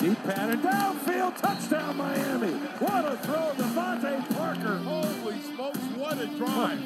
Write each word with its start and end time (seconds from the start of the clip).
Deep 0.00 0.22
pattern, 0.22 0.62
downfield, 0.62 1.36
touchdown 1.36 1.94
Miami. 1.94 2.52
What 2.78 3.04
a 3.04 3.18
throw, 3.18 3.52
DeVante 3.54 4.34
Parker. 4.34 4.78
Holy 4.78 5.38
smokes, 5.42 5.78
what 5.94 6.18
a 6.18 6.26
drive. 6.38 6.80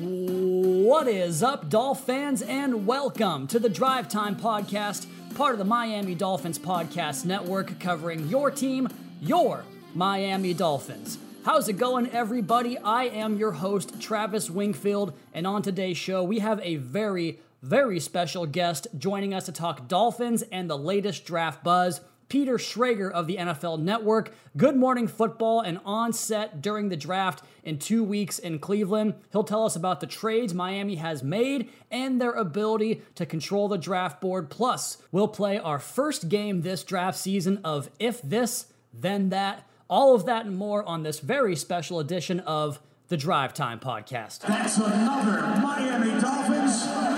What 0.00 1.08
is 1.08 1.42
up, 1.42 1.68
Dolph 1.68 2.06
fans, 2.06 2.40
and 2.42 2.86
welcome 2.86 3.48
to 3.48 3.58
the 3.58 3.68
Drive 3.68 4.08
Time 4.08 4.36
Podcast, 4.36 5.08
part 5.34 5.54
of 5.54 5.58
the 5.58 5.64
Miami 5.64 6.14
Dolphins 6.14 6.60
Podcast 6.60 7.24
Network, 7.24 7.80
covering 7.80 8.28
your 8.28 8.48
team, 8.52 8.86
your 9.20 9.64
Miami 9.96 10.54
Dolphins. 10.54 11.18
How's 11.44 11.68
it 11.68 11.78
going, 11.78 12.10
everybody? 12.10 12.78
I 12.78 13.06
am 13.06 13.38
your 13.38 13.52
host, 13.52 14.00
Travis 14.00 14.48
Wingfield, 14.48 15.14
and 15.34 15.48
on 15.48 15.62
today's 15.62 15.96
show, 15.96 16.22
we 16.22 16.38
have 16.38 16.60
a 16.62 16.76
very, 16.76 17.40
very 17.62 17.98
special 18.00 18.46
guest 18.46 18.86
joining 18.96 19.34
us 19.34 19.46
to 19.46 19.52
talk 19.52 19.88
Dolphins 19.88 20.42
and 20.52 20.68
the 20.68 20.78
latest 20.78 21.24
draft 21.24 21.64
buzz. 21.64 22.00
Peter 22.28 22.58
Schrager 22.58 23.10
of 23.10 23.26
the 23.26 23.36
NFL 23.36 23.80
Network. 23.80 24.34
Good 24.56 24.76
morning 24.76 25.08
football 25.08 25.62
and 25.62 25.80
on 25.84 26.12
set 26.12 26.60
during 26.60 26.90
the 26.90 26.96
draft 26.96 27.42
in 27.64 27.78
two 27.78 28.04
weeks 28.04 28.38
in 28.38 28.58
Cleveland. 28.58 29.14
He'll 29.32 29.44
tell 29.44 29.64
us 29.64 29.76
about 29.76 30.00
the 30.00 30.06
trades 30.06 30.52
Miami 30.52 30.96
has 30.96 31.22
made 31.22 31.70
and 31.90 32.20
their 32.20 32.32
ability 32.32 33.02
to 33.14 33.24
control 33.24 33.68
the 33.68 33.78
draft 33.78 34.20
board. 34.20 34.50
Plus, 34.50 34.98
we'll 35.10 35.28
play 35.28 35.58
our 35.58 35.78
first 35.78 36.28
game 36.28 36.60
this 36.60 36.84
draft 36.84 37.18
season 37.18 37.60
of 37.64 37.88
If 37.98 38.20
This, 38.20 38.66
Then 38.92 39.30
That. 39.30 39.66
All 39.88 40.14
of 40.14 40.26
that 40.26 40.44
and 40.44 40.54
more 40.54 40.84
on 40.84 41.02
this 41.04 41.20
very 41.20 41.56
special 41.56 41.98
edition 41.98 42.40
of 42.40 42.78
the 43.08 43.16
Drive 43.16 43.54
Time 43.54 43.80
Podcast. 43.80 44.40
That's 44.40 44.76
another 44.76 45.40
Miami 45.62 46.20
Dolphins. 46.20 47.17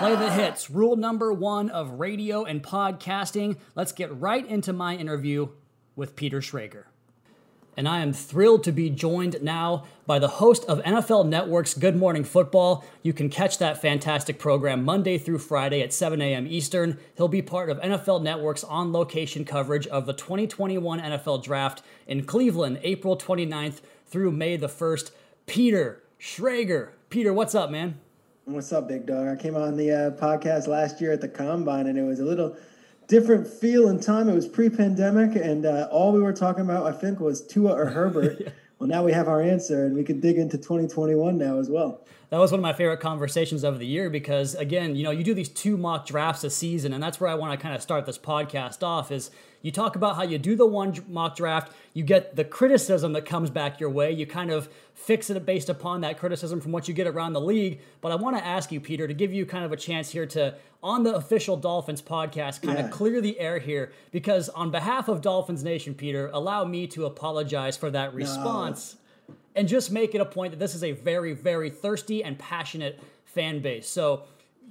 Play 0.00 0.16
the 0.16 0.32
hits, 0.32 0.70
rule 0.70 0.96
number 0.96 1.30
one 1.30 1.68
of 1.68 2.00
radio 2.00 2.44
and 2.44 2.62
podcasting. 2.62 3.58
Let's 3.74 3.92
get 3.92 4.18
right 4.18 4.46
into 4.46 4.72
my 4.72 4.96
interview 4.96 5.50
with 5.94 6.16
Peter 6.16 6.40
Schrager. 6.40 6.84
And 7.76 7.86
I 7.86 8.00
am 8.00 8.14
thrilled 8.14 8.64
to 8.64 8.72
be 8.72 8.88
joined 8.88 9.42
now 9.42 9.84
by 10.06 10.18
the 10.18 10.26
host 10.26 10.64
of 10.64 10.80
NFL 10.84 11.28
Network's 11.28 11.74
Good 11.74 11.96
Morning 11.96 12.24
Football. 12.24 12.82
You 13.02 13.12
can 13.12 13.28
catch 13.28 13.58
that 13.58 13.82
fantastic 13.82 14.38
program 14.38 14.86
Monday 14.86 15.18
through 15.18 15.40
Friday 15.40 15.82
at 15.82 15.92
7 15.92 16.22
a.m. 16.22 16.46
Eastern. 16.46 16.96
He'll 17.18 17.28
be 17.28 17.42
part 17.42 17.68
of 17.68 17.78
NFL 17.80 18.22
Network's 18.22 18.64
on 18.64 18.94
location 18.94 19.44
coverage 19.44 19.86
of 19.88 20.06
the 20.06 20.14
2021 20.14 20.98
NFL 20.98 21.44
Draft 21.44 21.82
in 22.06 22.24
Cleveland, 22.24 22.80
April 22.82 23.18
29th 23.18 23.82
through 24.06 24.30
May 24.30 24.56
the 24.56 24.66
1st. 24.66 25.10
Peter 25.44 26.02
Schrager. 26.18 26.92
Peter, 27.10 27.34
what's 27.34 27.54
up, 27.54 27.70
man? 27.70 28.00
What's 28.52 28.72
up, 28.72 28.88
big 28.88 29.06
dog? 29.06 29.28
I 29.28 29.36
came 29.40 29.54
on 29.54 29.76
the 29.76 29.92
uh, 29.92 30.10
podcast 30.10 30.66
last 30.66 31.00
year 31.00 31.12
at 31.12 31.20
the 31.20 31.28
combine, 31.28 31.86
and 31.86 31.96
it 31.96 32.02
was 32.02 32.18
a 32.18 32.24
little 32.24 32.56
different 33.06 33.46
feel 33.46 33.88
and 33.88 34.02
time. 34.02 34.28
It 34.28 34.34
was 34.34 34.48
pre-pandemic, 34.48 35.36
and 35.36 35.64
uh, 35.64 35.86
all 35.92 36.10
we 36.10 36.20
were 36.20 36.32
talking 36.32 36.62
about, 36.62 36.84
I 36.84 36.90
think, 36.90 37.20
was 37.20 37.46
Tua 37.46 37.72
or 37.72 37.86
Herbert. 37.86 38.52
Well, 38.80 38.88
now 38.88 39.04
we 39.04 39.12
have 39.12 39.28
our 39.28 39.42
answer, 39.42 39.84
and 39.84 39.94
we 39.94 40.02
can 40.02 40.20
dig 40.20 40.38
into 40.38 40.56
2021 40.56 41.36
now 41.36 41.58
as 41.58 41.68
well. 41.68 42.02
That 42.30 42.38
was 42.38 42.50
one 42.50 42.60
of 42.60 42.62
my 42.62 42.72
favorite 42.72 43.00
conversations 43.00 43.62
of 43.62 43.78
the 43.78 43.86
year 43.86 44.08
because, 44.08 44.54
again, 44.54 44.96
you 44.96 45.04
know, 45.04 45.10
you 45.10 45.22
do 45.22 45.34
these 45.34 45.50
two 45.50 45.76
mock 45.76 46.06
drafts 46.06 46.44
a 46.44 46.48
season, 46.48 46.94
and 46.94 47.02
that's 47.02 47.20
where 47.20 47.28
I 47.28 47.34
want 47.34 47.52
to 47.52 47.62
kind 47.62 47.74
of 47.74 47.82
start 47.82 48.06
this 48.06 48.16
podcast 48.16 48.82
off. 48.82 49.12
Is 49.12 49.30
you 49.62 49.70
talk 49.70 49.96
about 49.96 50.16
how 50.16 50.22
you 50.22 50.38
do 50.38 50.56
the 50.56 50.66
one 50.66 50.94
mock 51.08 51.36
draft, 51.36 51.72
you 51.92 52.02
get 52.02 52.36
the 52.36 52.44
criticism 52.44 53.12
that 53.12 53.24
comes 53.26 53.50
back 53.50 53.78
your 53.80 53.90
way, 53.90 54.10
you 54.12 54.26
kind 54.26 54.50
of 54.50 54.68
fix 54.94 55.28
it 55.30 55.44
based 55.44 55.68
upon 55.68 56.00
that 56.02 56.18
criticism 56.18 56.60
from 56.60 56.72
what 56.72 56.88
you 56.88 56.94
get 56.94 57.06
around 57.06 57.32
the 57.32 57.40
league. 57.40 57.80
But 58.00 58.12
I 58.12 58.14
want 58.14 58.36
to 58.38 58.44
ask 58.44 58.70
you, 58.72 58.80
Peter, 58.80 59.06
to 59.06 59.14
give 59.14 59.32
you 59.32 59.44
kind 59.46 59.64
of 59.64 59.72
a 59.72 59.76
chance 59.76 60.10
here 60.10 60.26
to, 60.26 60.54
on 60.82 61.02
the 61.02 61.14
official 61.14 61.56
Dolphins 61.56 62.00
podcast, 62.02 62.62
kind 62.62 62.78
Yeah. 62.78 62.86
of 62.86 62.90
clear 62.90 63.20
the 63.20 63.38
air 63.38 63.58
here, 63.58 63.92
because 64.12 64.48
on 64.50 64.70
behalf 64.70 65.08
of 65.08 65.20
Dolphins 65.20 65.62
Nation, 65.62 65.94
Peter, 65.94 66.30
allow 66.32 66.64
me 66.64 66.86
to 66.88 67.04
apologize 67.06 67.76
for 67.76 67.90
that 67.90 68.14
response 68.14 68.96
and 69.56 69.68
just 69.68 69.90
make 69.90 70.14
it 70.14 70.20
a 70.20 70.24
point 70.24 70.52
that 70.52 70.58
this 70.60 70.74
is 70.74 70.84
a 70.84 70.92
very, 70.92 71.32
very 71.32 71.70
thirsty 71.70 72.22
and 72.22 72.38
passionate 72.38 72.98
fan 73.24 73.60
base. 73.60 73.88
So 73.88 74.22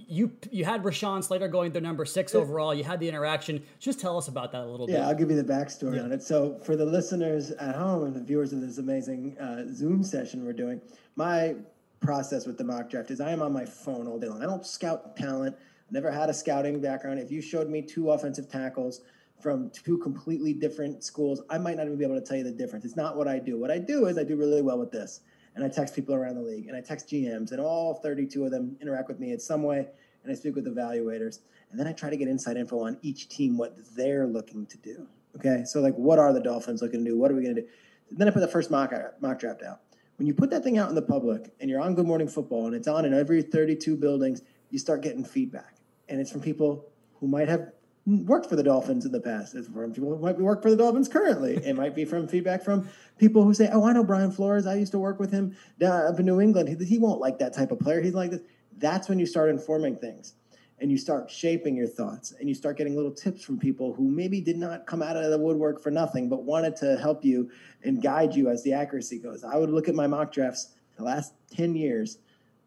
you 0.07 0.31
you 0.51 0.65
had 0.65 0.83
Rashawn 0.83 1.23
Slater 1.23 1.47
going 1.47 1.71
to 1.73 1.81
number 1.81 2.05
six 2.05 2.33
overall. 2.33 2.73
You 2.73 2.83
had 2.83 2.99
the 2.99 3.07
interaction. 3.07 3.63
Just 3.79 3.99
tell 3.99 4.17
us 4.17 4.27
about 4.27 4.51
that 4.51 4.61
a 4.61 4.65
little 4.65 4.87
bit. 4.87 4.93
Yeah, 4.93 5.07
I'll 5.07 5.15
give 5.15 5.29
you 5.29 5.41
the 5.41 5.53
backstory 5.53 6.03
on 6.03 6.11
it. 6.11 6.23
So, 6.23 6.59
for 6.63 6.75
the 6.75 6.85
listeners 6.85 7.51
at 7.51 7.75
home 7.75 8.05
and 8.05 8.15
the 8.15 8.23
viewers 8.23 8.53
of 8.53 8.61
this 8.61 8.77
amazing 8.77 9.37
uh, 9.37 9.65
Zoom 9.73 10.03
session 10.03 10.45
we're 10.45 10.53
doing, 10.53 10.81
my 11.15 11.55
process 11.99 12.45
with 12.45 12.57
the 12.57 12.63
mock 12.63 12.89
draft 12.89 13.11
is 13.11 13.19
I 13.19 13.31
am 13.31 13.41
on 13.41 13.51
my 13.51 13.65
phone 13.65 14.07
all 14.07 14.19
day 14.19 14.27
long. 14.27 14.41
I 14.41 14.45
don't 14.45 14.65
scout 14.65 15.17
talent. 15.17 15.55
Never 15.91 16.11
had 16.11 16.29
a 16.29 16.33
scouting 16.33 16.79
background. 16.79 17.19
If 17.19 17.31
you 17.31 17.41
showed 17.41 17.69
me 17.69 17.81
two 17.81 18.11
offensive 18.11 18.49
tackles 18.49 19.01
from 19.41 19.69
two 19.71 19.97
completely 19.97 20.53
different 20.53 21.03
schools, 21.03 21.41
I 21.49 21.57
might 21.57 21.77
not 21.77 21.85
even 21.85 21.97
be 21.97 22.05
able 22.05 22.19
to 22.19 22.25
tell 22.25 22.37
you 22.37 22.43
the 22.43 22.51
difference. 22.51 22.85
It's 22.85 22.95
not 22.95 23.17
what 23.17 23.27
I 23.27 23.39
do. 23.39 23.57
What 23.57 23.71
I 23.71 23.79
do 23.79 24.05
is 24.05 24.17
I 24.17 24.23
do 24.23 24.35
really 24.35 24.61
well 24.61 24.77
with 24.77 24.91
this. 24.91 25.21
And 25.59 25.69
I 25.69 25.75
text 25.75 25.93
people 25.93 26.15
around 26.15 26.35
the 26.35 26.41
league 26.41 26.67
and 26.67 26.77
I 26.77 26.79
text 26.79 27.09
GMs, 27.09 27.51
and 27.51 27.59
all 27.59 27.95
32 27.95 28.45
of 28.45 28.51
them 28.51 28.77
interact 28.81 29.09
with 29.09 29.19
me 29.19 29.33
in 29.33 29.41
some 29.41 29.61
way. 29.61 29.85
And 30.23 30.31
I 30.31 30.33
speak 30.33 30.55
with 30.55 30.65
evaluators. 30.65 31.39
And 31.69 31.77
then 31.77 31.85
I 31.85 31.91
try 31.91 32.09
to 32.09 32.15
get 32.15 32.29
inside 32.29 32.55
info 32.55 32.79
on 32.79 32.97
each 33.01 33.27
team, 33.27 33.57
what 33.57 33.75
they're 33.93 34.25
looking 34.25 34.65
to 34.67 34.77
do. 34.77 35.05
Okay. 35.35 35.63
So, 35.65 35.81
like, 35.81 35.95
what 35.95 36.17
are 36.17 36.31
the 36.31 36.39
Dolphins 36.39 36.81
looking 36.81 37.03
to 37.03 37.11
do? 37.11 37.17
What 37.17 37.29
are 37.29 37.35
we 37.35 37.43
going 37.43 37.55
to 37.55 37.63
do? 37.63 37.67
Then 38.09 38.29
I 38.29 38.31
put 38.31 38.39
the 38.39 38.47
first 38.47 38.71
mock, 38.71 38.93
mock 39.19 39.37
draft 39.37 39.61
out. 39.61 39.81
When 40.15 40.27
you 40.27 40.33
put 40.33 40.49
that 40.51 40.63
thing 40.63 40.77
out 40.77 40.87
in 40.87 40.95
the 40.95 41.01
public 41.01 41.53
and 41.59 41.69
you're 41.69 41.81
on 41.81 41.93
Good 41.93 42.07
Morning 42.07 42.29
Football 42.29 42.67
and 42.67 42.73
it's 42.75 42.87
on 42.87 43.03
in 43.03 43.13
every 43.13 43.41
32 43.41 43.97
buildings, 43.97 44.41
you 44.69 44.79
start 44.79 45.01
getting 45.01 45.25
feedback. 45.25 45.75
And 46.07 46.21
it's 46.21 46.31
from 46.31 46.39
people 46.39 46.85
who 47.19 47.27
might 47.27 47.49
have 47.49 47.73
worked 48.17 48.47
for 48.47 48.55
the 48.55 48.63
Dolphins 48.63 49.05
in 49.05 49.11
the 49.11 49.19
past. 49.19 49.55
It's 49.55 49.67
from 49.67 49.93
people 49.93 50.15
who 50.15 50.21
might 50.21 50.37
be 50.37 50.43
work 50.43 50.61
for 50.61 50.69
the 50.69 50.77
Dolphins 50.77 51.07
currently. 51.07 51.55
It 51.57 51.75
might 51.75 51.95
be 51.95 52.05
from 52.05 52.27
feedback 52.27 52.63
from 52.63 52.89
people 53.17 53.43
who 53.43 53.53
say, 53.53 53.69
"Oh, 53.71 53.85
I 53.85 53.93
know 53.93 54.03
Brian 54.03 54.31
Flores. 54.31 54.65
I 54.65 54.75
used 54.75 54.91
to 54.93 54.99
work 54.99 55.19
with 55.19 55.31
him 55.31 55.55
down 55.79 56.05
up 56.05 56.19
in 56.19 56.25
New 56.25 56.41
England. 56.41 56.69
He, 56.69 56.85
he 56.85 56.97
won't 56.97 57.19
like 57.19 57.39
that 57.39 57.53
type 57.53 57.71
of 57.71 57.79
player. 57.79 58.01
He's 58.01 58.13
like 58.13 58.31
this." 58.31 58.41
That's 58.77 59.09
when 59.09 59.19
you 59.19 59.25
start 59.25 59.49
informing 59.49 59.97
things, 59.97 60.35
and 60.79 60.89
you 60.89 60.97
start 60.97 61.29
shaping 61.29 61.75
your 61.75 61.87
thoughts, 61.87 62.33
and 62.39 62.47
you 62.47 62.55
start 62.55 62.77
getting 62.77 62.95
little 62.95 63.11
tips 63.11 63.43
from 63.43 63.59
people 63.59 63.93
who 63.93 64.09
maybe 64.09 64.39
did 64.39 64.57
not 64.57 64.87
come 64.87 65.01
out 65.01 65.17
of 65.17 65.29
the 65.29 65.37
woodwork 65.37 65.81
for 65.81 65.91
nothing, 65.91 66.29
but 66.29 66.43
wanted 66.43 66.75
to 66.77 66.97
help 66.97 67.25
you 67.25 67.49
and 67.83 68.01
guide 68.01 68.35
you 68.35 68.49
as 68.49 68.63
the 68.63 68.73
accuracy 68.73 69.19
goes. 69.19 69.43
I 69.43 69.57
would 69.57 69.69
look 69.69 69.89
at 69.89 69.95
my 69.95 70.07
mock 70.07 70.31
drafts 70.31 70.69
the 70.97 71.03
last 71.03 71.33
ten 71.51 71.75
years. 71.75 72.19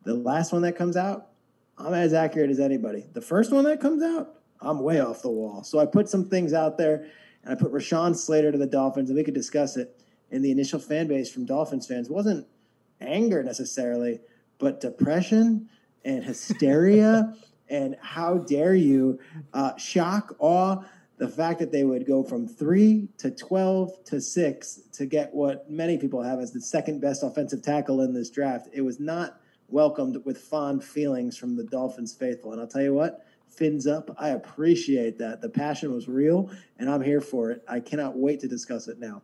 The 0.04 0.14
last 0.14 0.52
one 0.52 0.62
that 0.62 0.76
comes 0.76 0.96
out, 0.96 1.28
I'm 1.78 1.94
as 1.94 2.12
accurate 2.12 2.50
as 2.50 2.60
anybody. 2.60 3.06
The 3.12 3.20
first 3.22 3.52
one 3.52 3.64
that 3.64 3.80
comes 3.80 4.02
out, 4.02 4.41
I'm 4.64 4.80
way 4.80 5.00
off 5.00 5.22
the 5.22 5.30
wall. 5.30 5.62
So 5.64 5.78
I 5.78 5.86
put 5.86 6.08
some 6.08 6.28
things 6.28 6.52
out 6.52 6.78
there, 6.78 7.06
and 7.44 7.52
I 7.52 7.54
put 7.54 7.72
Rashawn 7.72 8.16
Slater 8.16 8.52
to 8.52 8.58
the 8.58 8.66
Dolphins, 8.66 9.10
and 9.10 9.16
we 9.16 9.24
could 9.24 9.34
discuss 9.34 9.76
it. 9.76 10.00
And 10.30 10.44
the 10.44 10.50
initial 10.50 10.78
fan 10.78 11.08
base 11.08 11.30
from 11.30 11.44
Dolphins 11.44 11.86
fans 11.86 12.08
wasn't 12.08 12.46
anger 13.00 13.42
necessarily, 13.42 14.20
but 14.58 14.80
depression 14.80 15.68
and 16.04 16.24
hysteria 16.24 17.34
and 17.68 17.96
how 18.00 18.38
dare 18.38 18.74
you 18.74 19.18
uh, 19.54 19.76
shock, 19.76 20.36
awe, 20.38 20.82
the 21.18 21.28
fact 21.28 21.58
that 21.60 21.70
they 21.70 21.84
would 21.84 22.06
go 22.06 22.22
from 22.22 22.46
three 22.46 23.08
to 23.16 23.30
12 23.30 24.04
to 24.04 24.20
six 24.20 24.80
to 24.92 25.06
get 25.06 25.32
what 25.32 25.70
many 25.70 25.96
people 25.96 26.22
have 26.22 26.40
as 26.40 26.52
the 26.52 26.60
second 26.60 27.00
best 27.00 27.22
offensive 27.22 27.62
tackle 27.62 28.00
in 28.02 28.12
this 28.12 28.28
draft. 28.30 28.68
It 28.72 28.80
was 28.80 28.98
not 28.98 29.40
welcomed 29.68 30.18
with 30.24 30.38
fond 30.38 30.84
feelings 30.84 31.36
from 31.36 31.56
the 31.56 31.64
Dolphins 31.64 32.12
faithful. 32.12 32.52
And 32.52 32.60
I'll 32.60 32.66
tell 32.66 32.82
you 32.82 32.92
what, 32.92 33.24
fins 33.54 33.86
up. 33.86 34.14
I 34.18 34.30
appreciate 34.30 35.18
that. 35.18 35.40
The 35.40 35.48
passion 35.48 35.92
was 35.92 36.08
real, 36.08 36.50
and 36.78 36.90
I'm 36.90 37.02
here 37.02 37.20
for 37.20 37.50
it. 37.50 37.62
I 37.68 37.80
cannot 37.80 38.16
wait 38.16 38.40
to 38.40 38.48
discuss 38.48 38.88
it 38.88 38.98
now. 38.98 39.22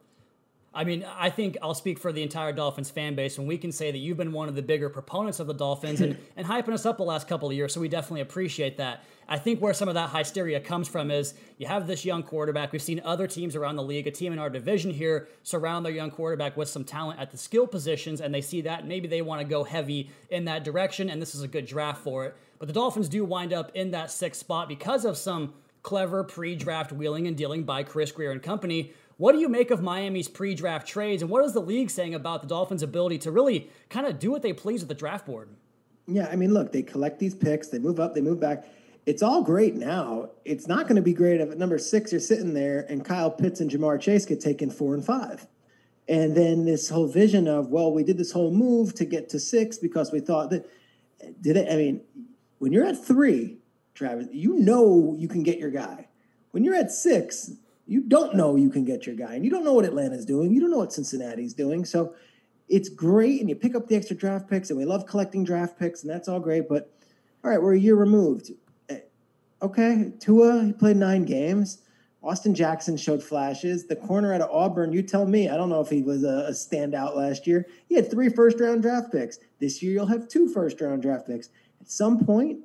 I 0.75 0.85
mean, 0.85 1.05
I 1.17 1.31
think 1.31 1.57
I'll 1.63 1.75
speak 1.75 1.99
for 1.99 2.13
the 2.13 2.23
entire 2.23 2.53
Dolphins 2.53 2.91
fan 2.91 3.15
base 3.15 3.39
when 3.39 3.47
we 3.47 3.57
can 3.59 3.73
say 3.73 3.91
that 3.91 3.99
you've 3.99 4.19
been 4.19 4.33
one 4.33 4.49
of 4.49 4.55
the 4.55 4.63
bigger 4.63 4.91
proponents 4.91 5.41
of 5.41 5.47
the 5.47 5.55
Dolphins 5.55 6.01
and, 6.01 6.17
and 6.37 6.47
hyping 6.47 6.73
us 6.73 6.85
up 6.85 6.99
the 6.99 7.05
last 7.05 7.27
couple 7.27 7.49
of 7.49 7.55
years. 7.55 7.73
So 7.73 7.81
we 7.81 7.89
definitely 7.89 8.21
appreciate 8.21 8.77
that. 8.77 9.03
I 9.31 9.39
think 9.39 9.61
where 9.61 9.75
some 9.75 9.89
of 9.89 9.95
that 9.95 10.11
hysteria 10.11 10.61
comes 10.61 10.87
from 10.87 11.11
is 11.11 11.35
you 11.57 11.67
have 11.67 11.87
this 11.87 12.05
young 12.05 12.23
quarterback. 12.23 12.73
We've 12.73 12.81
seen 12.81 13.01
other 13.05 13.27
teams 13.27 13.57
around 13.57 13.77
the 13.77 13.83
league, 13.83 14.07
a 14.07 14.11
team 14.11 14.33
in 14.33 14.39
our 14.39 14.49
division 14.49 14.91
here, 14.91 15.29
surround 15.43 15.85
their 15.85 15.93
young 15.93 16.11
quarterback 16.11 16.57
with 16.57 16.69
some 16.69 16.85
talent 16.85 17.19
at 17.19 17.31
the 17.31 17.39
skill 17.39 17.67
positions, 17.67 18.21
and 18.21 18.33
they 18.33 18.41
see 18.41 18.61
that. 18.63 18.87
Maybe 18.87 19.09
they 19.09 19.21
want 19.21 19.41
to 19.41 19.47
go 19.47 19.65
heavy 19.65 20.11
in 20.31 20.45
that 20.45 20.65
direction, 20.65 21.11
and 21.11 21.21
this 21.21 21.35
is 21.35 21.43
a 21.43 21.49
good 21.49 21.67
draft 21.67 22.03
for 22.03 22.25
it. 22.27 22.37
But 22.59 22.69
the 22.69 22.75
Dolphins 22.75 23.09
do 23.09 23.25
wind 23.25 23.53
up 23.53 23.71
in 23.75 23.93
that 23.93 24.11
sixth 24.11 24.41
spot 24.41 24.69
because 24.69 25.05
of 25.05 25.17
some 25.17 25.55
clever 25.83 26.25
pre-draft 26.25 26.93
wheeling 26.93 27.27
and 27.27 27.37
dealing 27.37 27.63
by 27.63 27.83
Chris 27.83 28.13
Grier 28.13 28.33
and 28.33 28.43
company. 28.43 28.93
What 29.17 29.33
do 29.33 29.39
you 29.39 29.49
make 29.49 29.71
of 29.71 29.83
Miami's 29.83 30.29
pre-draft 30.29 30.87
trades, 30.87 31.23
and 31.23 31.31
what 31.31 31.45
is 31.45 31.53
the 31.53 31.61
league 31.61 31.91
saying 31.91 32.15
about 32.15 32.43
the 32.43 32.49
Dolphins' 32.49 32.83
ability 32.83 33.19
to 33.19 33.31
really 33.31 33.71
kind 33.89 34.07
of 34.07 34.19
do 34.19 34.31
what 34.31 34.43
they 34.43 34.53
please 34.53 34.81
with 34.81 34.89
the 34.89 34.95
draft 34.95 35.27
board? 35.27 35.49
Yeah, 36.07 36.29
I 36.31 36.37
mean, 36.37 36.55
look, 36.55 36.73
they 36.73 36.83
collect 36.83 37.19
these 37.19 37.35
picks, 37.35 37.69
they 37.69 37.79
move 37.79 38.01
up, 38.01 38.15
they 38.15 38.21
move 38.21 38.41
back. 38.41 38.67
It's 39.07 39.23
all 39.23 39.43
great 39.43 39.75
now. 39.75 40.31
It's 40.45 40.69
not 40.69 40.85
going 40.85 40.97
to 40.97 41.03
be 41.03 41.13
great 41.13 41.41
if 41.41 41.51
at 41.51 41.59
number 41.59 41.79
six 41.79 42.13
you're 42.13 42.21
sitting 42.21 42.55
there 42.55 42.87
and 42.89 43.05
Kyle 43.05 43.31
Pitts 43.31 43.61
and 43.61 43.71
Ja'Marr 43.71 44.01
Chase 44.01 44.27
get 44.27 44.41
taken 44.41 44.71
four 44.71 44.95
and 44.95 45.05
five. 45.05 45.47
And 46.09 46.37
then 46.37 46.65
this 46.65 46.89
whole 46.89 47.07
vision 47.07 47.49
of, 47.49 47.69
well, 47.69 47.93
we 47.93 48.05
did 48.05 48.19
this 48.19 48.33
whole 48.33 48.51
move 48.51 48.95
to 48.97 49.05
get 49.05 49.29
to 49.31 49.41
six 49.41 49.79
because 49.79 50.13
we 50.13 50.21
thought 50.21 50.51
that 50.51 50.71
did 51.41 51.57
it. 51.57 51.73
I 51.73 51.77
mean, 51.77 52.03
when 52.59 52.73
you're 52.73 52.85
at 52.85 53.03
three 53.03 53.59
Travis. 53.99 54.29
You 54.33 54.55
know 54.55 55.15
you 55.19 55.29
can 55.29 55.43
get 55.43 55.59
your 55.59 55.71
guy. 55.71 56.09
When 56.53 56.65
you're 56.65 56.77
at 56.77 56.91
six, 56.91 57.51
you 57.87 58.01
don't 58.01 58.37
know 58.37 58.57
you 58.57 58.71
can 58.71 58.85
get 58.85 59.07
your 59.07 59.17
guy, 59.17 59.35
and 59.35 59.45
you 59.45 59.51
don't 59.51 59.65
know 59.65 59.75
what 59.75 59.85
Atlanta's 59.85 60.25
doing. 60.25 60.53
You 60.53 60.61
don't 60.61 60.71
know 60.71 60.79
what 60.79 60.93
Cincinnati's 60.93 61.53
doing. 61.53 61.85
So 61.85 62.15
it's 62.69 62.89
great, 62.89 63.41
and 63.41 63.49
you 63.49 63.57
pick 63.57 63.75
up 63.75 63.89
the 63.89 63.97
extra 63.97 64.17
draft 64.17 64.49
picks, 64.49 64.71
and 64.71 64.79
we 64.79 64.85
love 64.85 65.05
collecting 65.05 65.45
draft 65.45 65.79
picks, 65.79 66.03
and 66.03 66.11
that's 66.11 66.29
all 66.29 66.41
great. 66.41 66.69
But 66.69 66.91
all 67.45 67.51
right, 67.51 67.61
we're 67.61 67.75
a 67.75 67.79
year 67.79 67.97
removed. 67.97 68.53
Eh, 68.89 69.01
Okay, 69.61 70.13
Tua 70.21 70.65
he 70.65 70.73
played 70.73 70.97
nine 70.97 71.25
games. 71.25 71.79
Austin 72.23 72.55
Jackson 72.55 72.97
showed 72.97 73.23
flashes. 73.23 73.87
The 73.87 73.97
corner 73.97 74.35
out 74.35 74.41
of 74.41 74.51
Auburn, 74.51 74.93
you 74.93 75.03
tell 75.03 75.25
me. 75.25 75.49
I 75.49 75.57
don't 75.57 75.69
know 75.69 75.81
if 75.81 75.89
he 75.89 76.03
was 76.03 76.25
a, 76.25 76.47
a 76.49 76.51
standout 76.51 77.17
last 77.17 77.47
year. 77.47 77.67
He 77.89 77.95
had 77.95 78.11
three 78.11 78.29
first 78.29 78.61
round 78.61 78.83
draft 78.83 79.11
picks. 79.13 79.39
This 79.61 79.83
year, 79.83 79.93
you'll 79.93 80.07
have 80.07 80.29
two 80.29 80.49
first 80.49 80.81
round 80.81 81.03
draft 81.03 81.27
picks. 81.27 81.49
Some 81.89 82.25
point, 82.25 82.61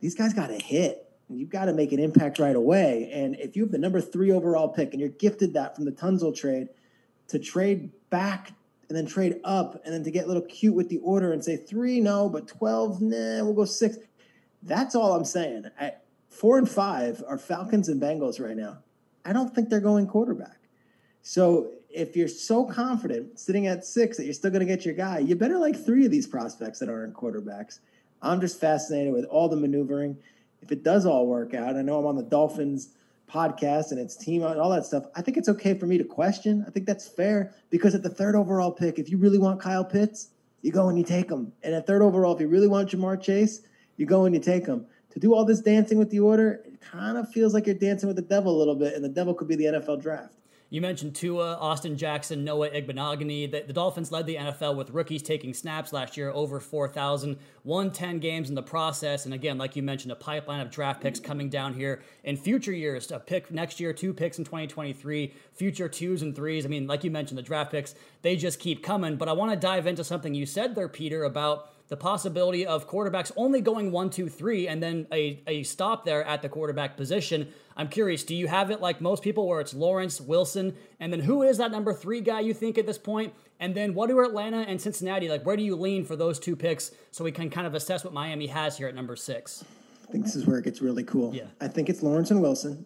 these 0.00 0.16
guys 0.16 0.34
got 0.34 0.48
to 0.48 0.58
hit. 0.58 1.08
You've 1.30 1.48
got 1.48 1.66
to 1.66 1.72
make 1.72 1.92
an 1.92 2.00
impact 2.00 2.40
right 2.40 2.56
away. 2.56 3.08
And 3.12 3.36
if 3.36 3.54
you 3.54 3.62
have 3.62 3.70
the 3.70 3.78
number 3.78 4.00
three 4.00 4.32
overall 4.32 4.68
pick 4.68 4.90
and 4.90 5.00
you're 5.00 5.10
gifted 5.10 5.54
that 5.54 5.76
from 5.76 5.84
the 5.84 5.92
Tunsil 5.92 6.36
trade 6.36 6.68
to 7.28 7.38
trade 7.38 7.90
back 8.10 8.50
and 8.88 8.98
then 8.98 9.06
trade 9.06 9.40
up 9.44 9.80
and 9.84 9.94
then 9.94 10.02
to 10.02 10.10
get 10.10 10.24
a 10.24 10.26
little 10.26 10.42
cute 10.42 10.74
with 10.74 10.88
the 10.88 10.98
order 10.98 11.32
and 11.32 11.42
say 11.42 11.56
three, 11.56 12.00
no, 12.00 12.28
but 12.28 12.48
12, 12.48 13.00
nah, 13.00 13.44
we'll 13.44 13.54
go 13.54 13.64
six. 13.64 13.96
That's 14.64 14.96
all 14.96 15.14
I'm 15.14 15.24
saying. 15.24 15.66
Four 16.28 16.58
and 16.58 16.68
five 16.68 17.22
are 17.28 17.38
Falcons 17.38 17.88
and 17.88 18.02
Bengals 18.02 18.44
right 18.44 18.56
now. 18.56 18.78
I 19.24 19.32
don't 19.32 19.54
think 19.54 19.68
they're 19.68 19.78
going 19.78 20.08
quarterback. 20.08 20.58
So 21.22 21.70
if 21.88 22.16
you're 22.16 22.28
so 22.28 22.64
confident 22.64 23.38
sitting 23.38 23.68
at 23.68 23.84
six 23.84 24.16
that 24.16 24.24
you're 24.24 24.34
still 24.34 24.50
going 24.50 24.66
to 24.66 24.66
get 24.66 24.84
your 24.84 24.94
guy, 24.94 25.20
you 25.20 25.36
better 25.36 25.58
like 25.58 25.76
three 25.76 26.04
of 26.04 26.10
these 26.10 26.26
prospects 26.26 26.80
that 26.80 26.88
aren't 26.88 27.14
quarterbacks. 27.14 27.78
I'm 28.24 28.40
just 28.40 28.58
fascinated 28.58 29.12
with 29.12 29.26
all 29.26 29.48
the 29.48 29.56
maneuvering. 29.56 30.16
If 30.62 30.72
it 30.72 30.82
does 30.82 31.04
all 31.04 31.26
work 31.26 31.52
out, 31.52 31.76
I 31.76 31.82
know 31.82 31.98
I'm 31.98 32.06
on 32.06 32.16
the 32.16 32.22
Dolphins 32.22 32.94
podcast 33.30 33.90
and 33.90 34.00
its 34.00 34.16
team 34.16 34.42
and 34.42 34.58
all 34.58 34.70
that 34.70 34.86
stuff. 34.86 35.04
I 35.14 35.20
think 35.20 35.36
it's 35.36 35.48
okay 35.50 35.78
for 35.78 35.86
me 35.86 35.98
to 35.98 36.04
question. 36.04 36.64
I 36.66 36.70
think 36.70 36.86
that's 36.86 37.06
fair 37.06 37.54
because 37.68 37.94
at 37.94 38.02
the 38.02 38.08
third 38.08 38.34
overall 38.34 38.72
pick, 38.72 38.98
if 38.98 39.10
you 39.10 39.18
really 39.18 39.38
want 39.38 39.60
Kyle 39.60 39.84
Pitts, 39.84 40.30
you 40.62 40.72
go 40.72 40.88
and 40.88 40.96
you 40.96 41.04
take 41.04 41.30
him. 41.30 41.52
And 41.62 41.74
at 41.74 41.86
third 41.86 42.00
overall, 42.00 42.34
if 42.34 42.40
you 42.40 42.48
really 42.48 42.68
want 42.68 42.90
Ja'Marr 42.90 43.20
Chase, 43.20 43.60
you 43.98 44.06
go 44.06 44.24
and 44.24 44.34
you 44.34 44.40
take 44.40 44.66
him. 44.66 44.86
To 45.10 45.20
do 45.20 45.34
all 45.34 45.44
this 45.44 45.60
dancing 45.60 45.98
with 45.98 46.10
the 46.10 46.20
order, 46.20 46.62
it 46.64 46.80
kind 46.80 47.18
of 47.18 47.30
feels 47.30 47.52
like 47.52 47.66
you're 47.66 47.74
dancing 47.74 48.06
with 48.06 48.16
the 48.16 48.22
devil 48.22 48.56
a 48.56 48.58
little 48.58 48.74
bit, 48.74 48.94
and 48.94 49.04
the 49.04 49.08
devil 49.08 49.34
could 49.34 49.46
be 49.46 49.54
the 49.54 49.66
NFL 49.66 50.00
draft. 50.02 50.34
You 50.74 50.80
mentioned 50.80 51.14
Tua, 51.14 51.54
Austin 51.60 51.96
Jackson, 51.96 52.42
Noah 52.42 52.68
Igbinoghene. 52.68 53.48
The, 53.48 53.60
the 53.60 53.72
Dolphins 53.72 54.10
led 54.10 54.26
the 54.26 54.34
NFL 54.34 54.74
with 54.74 54.90
rookies 54.90 55.22
taking 55.22 55.54
snaps 55.54 55.92
last 55.92 56.16
year, 56.16 56.32
over 56.32 56.58
4,000, 56.58 57.38
won 57.62 57.92
10 57.92 58.18
games 58.18 58.48
in 58.48 58.56
the 58.56 58.62
process. 58.62 59.24
And 59.24 59.32
again, 59.32 59.56
like 59.56 59.76
you 59.76 59.84
mentioned, 59.84 60.10
a 60.10 60.16
pipeline 60.16 60.58
of 60.58 60.72
draft 60.72 61.00
picks 61.00 61.20
coming 61.20 61.48
down 61.48 61.74
here 61.74 62.02
in 62.24 62.36
future 62.36 62.72
years. 62.72 63.12
A 63.12 63.20
pick 63.20 63.52
next 63.52 63.78
year, 63.78 63.92
two 63.92 64.12
picks 64.12 64.36
in 64.36 64.44
2023, 64.44 65.32
future 65.52 65.88
twos 65.88 66.22
and 66.22 66.34
threes. 66.34 66.66
I 66.66 66.68
mean, 66.68 66.88
like 66.88 67.04
you 67.04 67.10
mentioned, 67.12 67.38
the 67.38 67.42
draft 67.42 67.70
picks, 67.70 67.94
they 68.22 68.34
just 68.34 68.58
keep 68.58 68.82
coming. 68.82 69.14
But 69.14 69.28
I 69.28 69.32
want 69.32 69.52
to 69.52 69.56
dive 69.56 69.86
into 69.86 70.02
something 70.02 70.34
you 70.34 70.44
said 70.44 70.74
there, 70.74 70.88
Peter, 70.88 71.22
about 71.22 71.70
the 71.86 71.96
possibility 71.96 72.66
of 72.66 72.88
quarterbacks 72.88 73.30
only 73.36 73.60
going 73.60 73.92
one, 73.92 74.10
two, 74.10 74.28
three, 74.28 74.66
and 74.66 74.82
then 74.82 75.06
a, 75.12 75.40
a 75.46 75.62
stop 75.62 76.04
there 76.04 76.24
at 76.24 76.42
the 76.42 76.48
quarterback 76.48 76.96
position. 76.96 77.52
I'm 77.76 77.88
curious, 77.88 78.22
do 78.22 78.34
you 78.34 78.46
have 78.46 78.70
it 78.70 78.80
like 78.80 79.00
most 79.00 79.22
people 79.22 79.48
where 79.48 79.60
it's 79.60 79.74
Lawrence, 79.74 80.20
Wilson, 80.20 80.76
and 81.00 81.12
then 81.12 81.20
who 81.20 81.42
is 81.42 81.58
that 81.58 81.72
number 81.72 81.92
three 81.92 82.20
guy 82.20 82.40
you 82.40 82.54
think 82.54 82.78
at 82.78 82.86
this 82.86 82.98
point? 82.98 83.34
And 83.58 83.74
then 83.74 83.94
what 83.94 84.08
do 84.08 84.20
Atlanta 84.20 84.58
and 84.58 84.80
Cincinnati 84.80 85.28
like? 85.28 85.44
Where 85.44 85.56
do 85.56 85.62
you 85.62 85.74
lean 85.74 86.04
for 86.04 86.16
those 86.16 86.38
two 86.38 86.54
picks 86.54 86.92
so 87.10 87.24
we 87.24 87.32
can 87.32 87.50
kind 87.50 87.66
of 87.66 87.74
assess 87.74 88.04
what 88.04 88.12
Miami 88.12 88.46
has 88.46 88.78
here 88.78 88.86
at 88.86 88.94
number 88.94 89.16
six? 89.16 89.64
I 90.06 90.12
think 90.12 90.24
this 90.24 90.36
is 90.36 90.46
where 90.46 90.58
it 90.58 90.64
gets 90.64 90.80
really 90.80 91.04
cool. 91.04 91.34
Yeah. 91.34 91.46
I 91.60 91.68
think 91.68 91.88
it's 91.88 92.02
Lawrence 92.02 92.30
and 92.30 92.40
Wilson. 92.40 92.84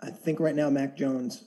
I 0.00 0.10
think 0.10 0.38
right 0.38 0.54
now 0.54 0.70
Mac 0.70 0.96
Jones 0.96 1.44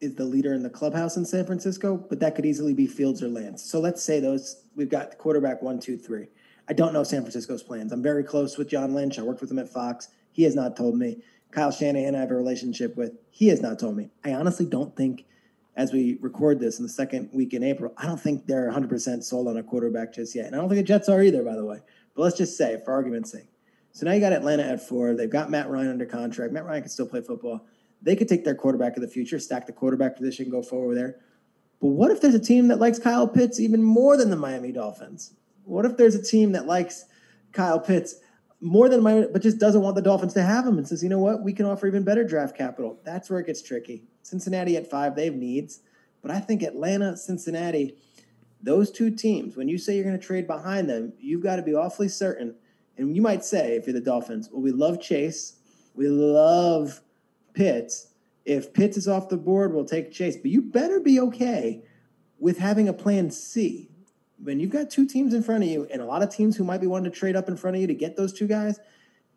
is 0.00 0.14
the 0.14 0.24
leader 0.24 0.52
in 0.52 0.62
the 0.62 0.70
clubhouse 0.70 1.16
in 1.16 1.24
San 1.24 1.46
Francisco, 1.46 1.96
but 1.96 2.20
that 2.20 2.34
could 2.34 2.44
easily 2.44 2.74
be 2.74 2.86
Fields 2.86 3.22
or 3.22 3.28
Lance. 3.28 3.62
So 3.62 3.80
let's 3.80 4.02
say 4.02 4.20
those 4.20 4.64
we've 4.76 4.90
got 4.90 5.16
quarterback 5.16 5.62
one, 5.62 5.80
two, 5.80 5.96
three. 5.96 6.26
I 6.68 6.72
don't 6.72 6.92
know 6.92 7.04
San 7.04 7.20
Francisco's 7.20 7.62
plans. 7.62 7.92
I'm 7.92 8.02
very 8.02 8.24
close 8.24 8.58
with 8.58 8.68
John 8.68 8.94
Lynch. 8.94 9.18
I 9.18 9.22
worked 9.22 9.40
with 9.40 9.50
him 9.50 9.58
at 9.58 9.68
Fox. 9.68 10.08
He 10.34 10.42
has 10.42 10.56
not 10.56 10.76
told 10.76 10.98
me. 10.98 11.22
Kyle 11.52 11.70
Shanahan, 11.70 12.16
I 12.16 12.18
have 12.18 12.32
a 12.32 12.34
relationship 12.34 12.96
with. 12.96 13.12
He 13.30 13.46
has 13.48 13.62
not 13.62 13.78
told 13.78 13.96
me. 13.96 14.10
I 14.24 14.34
honestly 14.34 14.66
don't 14.66 14.94
think, 14.96 15.26
as 15.76 15.92
we 15.92 16.18
record 16.20 16.58
this 16.58 16.80
in 16.80 16.82
the 16.82 16.88
second 16.88 17.30
week 17.32 17.54
in 17.54 17.62
April, 17.62 17.94
I 17.96 18.06
don't 18.06 18.20
think 18.20 18.46
they're 18.46 18.70
100% 18.70 19.22
sold 19.22 19.46
on 19.46 19.56
a 19.56 19.62
quarterback 19.62 20.12
just 20.12 20.34
yet. 20.34 20.46
And 20.46 20.56
I 20.56 20.58
don't 20.58 20.68
think 20.68 20.80
the 20.80 20.86
Jets 20.86 21.08
are 21.08 21.22
either, 21.22 21.44
by 21.44 21.54
the 21.54 21.64
way. 21.64 21.78
But 22.16 22.22
let's 22.22 22.36
just 22.36 22.58
say, 22.58 22.82
for 22.84 22.92
argument's 22.92 23.30
sake. 23.30 23.46
So 23.92 24.06
now 24.06 24.12
you 24.12 24.18
got 24.18 24.32
Atlanta 24.32 24.64
at 24.64 24.86
four. 24.86 25.14
They've 25.14 25.30
got 25.30 25.50
Matt 25.50 25.70
Ryan 25.70 25.90
under 25.90 26.06
contract. 26.06 26.52
Matt 26.52 26.64
Ryan 26.64 26.82
can 26.82 26.90
still 26.90 27.06
play 27.06 27.20
football. 27.20 27.64
They 28.02 28.16
could 28.16 28.28
take 28.28 28.44
their 28.44 28.56
quarterback 28.56 28.96
of 28.96 29.02
the 29.02 29.08
future, 29.08 29.38
stack 29.38 29.66
the 29.66 29.72
quarterback 29.72 30.16
position, 30.16 30.50
go 30.50 30.62
forward 30.62 30.96
there. 30.96 31.20
But 31.80 31.88
what 31.88 32.10
if 32.10 32.20
there's 32.20 32.34
a 32.34 32.40
team 32.40 32.66
that 32.68 32.80
likes 32.80 32.98
Kyle 32.98 33.28
Pitts 33.28 33.60
even 33.60 33.84
more 33.84 34.16
than 34.16 34.30
the 34.30 34.36
Miami 34.36 34.72
Dolphins? 34.72 35.34
What 35.62 35.84
if 35.84 35.96
there's 35.96 36.16
a 36.16 36.22
team 36.22 36.50
that 36.52 36.66
likes 36.66 37.04
Kyle 37.52 37.78
Pitts 37.78 38.16
more 38.64 38.88
than 38.88 39.02
my, 39.02 39.26
but 39.30 39.42
just 39.42 39.58
doesn't 39.58 39.82
want 39.82 39.94
the 39.94 40.02
Dolphins 40.02 40.32
to 40.34 40.42
have 40.42 40.66
him 40.66 40.78
and 40.78 40.88
says, 40.88 41.02
you 41.02 41.10
know 41.10 41.18
what, 41.18 41.42
we 41.42 41.52
can 41.52 41.66
offer 41.66 41.86
even 41.86 42.02
better 42.02 42.24
draft 42.24 42.56
capital? 42.56 42.98
That's 43.04 43.28
where 43.28 43.38
it 43.38 43.46
gets 43.46 43.62
tricky. 43.62 44.04
Cincinnati 44.22 44.76
at 44.78 44.90
five, 44.90 45.14
they 45.14 45.26
have 45.26 45.34
needs. 45.34 45.80
But 46.22 46.30
I 46.30 46.40
think 46.40 46.62
Atlanta, 46.62 47.14
Cincinnati, 47.16 47.98
those 48.62 48.90
two 48.90 49.10
teams, 49.10 49.54
when 49.54 49.68
you 49.68 49.76
say 49.76 49.94
you're 49.94 50.04
going 50.04 50.18
to 50.18 50.26
trade 50.26 50.46
behind 50.46 50.88
them, 50.88 51.12
you've 51.18 51.42
got 51.42 51.56
to 51.56 51.62
be 51.62 51.74
awfully 51.74 52.08
certain. 52.08 52.54
And 52.96 53.14
you 53.14 53.20
might 53.20 53.44
say, 53.44 53.76
if 53.76 53.86
you're 53.86 53.92
the 53.92 54.00
Dolphins, 54.00 54.48
well, 54.50 54.62
we 54.62 54.72
love 54.72 54.98
Chase, 54.98 55.56
we 55.94 56.08
love 56.08 57.02
Pitts. 57.52 58.14
If 58.46 58.72
Pitts 58.72 58.96
is 58.96 59.08
off 59.08 59.28
the 59.28 59.36
board, 59.36 59.74
we'll 59.74 59.84
take 59.84 60.10
Chase. 60.10 60.38
But 60.38 60.50
you 60.50 60.62
better 60.62 61.00
be 61.00 61.20
okay 61.20 61.82
with 62.38 62.58
having 62.58 62.88
a 62.88 62.94
plan 62.94 63.30
C. 63.30 63.90
When 64.44 64.60
you've 64.60 64.70
got 64.70 64.90
two 64.90 65.06
teams 65.06 65.32
in 65.32 65.42
front 65.42 65.64
of 65.64 65.70
you 65.70 65.88
and 65.90 66.02
a 66.02 66.04
lot 66.04 66.22
of 66.22 66.28
teams 66.28 66.54
who 66.54 66.64
might 66.64 66.82
be 66.82 66.86
wanting 66.86 67.10
to 67.10 67.18
trade 67.18 67.34
up 67.34 67.48
in 67.48 67.56
front 67.56 67.76
of 67.76 67.80
you 67.80 67.86
to 67.86 67.94
get 67.94 68.14
those 68.14 68.30
two 68.30 68.46
guys, 68.46 68.78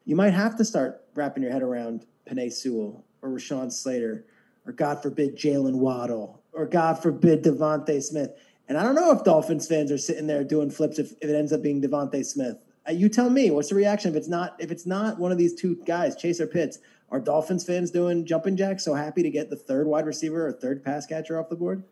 you 0.03 0.17
might 0.17 0.33
have 0.33 0.57
to 0.57 0.65
start 0.65 1.05
wrapping 1.15 1.41
your 1.41 1.51
head 1.53 1.63
around 1.63 2.05
Penei 2.29 2.51
Sewell 2.51 3.05
or 3.21 3.29
Rashawn 3.29 3.71
Slater 3.71 4.25
or 4.65 4.73
God 4.73 5.01
forbid 5.01 5.37
Jaylen 5.37 5.75
Waddle 5.75 6.43
or 6.51 6.65
God 6.65 7.01
forbid 7.01 7.41
DeVonta 7.41 8.03
Smith. 8.03 8.31
And 8.67 8.77
I 8.77 8.83
don't 8.83 8.95
know 8.95 9.13
if 9.13 9.23
Dolphins 9.23 9.65
fans 9.65 9.93
are 9.93 9.97
sitting 9.97 10.27
there 10.27 10.43
doing 10.43 10.69
flips 10.69 10.99
if, 10.99 11.13
if 11.21 11.29
it 11.29 11.35
ends 11.35 11.53
up 11.53 11.63
being 11.63 11.81
DeVonta 11.81 12.25
Smith. 12.25 12.57
Uh, 12.85 12.91
you 12.91 13.07
tell 13.07 13.29
me 13.29 13.49
what's 13.49 13.69
the 13.69 13.75
reaction 13.75 14.11
if 14.11 14.17
it's 14.17 14.27
not 14.27 14.57
if 14.59 14.71
it's 14.71 14.85
not 14.85 15.19
one 15.19 15.31
of 15.31 15.37
these 15.37 15.53
two 15.53 15.77
guys, 15.85 16.17
Chase 16.17 16.41
or 16.41 16.47
Pitts. 16.47 16.79
Are 17.09 17.21
Dolphins 17.21 17.63
fans 17.65 17.91
doing 17.91 18.25
jumping 18.25 18.57
jacks 18.57 18.83
so 18.83 18.93
happy 18.93 19.23
to 19.23 19.29
get 19.29 19.49
the 19.49 19.55
third 19.55 19.87
wide 19.87 20.05
receiver 20.05 20.47
or 20.47 20.51
third 20.51 20.83
pass 20.83 21.05
catcher 21.05 21.39
off 21.39 21.47
the 21.47 21.55
board? 21.55 21.83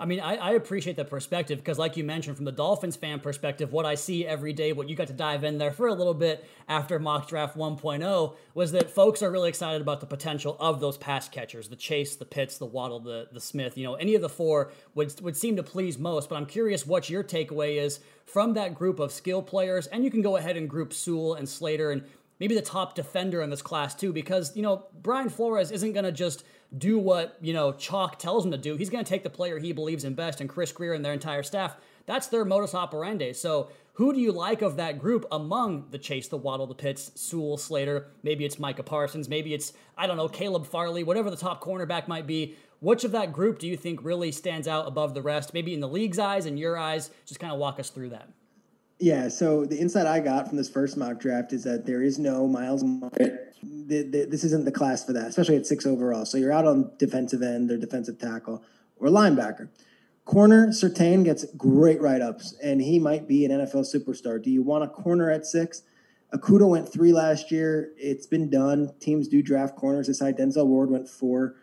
I 0.00 0.06
mean, 0.06 0.18
I, 0.18 0.36
I 0.36 0.50
appreciate 0.52 0.96
that 0.96 1.10
perspective 1.10 1.58
because, 1.58 1.78
like 1.78 1.94
you 1.98 2.04
mentioned, 2.04 2.36
from 2.36 2.46
the 2.46 2.52
Dolphins 2.52 2.96
fan 2.96 3.20
perspective, 3.20 3.70
what 3.70 3.84
I 3.84 3.96
see 3.96 4.26
every 4.26 4.54
day, 4.54 4.72
what 4.72 4.88
you 4.88 4.96
got 4.96 5.08
to 5.08 5.12
dive 5.12 5.44
in 5.44 5.58
there 5.58 5.72
for 5.72 5.88
a 5.88 5.94
little 5.94 6.14
bit 6.14 6.42
after 6.68 6.98
mock 6.98 7.28
draft 7.28 7.54
1.0 7.54 8.34
was 8.54 8.72
that 8.72 8.88
folks 8.88 9.22
are 9.22 9.30
really 9.30 9.50
excited 9.50 9.82
about 9.82 10.00
the 10.00 10.06
potential 10.06 10.56
of 10.58 10.80
those 10.80 10.96
pass 10.96 11.28
catchers 11.28 11.68
the 11.68 11.76
Chase, 11.76 12.16
the 12.16 12.24
Pitts, 12.24 12.56
the 12.56 12.64
Waddle, 12.64 12.98
the, 13.00 13.28
the 13.30 13.40
Smith. 13.40 13.76
You 13.76 13.84
know, 13.84 13.94
any 13.94 14.14
of 14.14 14.22
the 14.22 14.30
four 14.30 14.72
would, 14.94 15.20
would 15.20 15.36
seem 15.36 15.56
to 15.56 15.62
please 15.62 15.98
most. 15.98 16.30
But 16.30 16.36
I'm 16.36 16.46
curious 16.46 16.86
what 16.86 17.10
your 17.10 17.22
takeaway 17.22 17.76
is 17.76 18.00
from 18.24 18.54
that 18.54 18.74
group 18.74 19.00
of 19.00 19.12
skill 19.12 19.42
players. 19.42 19.86
And 19.88 20.02
you 20.02 20.10
can 20.10 20.22
go 20.22 20.38
ahead 20.38 20.56
and 20.56 20.66
group 20.66 20.94
Sewell 20.94 21.34
and 21.34 21.46
Slater 21.46 21.90
and 21.90 22.04
maybe 22.38 22.54
the 22.54 22.62
top 22.62 22.94
defender 22.94 23.42
in 23.42 23.50
this 23.50 23.60
class 23.60 23.94
too, 23.94 24.14
because 24.14 24.56
you 24.56 24.62
know 24.62 24.86
Brian 25.02 25.28
Flores 25.28 25.70
isn't 25.70 25.92
going 25.92 26.06
to 26.06 26.12
just 26.12 26.42
do 26.76 26.98
what 26.98 27.36
you 27.40 27.52
know 27.52 27.72
Chalk 27.72 28.18
tells 28.18 28.44
him 28.44 28.52
to 28.52 28.58
do. 28.58 28.76
He's 28.76 28.90
going 28.90 29.04
to 29.04 29.08
take 29.08 29.22
the 29.22 29.30
player 29.30 29.58
he 29.58 29.72
believes 29.72 30.04
in 30.04 30.14
best, 30.14 30.40
and 30.40 30.48
Chris 30.48 30.72
Grier 30.72 30.92
and 30.92 31.04
their 31.04 31.12
entire 31.12 31.42
staff. 31.42 31.76
That's 32.06 32.28
their 32.28 32.44
modus 32.44 32.74
operandi. 32.74 33.32
So, 33.34 33.70
who 33.94 34.12
do 34.12 34.20
you 34.20 34.32
like 34.32 34.62
of 34.62 34.76
that 34.76 34.98
group 34.98 35.26
among 35.30 35.86
the 35.90 35.98
Chase, 35.98 36.28
the 36.28 36.36
Waddle, 36.36 36.66
the 36.66 36.74
Pitts, 36.74 37.12
Sewell, 37.14 37.56
Slater? 37.56 38.08
Maybe 38.22 38.44
it's 38.44 38.58
Micah 38.58 38.82
Parsons. 38.82 39.28
Maybe 39.28 39.54
it's 39.54 39.72
I 39.96 40.06
don't 40.06 40.16
know 40.16 40.28
Caleb 40.28 40.66
Farley. 40.66 41.04
Whatever 41.04 41.30
the 41.30 41.36
top 41.36 41.62
cornerback 41.62 42.08
might 42.08 42.26
be. 42.26 42.56
Which 42.80 43.04
of 43.04 43.12
that 43.12 43.34
group 43.34 43.58
do 43.58 43.68
you 43.68 43.76
think 43.76 44.02
really 44.02 44.32
stands 44.32 44.66
out 44.66 44.88
above 44.88 45.12
the 45.12 45.20
rest? 45.20 45.52
Maybe 45.52 45.74
in 45.74 45.80
the 45.80 45.88
league's 45.88 46.18
eyes, 46.18 46.46
in 46.46 46.56
your 46.56 46.78
eyes. 46.78 47.10
Just 47.26 47.38
kind 47.38 47.52
of 47.52 47.58
walk 47.58 47.78
us 47.78 47.90
through 47.90 48.08
that. 48.10 48.30
Yeah, 49.00 49.28
so 49.28 49.64
the 49.64 49.78
insight 49.78 50.06
I 50.06 50.20
got 50.20 50.48
from 50.48 50.58
this 50.58 50.68
first 50.68 50.98
mock 50.98 51.18
draft 51.18 51.54
is 51.54 51.64
that 51.64 51.86
there 51.86 52.02
is 52.02 52.18
no 52.18 52.46
Miles 52.46 52.84
this 53.62 54.44
isn't 54.44 54.64
the 54.64 54.72
class 54.72 55.04
for 55.04 55.12
that, 55.12 55.26
especially 55.26 55.56
at 55.56 55.66
six 55.66 55.84
overall. 55.86 56.24
So 56.24 56.38
you're 56.38 56.52
out 56.52 56.66
on 56.66 56.92
defensive 56.98 57.42
end 57.42 57.70
or 57.70 57.76
defensive 57.76 58.18
tackle 58.18 58.62
or 58.98 59.08
linebacker. 59.08 59.68
Corner, 60.24 60.68
Surtain 60.68 61.24
gets 61.24 61.44
great 61.56 62.00
write 62.00 62.20
ups, 62.20 62.54
and 62.62 62.80
he 62.80 62.98
might 62.98 63.26
be 63.26 63.44
an 63.44 63.50
NFL 63.50 63.92
superstar. 63.92 64.40
Do 64.40 64.50
you 64.50 64.62
want 64.62 64.84
a 64.84 64.88
corner 64.88 65.30
at 65.30 65.44
six? 65.44 65.82
Okudah 66.32 66.68
went 66.68 66.92
three 66.92 67.12
last 67.12 67.50
year. 67.50 67.90
It's 67.96 68.26
been 68.26 68.48
done. 68.48 68.92
Teams 69.00 69.26
do 69.26 69.42
draft 69.42 69.76
corners. 69.76 70.06
This 70.06 70.20
high 70.20 70.32
Denzel 70.32 70.66
Ward 70.66 70.90
went 70.90 71.08
four. 71.08 71.56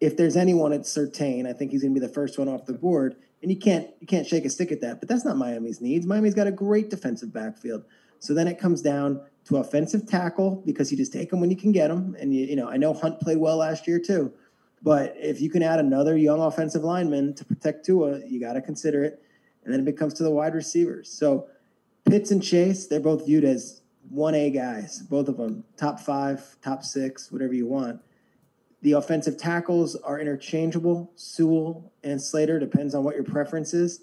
If 0.00 0.16
there's 0.16 0.36
anyone, 0.36 0.72
it's 0.72 0.94
Surtain. 0.94 1.48
I 1.48 1.54
think 1.54 1.70
he's 1.70 1.82
going 1.82 1.94
to 1.94 2.00
be 2.00 2.06
the 2.06 2.12
first 2.12 2.38
one 2.38 2.48
off 2.48 2.66
the 2.66 2.74
board 2.74 3.16
and 3.42 3.50
you 3.50 3.58
can't 3.58 3.88
you 4.00 4.06
can't 4.06 4.26
shake 4.26 4.44
a 4.44 4.50
stick 4.50 4.72
at 4.72 4.80
that. 4.80 5.00
But 5.00 5.08
that's 5.08 5.24
not 5.24 5.36
Miami's 5.36 5.80
needs. 5.80 6.06
Miami's 6.06 6.34
got 6.34 6.46
a 6.46 6.52
great 6.52 6.90
defensive 6.90 7.32
backfield. 7.32 7.84
So 8.18 8.34
then 8.34 8.46
it 8.46 8.58
comes 8.58 8.82
down 8.82 9.20
to 9.46 9.56
offensive 9.56 10.06
tackle 10.06 10.62
because 10.64 10.92
you 10.92 10.96
just 10.96 11.12
take 11.12 11.30
them 11.30 11.40
when 11.40 11.50
you 11.50 11.56
can 11.56 11.72
get 11.72 11.88
them. 11.88 12.16
And 12.20 12.34
you, 12.34 12.46
you 12.46 12.56
know, 12.56 12.68
I 12.68 12.76
know 12.76 12.94
Hunt 12.94 13.20
played 13.20 13.38
well 13.38 13.56
last 13.56 13.88
year 13.88 13.98
too, 13.98 14.32
but 14.80 15.14
if 15.16 15.40
you 15.40 15.50
can 15.50 15.62
add 15.62 15.80
another 15.80 16.16
young 16.16 16.40
offensive 16.40 16.84
lineman 16.84 17.34
to 17.34 17.44
protect 17.44 17.84
Tua, 17.84 18.20
you 18.24 18.38
got 18.38 18.52
to 18.52 18.62
consider 18.62 19.02
it. 19.02 19.20
And 19.64 19.72
then 19.72 19.80
it 19.80 19.86
becomes 19.86 20.14
to 20.14 20.22
the 20.22 20.30
wide 20.30 20.54
receivers. 20.54 21.08
So 21.08 21.48
Pitts 22.04 22.30
and 22.30 22.42
Chase, 22.42 22.86
they're 22.86 23.00
both 23.00 23.26
viewed 23.26 23.44
as 23.44 23.82
one 24.08 24.34
A 24.34 24.50
guys, 24.50 25.00
both 25.00 25.28
of 25.28 25.36
them, 25.36 25.64
top 25.76 25.98
five, 25.98 26.56
top 26.62 26.84
six, 26.84 27.32
whatever 27.32 27.54
you 27.54 27.66
want. 27.66 28.00
The 28.82 28.92
offensive 28.92 29.38
tackles 29.38 29.94
are 29.96 30.18
interchangeable. 30.18 31.12
Sewell 31.14 31.92
and 32.02 32.20
Slater 32.20 32.58
depends 32.58 32.94
on 32.94 33.04
what 33.04 33.14
your 33.14 33.24
preference 33.24 33.74
is. 33.74 34.00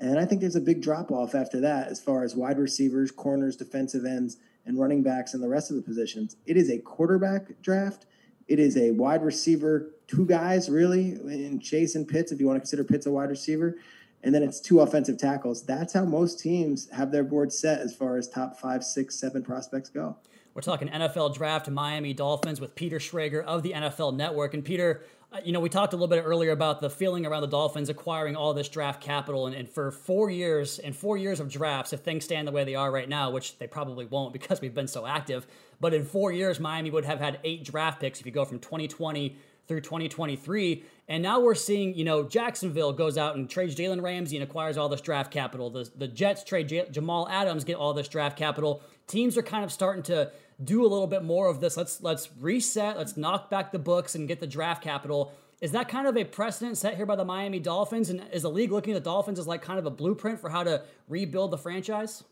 And 0.00 0.18
I 0.18 0.24
think 0.24 0.40
there's 0.40 0.56
a 0.56 0.60
big 0.60 0.82
drop 0.82 1.10
off 1.10 1.34
after 1.34 1.60
that 1.60 1.88
as 1.88 2.00
far 2.00 2.24
as 2.24 2.34
wide 2.34 2.58
receivers, 2.58 3.10
corners, 3.10 3.56
defensive 3.56 4.04
ends, 4.04 4.36
and 4.66 4.78
running 4.78 5.02
backs 5.02 5.32
and 5.32 5.42
the 5.42 5.48
rest 5.48 5.70
of 5.70 5.76
the 5.76 5.82
positions. 5.82 6.36
It 6.44 6.56
is 6.56 6.70
a 6.70 6.78
quarterback 6.78 7.62
draft. 7.62 8.06
It 8.48 8.58
is 8.58 8.76
a 8.76 8.90
wide 8.90 9.24
receiver, 9.24 9.92
two 10.08 10.26
guys 10.26 10.68
really, 10.68 11.12
in 11.12 11.60
Chase 11.60 11.94
and 11.94 12.06
Pitts, 12.06 12.32
if 12.32 12.40
you 12.40 12.46
want 12.46 12.56
to 12.56 12.60
consider 12.60 12.84
Pitts 12.84 13.06
a 13.06 13.10
wide 13.10 13.30
receiver. 13.30 13.78
And 14.22 14.34
then 14.34 14.42
it's 14.42 14.60
two 14.60 14.80
offensive 14.80 15.18
tackles. 15.18 15.62
That's 15.62 15.92
how 15.92 16.04
most 16.04 16.40
teams 16.40 16.90
have 16.90 17.12
their 17.12 17.24
board 17.24 17.52
set 17.52 17.80
as 17.80 17.94
far 17.94 18.16
as 18.16 18.28
top 18.28 18.58
five, 18.58 18.82
six, 18.82 19.14
seven 19.14 19.44
prospects 19.44 19.88
go. 19.88 20.16
We're 20.56 20.62
talking 20.62 20.88
NFL 20.88 21.34
draft 21.34 21.68
Miami 21.68 22.14
Dolphins 22.14 22.62
with 22.62 22.74
Peter 22.74 22.98
Schrager 22.98 23.44
of 23.44 23.62
the 23.62 23.72
NFL 23.72 24.16
Network. 24.16 24.54
And 24.54 24.64
Peter, 24.64 25.04
uh, 25.30 25.40
you 25.44 25.52
know, 25.52 25.60
we 25.60 25.68
talked 25.68 25.92
a 25.92 25.96
little 25.96 26.08
bit 26.08 26.22
earlier 26.24 26.52
about 26.52 26.80
the 26.80 26.88
feeling 26.88 27.26
around 27.26 27.42
the 27.42 27.48
Dolphins 27.48 27.90
acquiring 27.90 28.36
all 28.36 28.54
this 28.54 28.70
draft 28.70 29.02
capital. 29.02 29.46
And, 29.46 29.54
and 29.54 29.68
for 29.68 29.90
four 29.90 30.30
years, 30.30 30.78
and 30.78 30.96
four 30.96 31.18
years 31.18 31.40
of 31.40 31.50
drafts, 31.50 31.92
if 31.92 32.00
things 32.00 32.24
stand 32.24 32.48
the 32.48 32.52
way 32.52 32.64
they 32.64 32.74
are 32.74 32.90
right 32.90 33.06
now, 33.06 33.28
which 33.28 33.58
they 33.58 33.66
probably 33.66 34.06
won't 34.06 34.32
because 34.32 34.62
we've 34.62 34.72
been 34.72 34.88
so 34.88 35.04
active, 35.04 35.46
but 35.78 35.92
in 35.92 36.06
four 36.06 36.32
years, 36.32 36.58
Miami 36.58 36.90
would 36.90 37.04
have 37.04 37.20
had 37.20 37.38
eight 37.44 37.62
draft 37.62 38.00
picks 38.00 38.20
if 38.20 38.24
you 38.24 38.32
go 38.32 38.46
from 38.46 38.58
2020 38.58 39.36
through 39.68 39.82
2023. 39.82 40.84
And 41.08 41.22
now 41.22 41.40
we're 41.40 41.54
seeing, 41.54 41.94
you 41.94 42.04
know, 42.04 42.22
Jacksonville 42.22 42.92
goes 42.92 43.18
out 43.18 43.36
and 43.36 43.50
trades 43.50 43.76
Jalen 43.76 44.00
Ramsey 44.00 44.36
and 44.36 44.44
acquires 44.44 44.78
all 44.78 44.88
this 44.88 45.02
draft 45.02 45.30
capital. 45.30 45.68
The, 45.68 45.90
the 45.96 46.08
Jets 46.08 46.44
trade 46.44 46.68
J- 46.68 46.88
Jamal 46.90 47.28
Adams, 47.28 47.64
get 47.64 47.76
all 47.76 47.92
this 47.92 48.08
draft 48.08 48.38
capital. 48.38 48.82
Teams 49.06 49.36
are 49.36 49.42
kind 49.42 49.64
of 49.64 49.70
starting 49.70 50.02
to 50.04 50.32
do 50.62 50.82
a 50.82 50.88
little 50.88 51.06
bit 51.06 51.22
more 51.22 51.48
of 51.48 51.60
this. 51.60 51.76
Let's 51.76 52.02
let's 52.02 52.30
reset. 52.40 52.96
Let's 52.96 53.16
knock 53.16 53.50
back 53.50 53.72
the 53.72 53.78
books 53.78 54.14
and 54.14 54.26
get 54.26 54.40
the 54.40 54.46
draft 54.46 54.82
capital. 54.82 55.32
Is 55.60 55.72
that 55.72 55.88
kind 55.88 56.06
of 56.06 56.16
a 56.16 56.24
precedent 56.24 56.76
set 56.76 56.96
here 56.96 57.06
by 57.06 57.16
the 57.16 57.24
Miami 57.24 57.60
Dolphins? 57.60 58.10
And 58.10 58.22
is 58.32 58.42
the 58.42 58.50
league 58.50 58.72
looking 58.72 58.92
at 58.94 59.02
the 59.02 59.10
Dolphins 59.10 59.38
as 59.38 59.46
like 59.46 59.62
kind 59.62 59.78
of 59.78 59.86
a 59.86 59.90
blueprint 59.90 60.40
for 60.40 60.50
how 60.50 60.62
to 60.62 60.82
rebuild 61.08 61.50
the 61.50 61.58
franchise? 61.58 62.24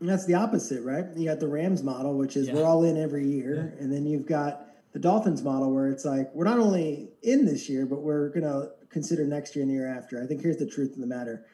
And 0.00 0.08
that's 0.08 0.26
the 0.26 0.34
opposite, 0.34 0.82
right? 0.84 1.04
You 1.16 1.24
got 1.24 1.40
the 1.40 1.48
Rams 1.48 1.82
model, 1.82 2.16
which 2.16 2.36
is 2.36 2.46
yeah. 2.46 2.54
we're 2.54 2.64
all 2.64 2.84
in 2.84 2.96
every 2.96 3.26
year, 3.26 3.74
yeah. 3.74 3.82
and 3.82 3.92
then 3.92 4.06
you've 4.06 4.26
got 4.26 4.66
the 4.92 4.98
Dolphins 4.98 5.42
model 5.42 5.72
where 5.72 5.88
it's 5.88 6.04
like 6.04 6.32
we're 6.34 6.44
not 6.44 6.58
only 6.58 7.10
in 7.22 7.44
this 7.44 7.68
year, 7.68 7.84
but 7.84 8.00
we're 8.00 8.28
gonna 8.28 8.68
consider 8.90 9.24
next 9.26 9.56
year 9.56 9.62
and 9.62 9.70
the 9.70 9.74
year 9.74 9.88
after. 9.88 10.22
I 10.22 10.26
think 10.26 10.40
here's 10.40 10.56
the 10.56 10.66
truth 10.66 10.92
of 10.92 11.00
the 11.00 11.06
matter. 11.06 11.46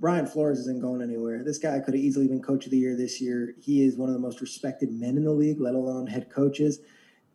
Brian 0.00 0.26
Flores 0.26 0.60
isn't 0.60 0.80
going 0.80 1.02
anywhere. 1.02 1.44
This 1.44 1.58
guy 1.58 1.78
could 1.78 1.92
have 1.92 2.02
easily 2.02 2.26
been 2.26 2.40
coach 2.40 2.64
of 2.64 2.70
the 2.70 2.78
year 2.78 2.96
this 2.96 3.20
year. 3.20 3.54
He 3.60 3.84
is 3.84 3.96
one 3.96 4.08
of 4.08 4.14
the 4.14 4.20
most 4.20 4.40
respected 4.40 4.90
men 4.90 5.18
in 5.18 5.24
the 5.24 5.32
league, 5.32 5.60
let 5.60 5.74
alone 5.74 6.06
head 6.06 6.30
coaches. 6.30 6.80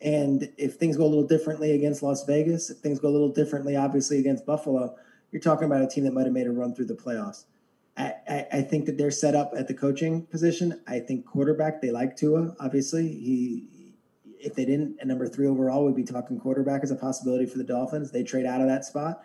And 0.02 0.52
if 0.58 0.76
things 0.76 0.98
go 0.98 1.06
a 1.06 1.08
little 1.08 1.28
differently 1.28 1.74
against 1.74 2.02
Las 2.02 2.26
Vegas, 2.26 2.72
if 2.72 2.80
things 2.80 3.00
go 3.00 3.08
a 3.08 3.12
little 3.12 3.32
differently, 3.32 3.76
obviously 3.76 4.20
against 4.20 4.48
Buffalo, 4.48 4.96
you're 5.32 5.42
talking 5.42 5.66
about 5.66 5.84
a 5.84 5.88
team 5.88 6.06
that 6.06 6.14
might 6.14 6.26
have 6.26 6.34
made 6.34 6.48
a 6.48 6.52
run 6.52 6.74
through 6.74 6.86
the 6.86 6.96
playoffs. 6.96 7.46
I, 7.98 8.14
I, 8.28 8.48
I 8.52 8.62
think 8.62 8.88
that 8.88 8.98
they're 8.98 9.12
set 9.12 9.36
up 9.36 9.54
at 9.56 9.68
the 9.68 9.74
coaching 9.74 10.24
position. 10.26 10.82
I 10.88 11.00
think 11.00 11.26
quarterback, 11.26 11.82
they 11.82 11.92
like 11.92 12.18
Tua, 12.18 12.56
obviously. 12.60 13.08
He 13.08 13.70
if 14.46 14.54
they 14.54 14.66
didn't, 14.66 15.00
at 15.00 15.08
number 15.08 15.28
three 15.28 15.48
overall, 15.48 15.86
we'd 15.86 15.96
be 15.96 16.04
talking 16.04 16.40
quarterback 16.40 16.84
as 16.84 16.92
a 16.92 16.96
possibility 16.96 17.46
for 17.46 17.58
the 17.58 17.64
Dolphins. 17.64 18.12
They 18.12 18.24
trade 18.24 18.46
out 18.46 18.62
of 18.62 18.68
that 18.68 18.86
spot. 18.86 19.24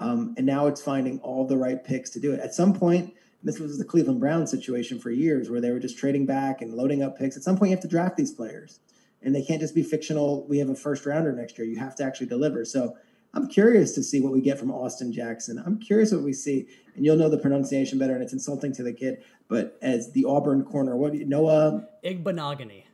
Um, 0.00 0.34
and 0.38 0.46
now 0.46 0.66
it's 0.66 0.82
finding 0.82 1.20
all 1.20 1.46
the 1.46 1.56
right 1.56 1.82
picks 1.84 2.10
to 2.10 2.20
do 2.20 2.32
it. 2.32 2.40
At 2.40 2.54
some 2.54 2.72
point, 2.72 3.14
this 3.42 3.58
was 3.58 3.78
the 3.78 3.84
Cleveland 3.84 4.18
Browns 4.18 4.50
situation 4.50 4.98
for 4.98 5.10
years 5.10 5.50
where 5.50 5.60
they 5.60 5.70
were 5.70 5.78
just 5.78 5.98
trading 5.98 6.26
back 6.26 6.62
and 6.62 6.74
loading 6.74 7.02
up 7.02 7.18
picks. 7.18 7.36
At 7.36 7.42
some 7.42 7.56
point, 7.56 7.70
you 7.70 7.76
have 7.76 7.82
to 7.82 7.88
draft 7.88 8.16
these 8.16 8.32
players, 8.32 8.80
and 9.22 9.34
they 9.34 9.42
can't 9.42 9.60
just 9.60 9.74
be 9.74 9.82
fictional. 9.82 10.46
We 10.48 10.58
have 10.58 10.70
a 10.70 10.74
first 10.74 11.06
rounder 11.06 11.32
next 11.32 11.58
year. 11.58 11.66
You 11.66 11.78
have 11.78 11.94
to 11.96 12.04
actually 12.04 12.26
deliver. 12.26 12.64
So 12.64 12.96
I'm 13.34 13.46
curious 13.46 13.92
to 13.92 14.02
see 14.02 14.20
what 14.20 14.32
we 14.32 14.40
get 14.40 14.58
from 14.58 14.70
Austin 14.70 15.12
Jackson. 15.12 15.62
I'm 15.64 15.78
curious 15.78 16.12
what 16.12 16.22
we 16.22 16.32
see, 16.32 16.66
and 16.96 17.04
you'll 17.04 17.16
know 17.16 17.28
the 17.28 17.38
pronunciation 17.38 17.98
better, 17.98 18.14
and 18.14 18.22
it's 18.22 18.32
insulting 18.32 18.72
to 18.74 18.82
the 18.82 18.92
kid. 18.92 19.22
But 19.48 19.78
as 19.82 20.12
the 20.12 20.24
Auburn 20.24 20.64
corner, 20.64 20.96
what 20.96 21.12
do 21.12 21.18
you, 21.18 21.26
Noah 21.26 21.86
Igbinoghene. 22.04 22.84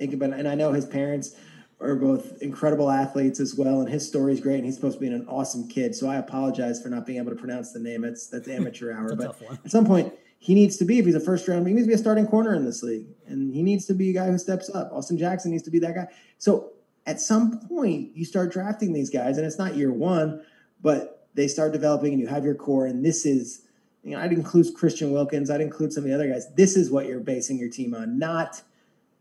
Igbinoghene, 0.00 0.38
and 0.38 0.48
I 0.48 0.54
know 0.54 0.72
his 0.72 0.86
parents 0.86 1.36
are 1.80 1.94
both 1.94 2.42
incredible 2.42 2.90
athletes 2.90 3.38
as 3.38 3.54
well, 3.54 3.80
and 3.80 3.88
his 3.88 4.06
story 4.06 4.32
is 4.32 4.40
great. 4.40 4.56
And 4.56 4.64
he's 4.64 4.74
supposed 4.74 4.98
to 4.98 5.00
be 5.00 5.06
an 5.06 5.26
awesome 5.28 5.68
kid. 5.68 5.94
So 5.94 6.08
I 6.08 6.16
apologize 6.16 6.82
for 6.82 6.88
not 6.88 7.06
being 7.06 7.18
able 7.18 7.30
to 7.30 7.36
pronounce 7.36 7.72
the 7.72 7.78
name. 7.78 8.04
It's 8.04 8.26
that's 8.26 8.48
amateur 8.48 8.92
hour. 8.92 9.14
but 9.16 9.40
at 9.64 9.70
some 9.70 9.86
point, 9.86 10.12
he 10.40 10.54
needs 10.54 10.76
to 10.78 10.84
be 10.84 10.98
if 10.98 11.06
he's 11.06 11.14
a 11.14 11.20
first 11.20 11.46
round. 11.46 11.66
He 11.66 11.74
needs 11.74 11.86
to 11.86 11.88
be 11.88 11.94
a 11.94 11.98
starting 11.98 12.26
corner 12.26 12.54
in 12.54 12.64
this 12.64 12.82
league, 12.82 13.06
and 13.26 13.54
he 13.54 13.62
needs 13.62 13.86
to 13.86 13.94
be 13.94 14.10
a 14.10 14.12
guy 14.12 14.26
who 14.26 14.38
steps 14.38 14.70
up. 14.74 14.90
Austin 14.92 15.18
Jackson 15.18 15.52
needs 15.52 15.64
to 15.64 15.70
be 15.70 15.78
that 15.80 15.94
guy. 15.94 16.06
So 16.38 16.72
at 17.06 17.20
some 17.20 17.60
point, 17.60 18.16
you 18.16 18.24
start 18.24 18.52
drafting 18.52 18.92
these 18.92 19.10
guys, 19.10 19.38
and 19.38 19.46
it's 19.46 19.58
not 19.58 19.76
year 19.76 19.92
one, 19.92 20.42
but 20.82 21.28
they 21.34 21.48
start 21.48 21.72
developing, 21.72 22.12
and 22.12 22.20
you 22.20 22.26
have 22.26 22.44
your 22.44 22.54
core. 22.54 22.86
And 22.86 23.04
this 23.04 23.24
is, 23.24 23.62
you 24.02 24.12
know, 24.12 24.20
I'd 24.20 24.32
include 24.32 24.66
Christian 24.74 25.10
Wilkins. 25.12 25.50
I'd 25.50 25.60
include 25.60 25.92
some 25.92 26.04
of 26.04 26.10
the 26.10 26.14
other 26.14 26.28
guys. 26.28 26.52
This 26.54 26.76
is 26.76 26.90
what 26.90 27.06
you're 27.06 27.20
basing 27.20 27.58
your 27.58 27.70
team 27.70 27.94
on, 27.94 28.18
not 28.18 28.62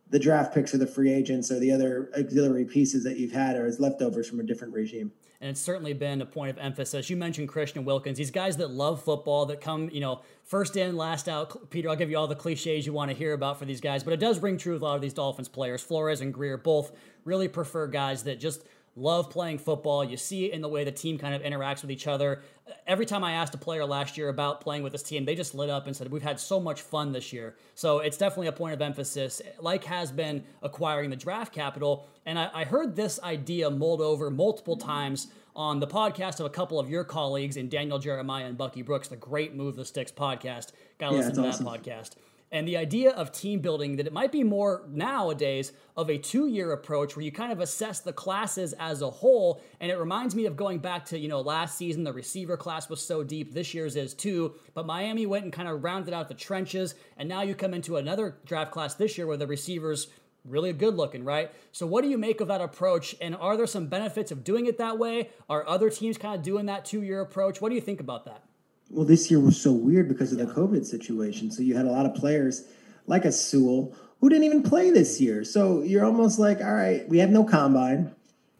the 0.10 0.20
draft 0.20 0.54
picks 0.54 0.74
or 0.74 0.78
the 0.78 0.88
free 0.88 1.12
agents 1.12 1.52
or 1.52 1.60
the 1.60 1.72
other 1.72 2.10
auxiliary 2.18 2.66
pieces 2.66 3.04
that 3.04 3.18
you've 3.18 3.32
had 3.32 3.56
or 3.56 3.66
as 3.66 3.80
leftovers 3.80 4.28
from 4.30 4.40
a 4.40 4.44
different 4.44 4.74
regime. 4.74 5.12
And 5.40 5.50
it's 5.50 5.62
certainly 5.62 5.94
been 5.94 6.22
a 6.22 6.26
point 6.26 6.50
of 6.50 6.58
emphasis. 6.58 7.10
You 7.10 7.18
mentioned 7.18 7.50
Christian 7.50 7.86
Wilkins, 7.86 8.18
these 8.18 8.32
guys 8.32 8.58
that 8.58 8.72
love 8.72 9.04
football, 9.04 9.46
that 9.48 9.62
come, 9.62 9.90
you 9.92 10.00
know, 10.00 10.22
first 10.44 10.78
in, 10.78 10.98
last 10.98 11.30
out. 11.30 11.70
Peter, 11.70 11.90
I'll 11.90 11.96
give 11.96 12.10
you 12.10 12.18
all 12.18 12.28
the 12.28 12.36
cliches 12.36 12.86
you 12.86 12.94
want 12.94 13.12
to 13.12 13.18
hear 13.18 13.34
about 13.34 13.60
for 13.60 13.66
these 13.66 13.82
guys, 13.82 14.04
but 14.04 14.14
it 14.14 14.20
does 14.20 14.40
ring 14.40 14.58
true 14.58 14.74
with 14.74 14.82
a 14.82 14.86
lot 14.86 14.96
of 14.96 15.02
these 15.02 15.14
Dolphins 15.14 15.48
players. 15.48 15.84
Flores 15.84 16.22
and 16.22 16.34
Grier 16.34 16.58
both 16.58 16.92
really 17.24 17.48
prefer 17.48 17.88
guys 17.88 18.24
that 18.24 18.40
just– 18.40 18.64
love 18.98 19.30
playing 19.30 19.60
football. 19.60 20.04
You 20.04 20.18
see 20.18 20.46
it 20.46 20.54
in 20.54 20.62
the 20.62 20.68
way 20.68 20.84
the 20.84 20.92
team 20.92 21.18
kind 21.18 21.36
of 21.36 21.42
interacts 21.44 21.82
with 21.82 21.92
each 21.92 22.08
other. 22.08 22.42
Every 22.86 23.06
time 23.06 23.24
I 23.24 23.34
asked 23.34 23.54
a 23.54 23.58
player 23.58 23.86
last 23.86 24.18
year 24.18 24.30
about 24.30 24.60
playing 24.60 24.84
with 24.84 24.92
this 24.92 25.04
team, 25.04 25.24
they 25.24 25.36
just 25.36 25.54
lit 25.54 25.70
up 25.70 25.86
and 25.86 25.96
said, 25.96 26.12
We've 26.12 26.24
had 26.24 26.40
so 26.40 26.60
much 26.60 26.82
fun 26.82 27.12
this 27.12 27.32
year. 27.32 27.56
So 27.76 28.00
it's 28.00 28.18
definitely 28.18 28.48
a 28.48 28.52
point 28.52 28.74
of 28.74 28.82
emphasis, 28.82 29.42
like 29.60 29.84
has 29.86 30.12
been 30.12 30.44
acquiring 30.62 31.12
the 31.12 31.16
draft 31.16 31.54
capital. 31.54 32.08
And 32.26 32.38
I, 32.40 32.50
I 32.54 32.64
heard 32.66 32.96
this 32.96 33.22
idea 33.22 33.70
mulled 33.70 34.02
over 34.02 34.30
multiple 34.32 34.76
times 34.76 35.28
on 35.56 35.80
the 35.80 35.88
podcast 35.88 36.40
of 36.40 36.46
a 36.46 36.50
couple 36.50 36.80
of 36.80 36.90
your 36.90 37.04
colleagues 37.04 37.58
in 37.58 37.70
Daniel 37.70 38.00
Jeremiah 38.00 38.46
and 38.46 38.58
Bucky 38.58 38.82
Brooks, 38.82 39.08
the 39.08 39.16
Great 39.16 39.56
Move 39.56 39.76
the 39.76 39.86
Sticks 39.86 40.12
podcast. 40.12 40.72
Gotta 40.98 41.16
yeah, 41.16 41.22
listen 41.22 41.36
to 41.36 41.48
awesome. 41.48 41.66
that 41.66 41.84
podcast 41.84 42.16
and 42.52 42.68
the 42.68 42.78
idea 42.78 43.12
of 43.12 43.32
team 43.32 43.60
building 43.60 43.98
that 43.98 44.08
it 44.08 44.14
might 44.14 44.32
be 44.32 44.44
more 44.44 44.84
nowadays 44.88 45.74
of 45.96 46.10
a 46.10 46.18
two-year 46.18 46.72
approach 46.72 47.16
where 47.16 47.24
you 47.26 47.32
kind 47.32 47.52
of 47.52 47.60
assess 47.60 48.00
the 48.00 48.14
classes 48.14 48.74
as 48.74 49.02
a 49.02 49.10
whole 49.10 49.62
and 49.80 49.92
it 49.92 49.98
reminds 49.98 50.36
me 50.36 50.46
of 50.46 50.56
going 50.56 50.80
back 50.80 51.06
to 51.06 51.18
you 51.18 51.28
know 51.28 51.42
last 51.42 51.78
season 51.78 52.04
the 52.04 52.14
receiver 52.14 52.56
class 52.56 52.90
was 52.90 53.02
so 53.02 53.24
deep 53.24 53.54
this 53.54 53.74
year's 53.74 53.96
is 53.96 54.14
too 54.14 54.54
but 54.74 54.86
miami 54.86 55.26
went 55.26 55.44
and 55.44 55.54
kind 55.54 55.68
of 55.68 55.84
rounded 55.84 56.14
out 56.14 56.28
the 56.28 56.34
trenches 56.34 56.96
and 57.18 57.28
now 57.28 57.42
you 57.42 57.54
come 57.54 57.74
into 57.74 57.98
another 57.98 58.38
draft 58.46 58.72
class 58.72 58.96
this 58.96 59.18
year 59.18 59.28
where 59.28 59.38
the 59.38 59.48
receivers 59.48 60.08
really 60.48 60.74
good 60.74 60.96
looking, 60.96 61.24
right? 61.24 61.52
So, 61.72 61.86
what 61.86 62.04
do 62.04 62.10
you 62.10 62.18
make 62.18 62.42
of 62.42 62.48
that 62.48 62.62
approach? 62.62 63.16
And 63.22 63.36
are 63.36 63.58
there 63.58 63.68
some 63.68 63.88
benefits 63.88 64.32
of 64.32 64.44
doing 64.44 64.66
it 64.66 64.78
that 64.78 64.98
way? 64.98 65.30
Are 65.50 65.68
other 65.68 65.90
teams 65.90 66.18
kind 66.18 66.36
of 66.36 66.42
doing 66.42 66.68
that 66.68 66.86
two 66.86 67.02
year 67.02 67.22
approach? 67.22 67.62
What 67.62 67.70
do 67.70 67.76
you 67.76 67.82
think 67.82 68.00
about 68.00 68.26
that? 68.26 68.44
Well, 68.90 69.06
this 69.06 69.30
year 69.30 69.40
was 69.40 69.60
so 69.60 69.72
weird 69.72 70.08
because 70.08 70.32
of 70.32 70.38
the 70.38 70.46
COVID 70.46 70.86
situation. 70.86 71.52
So 71.52 71.62
you 71.62 71.76
had 71.76 71.86
a 71.86 71.92
lot 71.92 72.06
of 72.06 72.16
players 72.16 72.66
like 73.06 73.26
a 73.26 73.32
Sewell 73.32 73.94
who 74.20 74.30
didn't 74.30 74.46
even 74.46 74.64
play 74.64 74.92
this 74.92 75.20
year. 75.22 75.44
So 75.44 75.82
you're 75.82 76.06
almost 76.06 76.40
like, 76.40 76.62
all 76.62 76.74
right, 76.74 77.08
we 77.08 77.20
have 77.20 77.30
no 77.30 77.44
combine. 77.44 78.14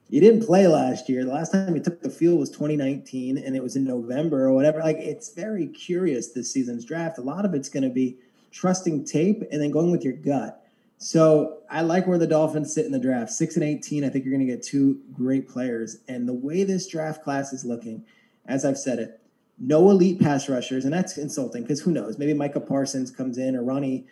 You 0.10 0.22
didn't 0.22 0.46
play 0.46 0.68
last 0.68 1.10
year. 1.10 1.26
The 1.26 1.34
last 1.34 1.52
time 1.52 1.76
you 1.76 1.82
took 1.82 2.02
the 2.02 2.10
field 2.10 2.40
was 2.40 2.50
2019 2.50 3.38
and 3.38 3.56
it 3.56 3.64
was 3.64 3.76
in 3.76 3.84
November 3.84 4.46
or 4.46 4.54
whatever. 4.54 4.80
Like 4.80 4.98
it's 4.98 5.34
very 5.34 5.68
curious 5.68 6.30
this 6.30 6.52
season's 6.52 6.86
draft. 6.86 7.18
A 7.18 7.22
lot 7.22 7.44
of 7.44 7.54
it's 7.54 7.70
going 7.70 7.84
to 7.84 7.90
be 7.90 8.18
trusting 8.52 9.06
tape 9.06 9.44
and 9.52 9.62
then 9.62 9.72
going 9.72 9.92
with 9.92 10.04
your 10.04 10.14
gut. 10.14 10.64
So 10.98 11.60
I 11.70 11.82
like 11.82 12.08
where 12.08 12.18
the 12.18 12.28
Dolphins 12.28 12.74
sit 12.74 12.86
in 12.86 12.92
the 12.92 13.00
draft. 13.00 13.32
Six 13.32 13.56
and 13.56 13.64
18, 13.64 14.04
I 14.04 14.10
think 14.10 14.26
you're 14.26 14.34
going 14.34 14.48
to 14.48 14.52
get 14.52 14.64
two 14.64 15.00
great 15.14 15.48
players. 15.48 15.98
And 16.08 16.28
the 16.28 16.34
way 16.34 16.64
this 16.64 16.88
draft 16.88 17.24
class 17.24 17.54
is 17.54 17.66
looking, 17.66 18.04
as 18.48 18.66
I've 18.66 18.80
said 18.80 19.00
it, 19.00 19.22
no 19.60 19.90
elite 19.90 20.20
pass 20.20 20.48
rushers, 20.50 20.86
and 20.86 20.94
that's 20.94 21.18
insulting 21.18 21.64
because 21.64 21.82
who 21.82 21.92
knows? 21.92 22.18
Maybe 22.18 22.34
Micah 22.34 22.60
Parsons 22.60 23.12
comes 23.12 23.38
in 23.38 23.56
or 23.56 23.64
Ronnie, 23.64 24.06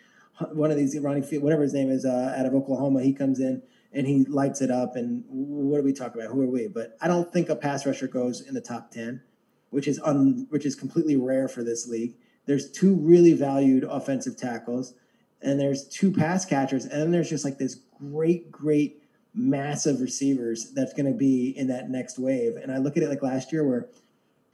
one 0.52 0.70
of 0.70 0.76
these 0.76 0.98
Ronnie, 0.98 1.22
whatever 1.38 1.62
his 1.62 1.72
name 1.72 1.90
is, 1.90 2.04
uh, 2.04 2.34
out 2.36 2.46
of 2.46 2.54
Oklahoma, 2.54 3.02
he 3.02 3.12
comes 3.12 3.40
in 3.40 3.62
and 3.92 4.06
he 4.06 4.24
lights 4.24 4.60
it 4.60 4.70
up. 4.70 4.96
And 4.96 5.24
what 5.28 5.78
do 5.78 5.84
we 5.84 5.92
talk 5.92 6.14
about? 6.14 6.28
Who 6.28 6.42
are 6.42 6.46
we? 6.46 6.66
But 6.68 6.96
I 7.00 7.08
don't 7.08 7.32
think 7.32 7.48
a 7.48 7.56
pass 7.56 7.86
rusher 7.86 8.08
goes 8.08 8.40
in 8.40 8.54
the 8.54 8.60
top 8.60 8.90
ten, 8.90 9.22
which 9.70 9.88
is 9.88 10.00
un, 10.00 10.46
which 10.50 10.66
is 10.66 10.74
completely 10.74 11.16
rare 11.16 11.48
for 11.48 11.62
this 11.62 11.86
league. 11.86 12.14
There's 12.46 12.70
two 12.70 12.94
really 12.94 13.32
valued 13.32 13.84
offensive 13.84 14.36
tackles, 14.36 14.94
and 15.42 15.58
there's 15.58 15.88
two 15.88 16.12
pass 16.12 16.44
catchers, 16.44 16.84
and 16.84 17.00
then 17.00 17.10
there's 17.10 17.30
just 17.30 17.44
like 17.44 17.58
this 17.58 17.80
great, 17.98 18.50
great, 18.50 19.02
massive 19.34 20.00
receivers 20.00 20.72
that's 20.72 20.92
going 20.92 21.10
to 21.10 21.16
be 21.16 21.56
in 21.56 21.66
that 21.68 21.90
next 21.90 22.18
wave. 22.18 22.56
And 22.56 22.72
I 22.72 22.78
look 22.78 22.96
at 22.96 23.02
it 23.02 23.08
like 23.08 23.22
last 23.22 23.52
year 23.52 23.66
where 23.66 23.88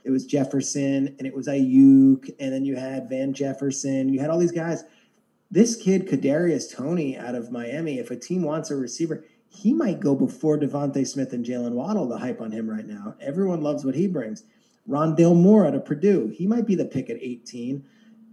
it 0.04 0.11
was 0.11 0.26
Jefferson 0.26 1.14
and 1.18 1.26
it 1.26 1.35
was 1.35 1.49
Aiyuk, 1.49 2.30
and 2.40 2.52
then 2.52 2.64
you 2.64 2.76
had 2.76 3.09
Van 3.09 3.32
Jefferson. 3.32 4.09
You 4.09 4.21
had 4.21 4.30
all 4.30 4.38
these 4.38 4.52
guys. 4.52 4.85
This 5.50 5.76
kid, 5.76 6.09
Kadarius 6.09 6.75
Toney, 6.75 7.16
out 7.18 7.35
of 7.35 7.52
Miami, 7.52 7.99
if 7.99 8.11
a 8.11 8.16
team 8.16 8.42
wants 8.42 8.71
a 8.71 8.76
receiver, 8.76 9.25
he 9.49 9.75
might 9.75 10.00
go 10.00 10.14
before 10.14 10.59
DeVonta 10.59 11.06
Smith 11.06 11.32
and 11.35 11.44
Jaylen 11.44 11.73
Waddle. 11.73 12.09
The 12.09 12.18
hype 12.18 12.40
on 12.40 12.50
him 12.50 12.68
right 12.68 12.87
now. 12.87 13.14
Everyone 13.21 13.61
loves 13.61 13.85
what 13.85 13.94
he 13.94 14.06
brings. 14.06 14.44
Rondale 14.88 15.37
Moore 15.37 15.66
out 15.66 15.75
of 15.75 15.85
Purdue, 15.85 16.28
he 16.35 16.47
might 16.47 16.66
be 16.66 16.75
the 16.75 16.87
pick 16.87 17.11
at 17.11 17.18
18 17.21 17.85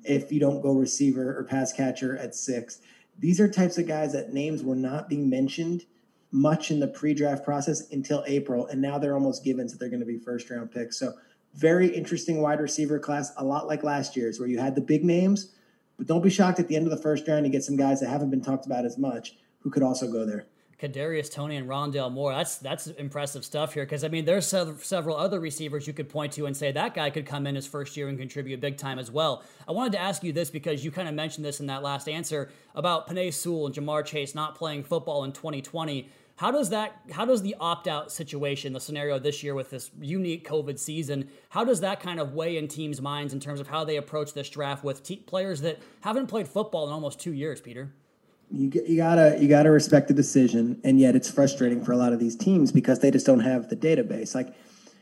if 0.04 0.32
you 0.32 0.40
don't 0.40 0.62
go 0.62 0.74
receiver 0.74 1.38
or 1.38 1.44
pass 1.44 1.74
catcher 1.74 2.18
at 2.18 2.34
six. 2.34 2.80
These 3.20 3.40
are 3.40 3.50
types 3.50 3.78
of 3.78 3.88
guys 3.88 4.14
that 4.14 4.34
names 4.34 4.64
were 4.64 4.76
not 4.76 5.10
being 5.10 5.30
mentioned 5.30 5.86
much 6.32 6.72
in 6.72 6.80
the 6.80 6.88
pre-draft 6.88 7.44
process 7.44 7.92
until 7.92 8.24
April, 8.28 8.68
and 8.68 8.82
now 8.82 8.98
they're 8.98 9.16
almost 9.16 9.44
given 9.44 9.68
that 9.68 9.80
they're 9.80 9.90
going 9.90 10.00
to 10.00 10.06
be 10.06 10.18
first 10.18 10.50
round 10.50 10.72
picks. 10.72 10.98
So 10.98 11.14
very 11.56 11.88
interesting 11.88 12.42
wide 12.42 12.60
receiver 12.60 13.00
class, 13.00 13.32
a 13.38 13.44
lot 13.44 13.68
like 13.68 13.84
last 13.84 14.16
year's, 14.16 14.40
where 14.40 14.48
you 14.48 14.60
had 14.60 14.76
the 14.76 14.82
big 14.82 15.04
names, 15.04 15.54
but 15.98 16.08
don't 16.08 16.24
be 16.24 16.30
shocked 16.30 16.60
at 16.60 16.68
the 16.68 16.76
end 16.76 16.86
of 16.86 16.92
the 16.92 17.02
first 17.02 17.28
round 17.28 17.46
you 17.46 17.52
get 17.52 17.64
some 17.64 17.76
guys 17.76 18.00
that 18.00 18.10
haven't 18.10 18.30
been 18.30 18.42
talked 18.42 18.66
about 18.66 18.86
as 18.86 18.98
much 18.98 19.36
who 19.60 19.70
could 19.70 19.84
also 19.84 20.12
go 20.12 20.26
there. 20.26 20.46
Kadarius 20.80 21.30
Toney 21.30 21.58
and 21.58 21.68
Rondale 21.68 22.12
Moore. 22.12 22.32
That's 22.32 22.56
that's 22.58 22.88
impressive 22.88 23.44
stuff 23.44 23.74
here 23.74 23.84
because 23.84 24.06
I 24.06 24.08
mean 24.08 24.24
there's 24.24 24.48
several 24.48 25.18
other 25.18 25.40
receivers 25.40 25.86
you 25.86 25.92
could 25.92 26.08
point 26.08 26.32
to 26.34 26.46
and 26.46 26.56
say 26.56 26.72
that 26.72 26.94
guy 26.94 27.10
could 27.10 27.26
come 27.26 27.46
in 27.46 27.56
his 27.56 27.68
first 27.68 27.98
year 27.98 28.08
and 28.08 28.18
contribute 28.18 28.62
big 28.62 28.78
time 28.78 28.98
as 28.98 29.12
well. 29.12 29.44
I 29.68 29.74
wanted 29.74 29.92
to 29.94 30.00
ask 30.00 30.24
you 30.24 30.32
this 30.32 30.50
because 30.50 30.86
you 30.86 30.92
kind 30.92 31.10
of 31.10 31.14
mentioned 31.14 31.44
this 31.44 31.60
in 31.60 31.68
that 31.68 31.84
last 31.84 32.08
answer 32.08 32.50
about 32.76 33.10
Penei 33.10 33.34
Sewell 33.34 33.66
and 33.66 33.76
Ja'Marr 33.76 34.06
Chase 34.06 34.34
not 34.34 34.56
playing 34.56 34.84
football 34.84 35.26
in 35.26 35.34
2020. 35.34 36.10
How 36.40 36.52
does 36.52 36.70
that 36.70 37.02
how 37.12 37.26
does 37.26 37.42
the 37.42 37.54
opt-out 37.60 38.14
situation, 38.14 38.72
the 38.72 38.80
scenario 38.80 39.20
this 39.20 39.44
year 39.44 39.54
with 39.54 39.72
this 39.72 39.92
unique 40.00 40.48
COVID 40.48 40.80
season, 40.80 41.28
how 41.50 41.66
does 41.66 41.82
that 41.82 42.00
kind 42.00 42.18
of 42.18 42.34
weigh 42.34 42.56
in 42.56 42.70
teams' 42.70 43.02
minds 43.02 43.34
in 43.34 43.42
terms 43.42 43.60
of 43.60 43.68
how 43.68 43.84
they 43.84 43.98
approach 43.98 44.34
this 44.34 44.50
draft 44.50 44.82
with 44.82 45.04
te- 45.04 45.18
players 45.18 45.60
that 45.60 45.80
haven't 46.00 46.28
played 46.28 46.48
football 46.48 46.88
in 46.88 46.94
almost 46.94 47.20
2 47.20 47.34
years, 47.34 47.60
Peter? 47.60 47.92
You, 48.50 48.72
you 48.88 48.96
gotta 48.96 49.38
you 49.38 49.50
gotta 49.50 49.70
respect 49.70 50.08
the 50.08 50.14
decision, 50.14 50.80
and 50.86 50.98
yet 50.98 51.14
it's 51.14 51.30
frustrating 51.30 51.84
for 51.84 51.92
a 51.92 51.98
lot 51.98 52.14
of 52.14 52.20
these 52.20 52.38
teams 52.38 52.72
because 52.72 53.00
they 53.00 53.12
just 53.12 53.26
don't 53.26 53.42
have 53.42 53.68
the 53.68 53.76
database. 53.76 54.34
Like, 54.34 54.56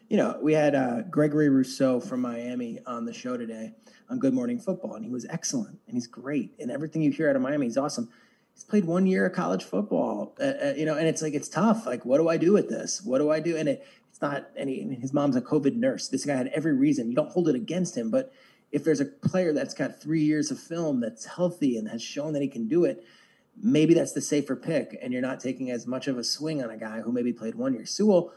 you 0.09 0.17
know, 0.17 0.39
we 0.41 0.53
had 0.53 0.73
uh, 0.73 1.03
Gregory 1.03 1.49
Rousseau 1.49 1.99
from 1.99 2.19
Miami 2.19 2.79
on 2.87 3.05
the 3.05 3.13
show 3.13 3.37
today 3.37 3.75
on 4.09 4.17
Good 4.17 4.33
Morning 4.33 4.57
Football, 4.57 4.95
and 4.95 5.05
he 5.05 5.11
was 5.11 5.27
excellent 5.29 5.77
and 5.85 5.95
he's 5.95 6.07
great, 6.07 6.55
and 6.59 6.71
everything 6.71 7.03
you 7.03 7.11
hear 7.11 7.29
out 7.29 7.35
of 7.35 7.43
Miami, 7.43 7.67
he's 7.67 7.77
awesome 7.77 8.09
he's 8.57 8.63
played 8.63 8.85
one 8.85 9.05
year 9.05 9.27
of 9.27 9.33
college 9.33 9.63
football, 9.63 10.35
uh, 10.39 10.43
uh, 10.43 10.73
you 10.75 10.83
know, 10.83 10.97
and 10.97 11.07
it's 11.07 11.21
like 11.21 11.35
it's 11.35 11.47
tough. 11.47 11.85
Like, 11.85 12.05
what 12.05 12.17
do 12.17 12.27
I 12.27 12.37
do 12.37 12.53
with 12.53 12.69
this? 12.69 13.03
What 13.03 13.19
do 13.19 13.29
I 13.29 13.39
do? 13.39 13.55
And 13.55 13.69
it, 13.69 13.85
it's 14.09 14.19
not 14.19 14.49
any. 14.57 14.81
I 14.81 14.85
mean, 14.85 14.99
his 14.99 15.13
mom's 15.13 15.35
a 15.35 15.41
COVID 15.41 15.75
nurse. 15.75 16.07
This 16.07 16.25
guy 16.25 16.35
had 16.35 16.47
every 16.47 16.73
reason. 16.73 17.07
You 17.07 17.15
don't 17.15 17.29
hold 17.29 17.47
it 17.49 17.55
against 17.55 17.95
him, 17.95 18.09
but 18.09 18.33
if 18.71 18.83
there's 18.83 18.99
a 18.99 19.05
player 19.05 19.53
that's 19.53 19.75
got 19.75 20.01
three 20.01 20.23
years 20.23 20.49
of 20.49 20.59
film 20.59 21.01
that's 21.01 21.25
healthy 21.25 21.77
and 21.77 21.87
has 21.87 22.01
shown 22.01 22.33
that 22.33 22.41
he 22.41 22.47
can 22.47 22.67
do 22.67 22.83
it, 22.83 23.05
maybe 23.61 23.93
that's 23.93 24.13
the 24.13 24.21
safer 24.21 24.55
pick, 24.55 24.97
and 25.03 25.13
you're 25.13 25.21
not 25.21 25.39
taking 25.39 25.69
as 25.69 25.85
much 25.85 26.07
of 26.07 26.17
a 26.17 26.23
swing 26.23 26.63
on 26.63 26.71
a 26.71 26.77
guy 26.77 27.01
who 27.01 27.11
maybe 27.11 27.31
played 27.31 27.53
one 27.53 27.75
year. 27.75 27.85
Sewell, 27.85 28.33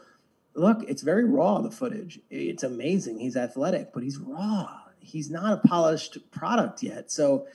look, 0.53 0.83
it's 0.87 1.01
very 1.01 1.25
raw. 1.25 1.61
The 1.61 1.71
footage, 1.71 2.19
it's 2.29 2.61
amazing. 2.61 3.17
He's 3.17 3.35
athletic, 3.35 3.91
but 3.91 4.03
he's 4.03 4.19
raw. 4.19 4.69
He's 4.99 5.31
not 5.31 5.53
a 5.53 5.67
polished 5.67 6.19
product 6.29 6.83
yet. 6.83 7.09
So 7.11 7.47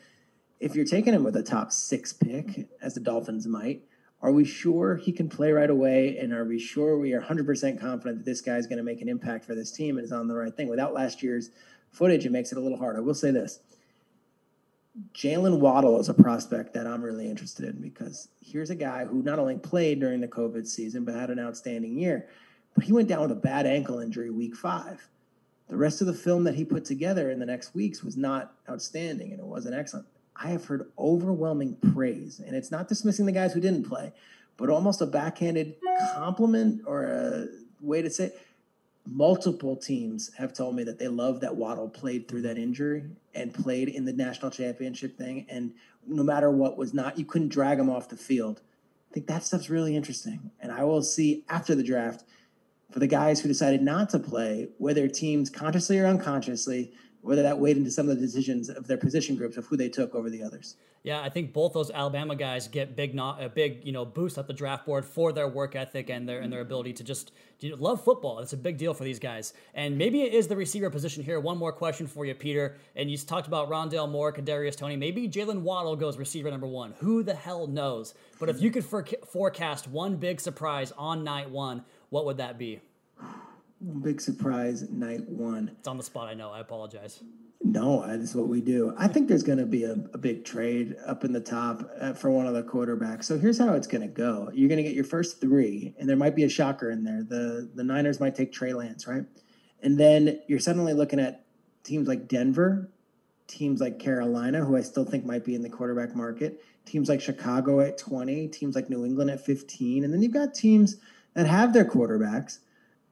if 0.61 0.75
you're 0.75 0.85
taking 0.85 1.15
him 1.15 1.25
with 1.25 1.37
a 1.37 1.43
top 1.43 1.73
six 1.73 2.13
pick, 2.13 2.69
as 2.81 2.95
the 2.95 3.01
Dolphins 3.01 3.47
might, 3.47 3.83
are 4.23 4.33
we 4.33 4.45
sure 4.45 4.97
he 4.97 5.13
can 5.13 5.29
play 5.29 5.53
right 5.53 5.69
away? 5.69 6.17
And 6.19 6.33
are 6.33 6.45
we 6.45 6.59
sure 6.59 6.99
we 6.99 7.13
are 7.13 7.21
100% 7.21 7.81
confident 7.81 8.19
that 8.19 8.25
this 8.25 8.41
guy 8.41 8.57
is 8.57 8.67
going 8.67 8.79
to 8.79 8.85
make 8.85 9.03
an 9.03 9.09
impact 9.09 9.45
for 9.45 9.55
this 9.55 9.71
team 9.71 9.99
and 9.99 10.05
is 10.05 10.13
on 10.13 10.27
the 10.27 10.35
right 10.35 10.55
thing? 10.55 10.69
Without 10.69 10.95
last 10.95 11.23
year's 11.23 11.51
footage, 11.91 12.25
it 12.25 12.33
makes 12.33 12.53
it 12.53 12.59
a 12.59 12.61
little 12.61 12.79
hard. 12.79 12.97
I 12.97 13.01
will 13.01 13.15
say 13.15 13.31
this 13.31 13.61
Jaylen 15.13 15.59
Waddle 15.61 16.01
is 16.01 16.09
a 16.09 16.15
prospect 16.15 16.73
that 16.73 16.87
I'm 16.87 17.03
really 17.03 17.29
interested 17.29 17.67
in 17.67 17.81
because 17.83 18.29
here's 18.41 18.71
a 18.71 18.75
guy 18.75 19.05
who 19.05 19.23
not 19.23 19.39
only 19.39 19.59
played 19.59 20.01
during 20.01 20.21
the 20.21 20.29
COVID 20.29 20.67
season, 20.67 21.05
but 21.05 21.15
had 21.15 21.31
an 21.31 21.39
outstanding 21.39 21.99
year. 21.99 22.29
But 22.75 22.85
he 22.85 22.93
went 22.93 23.09
down 23.09 23.23
with 23.23 23.33
a 23.33 23.41
bad 23.41 23.67
ankle 23.67 24.01
injury 24.01 24.31
week 24.31 24.57
five. 24.57 25.07
The 25.69 25.77
rest 25.77 26.01
of 26.01 26.07
the 26.07 26.15
film 26.15 26.45
that 26.45 26.55
he 26.55 26.65
put 26.65 26.85
together 26.85 27.31
in 27.31 27.39
the 27.39 27.47
next 27.47 27.75
weeks 27.75 28.03
was 28.03 28.17
not 28.17 28.55
outstanding 28.71 29.33
and 29.33 29.41
it 29.41 29.47
wasn't 29.47 29.75
excellent. 29.75 30.07
I 30.39 30.49
have 30.49 30.65
heard 30.65 30.91
overwhelming 30.99 31.77
praise, 31.93 32.41
and 32.41 32.55
it's 32.55 32.71
not 32.71 32.89
dismissing 32.89 33.27
the 33.27 33.33
guys 33.33 33.53
who 33.53 33.61
didn't 33.61 33.89
play, 33.89 34.13
but 34.57 34.71
almost 34.71 35.01
a 35.01 35.07
backhanded 35.07 35.77
compliment 36.15 36.83
or 36.87 37.05
a 37.05 37.47
way 37.81 38.03
to 38.03 38.11
say. 38.11 38.27
It. 38.27 38.41
Multiple 39.09 39.77
teams 39.77 40.35
have 40.35 40.53
told 40.53 40.75
me 40.75 40.83
that 40.83 40.99
they 40.99 41.07
love 41.07 41.41
that 41.41 41.55
Waddle 41.55 41.89
played 41.89 42.27
through 42.27 42.43
that 42.43 42.59
injury 42.59 43.05
and 43.37 43.55
played 43.55 43.89
in 43.89 44.05
the 44.05 44.13
national 44.13 44.51
championship 44.51 45.17
thing, 45.17 45.47
and 45.49 45.73
no 46.07 46.23
matter 46.23 46.51
what 46.51 46.77
was 46.77 46.93
not, 46.93 47.19
you 47.19 47.25
couldn't 47.25 47.49
drag 47.49 47.79
him 47.79 47.89
off 47.89 48.09
the 48.09 48.17
field. 48.17 48.63
I 49.11 49.15
think 49.15 49.29
that 49.29 49.45
stuff's 49.45 49.71
really 49.71 49.97
interesting, 49.97 50.51
and 50.61 50.73
I 50.73 50.85
will 50.85 51.03
see 51.03 51.45
after 51.49 51.75
the 51.75 51.85
draft 51.85 52.25
for 52.91 52.99
the 52.99 53.07
guys 53.07 53.41
who 53.41 53.49
decided 53.49 53.83
not 53.83 54.11
to 54.11 54.19
play, 54.19 54.69
whether 54.79 55.09
teams 55.09 55.51
consciously 55.51 55.99
or 55.99 56.07
unconsciously 56.07 56.93
whether 57.27 57.43
that 57.43 57.59
weighed 57.59 57.77
into 57.77 57.91
some 57.91 58.09
of 58.09 58.15
the 58.15 58.23
decisions 58.23 58.69
of 58.69 58.87
their 58.87 58.97
position 58.97 59.35
groups 59.35 59.57
of 59.57 59.67
who 59.67 59.77
they 59.77 59.89
took 59.89 60.15
over 60.15 60.31
the 60.31 60.43
others. 60.43 60.77
Yeah, 61.03 61.21
I 61.21 61.29
think 61.29 61.53
both 61.53 61.73
those 61.73 61.91
Alabama 61.91 62.35
guys 62.35 62.67
get 62.67 62.97
big, 62.97 63.15
not 63.15 63.43
a 63.43 63.49
big, 63.49 63.85
you 63.85 63.93
know, 63.93 64.05
boost 64.05 64.39
at 64.39 64.47
the 64.47 64.53
draft 64.53 64.87
board 64.87 65.05
for 65.05 65.33
their 65.33 65.47
work 65.47 65.77
ethic 65.77 66.09
and 66.09 66.29
their 66.29 66.41
and 66.41 66.53
their 66.53 66.61
ability 66.61 66.93
to 66.95 67.05
just 67.05 67.33
you 67.61 67.71
know, 67.71 67.77
love 67.77 68.03
football. 68.03 68.39
It's 68.41 68.53
a 68.53 68.57
big 68.57 68.77
deal 68.77 68.95
for 68.95 69.05
these 69.05 69.19
guys. 69.19 69.55
And 69.75 69.97
maybe 69.99 70.23
it 70.23 70.35
is 70.35 70.47
the 70.47 70.57
receiver 70.57 70.91
position 70.91 71.23
here. 71.23 71.39
One 71.41 71.59
more 71.59 71.73
question 71.73 72.07
for 72.07 72.25
you, 72.25 72.35
Peter. 72.35 72.77
And 72.95 73.11
you 73.11 73.17
talked 73.19 73.47
about 73.47 73.69
Rondale 73.69 74.11
Moore, 74.11 74.33
Kadarius 74.33 74.77
Toney. 74.77 74.97
Maybe 74.97 75.29
Jaylen 75.29 75.63
Waddle 75.63 75.97
goes 75.97 76.17
receiver 76.17 76.51
number 76.51 76.67
one. 76.67 76.95
Who 76.99 77.23
the 77.23 77.35
hell 77.35 77.67
knows? 77.67 78.15
But 78.39 78.49
if 78.49 78.61
you 78.61 78.71
could 78.71 78.85
for- 78.85 79.07
forecast 79.27 79.89
one 79.89 80.17
big 80.17 80.41
surprise 80.41 80.93
on 80.97 81.25
night 81.25 81.51
one, 81.51 81.85
what 82.11 82.25
would 82.25 82.39
that 82.39 82.59
be? 82.59 82.81
Big 84.03 84.21
surprise, 84.21 84.89
night 84.91 85.29
one. 85.29 85.71
It's 85.79 85.89
on 85.89 85.99
the 85.99 86.03
spot, 86.03 86.29
I 86.29 86.35
know. 86.35 86.51
I 86.51 86.61
apologize. 86.61 87.23
No, 87.63 88.07
that's 88.07 88.35
what 88.35 88.49
we 88.49 88.61
do. 88.61 88.95
I 88.97 89.09
think 89.09 89.29
there's 89.29 89.43
going 89.43 89.59
to 89.59 89.67
be 89.67 89.85
a, 89.85 89.93
a, 90.15 90.19
big 90.19 90.45
trade 90.45 90.95
up 91.05 91.25
in 91.25 91.33
the 91.33 91.41
top 91.41 91.91
uh, 92.01 92.13
for 92.13 92.31
one 92.31 92.47
of 92.47 92.55
the 92.55 92.63
quarterbacks. 92.63 93.25
So 93.25 93.39
here's 93.39 93.59
how 93.59 93.75
it's 93.75 93.87
going 93.87 94.03
to 94.03 94.09
go. 94.09 94.51
You're 94.55 94.69
going 94.69 94.79
to 94.79 94.83
get 94.83 94.95
your 94.95 95.05
first 95.05 95.41
three, 95.41 95.95
and 95.99 96.09
there 96.09 96.17
might 96.17 96.37
be 96.37 96.45
a 96.45 96.49
shocker 96.49 96.91
in 96.91 97.03
there. 97.03 97.23
The 97.23 97.69
the 97.75 97.83
Niners 97.83 98.21
might 98.21 98.35
take 98.35 98.53
Trey 98.53 98.73
Lance, 98.73 99.07
right? 99.07 99.25
And 99.83 99.99
then 99.99 100.41
you're 100.47 100.59
suddenly 100.59 100.93
looking 100.93 101.19
at 101.19 101.45
teams 101.83 102.09
like 102.09 102.29
Denver, 102.29 102.91
teams 103.47 103.81
like 103.81 103.99
Carolina, 103.99 104.65
who 104.65 104.77
I 104.77 104.81
still 104.81 105.05
think 105.05 105.25
might 105.25 105.45
be 105.45 105.55
in 105.55 105.63
the 105.63 105.71
quarterback 105.71 106.15
market, 106.15 106.63
teams 106.85 107.09
like 107.09 107.21
Chicago 107.21 107.81
at 107.81 107.99
20, 107.99 108.49
teams 108.49 108.75
like 108.75 108.91
New 108.91 109.05
England 109.05 109.31
at 109.31 109.45
15, 109.45 110.05
and 110.05 110.13
then 110.13 110.23
you've 110.23 110.33
got 110.33 110.55
teams 110.55 110.97
that 111.35 111.47
have 111.47 111.73
their 111.73 111.85
quarterbacks 111.85 112.59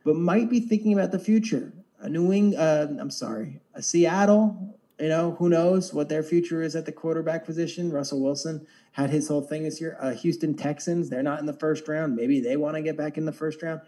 but 0.04 0.16
might 0.16 0.50
be 0.50 0.60
thinking 0.60 0.92
about 0.92 1.10
the 1.10 1.18
future. 1.18 1.72
A 2.00 2.08
New 2.08 2.32
England, 2.32 2.56
uh, 2.56 3.00
I'm 3.00 3.10
sorry, 3.10 3.60
a 3.74 3.82
Seattle. 3.82 4.78
You 5.00 5.08
know, 5.08 5.32
who 5.38 5.48
knows 5.48 5.92
what 5.92 6.08
their 6.08 6.22
future 6.22 6.62
is 6.62 6.76
at 6.76 6.86
the 6.86 6.92
quarterback 6.92 7.44
position? 7.44 7.90
Russell 7.90 8.22
Wilson 8.22 8.64
had 8.92 9.10
his 9.10 9.26
whole 9.26 9.40
thing 9.40 9.64
this 9.64 9.80
year. 9.80 9.96
Uh, 9.98 10.12
Houston 10.12 10.54
Texans, 10.54 11.10
they're 11.10 11.22
not 11.22 11.40
in 11.40 11.46
the 11.46 11.52
first 11.52 11.88
round. 11.88 12.14
Maybe 12.14 12.40
they 12.40 12.56
want 12.56 12.76
to 12.76 12.82
get 12.82 12.96
back 12.96 13.18
in 13.18 13.24
the 13.24 13.32
first 13.32 13.62
round. 13.62 13.80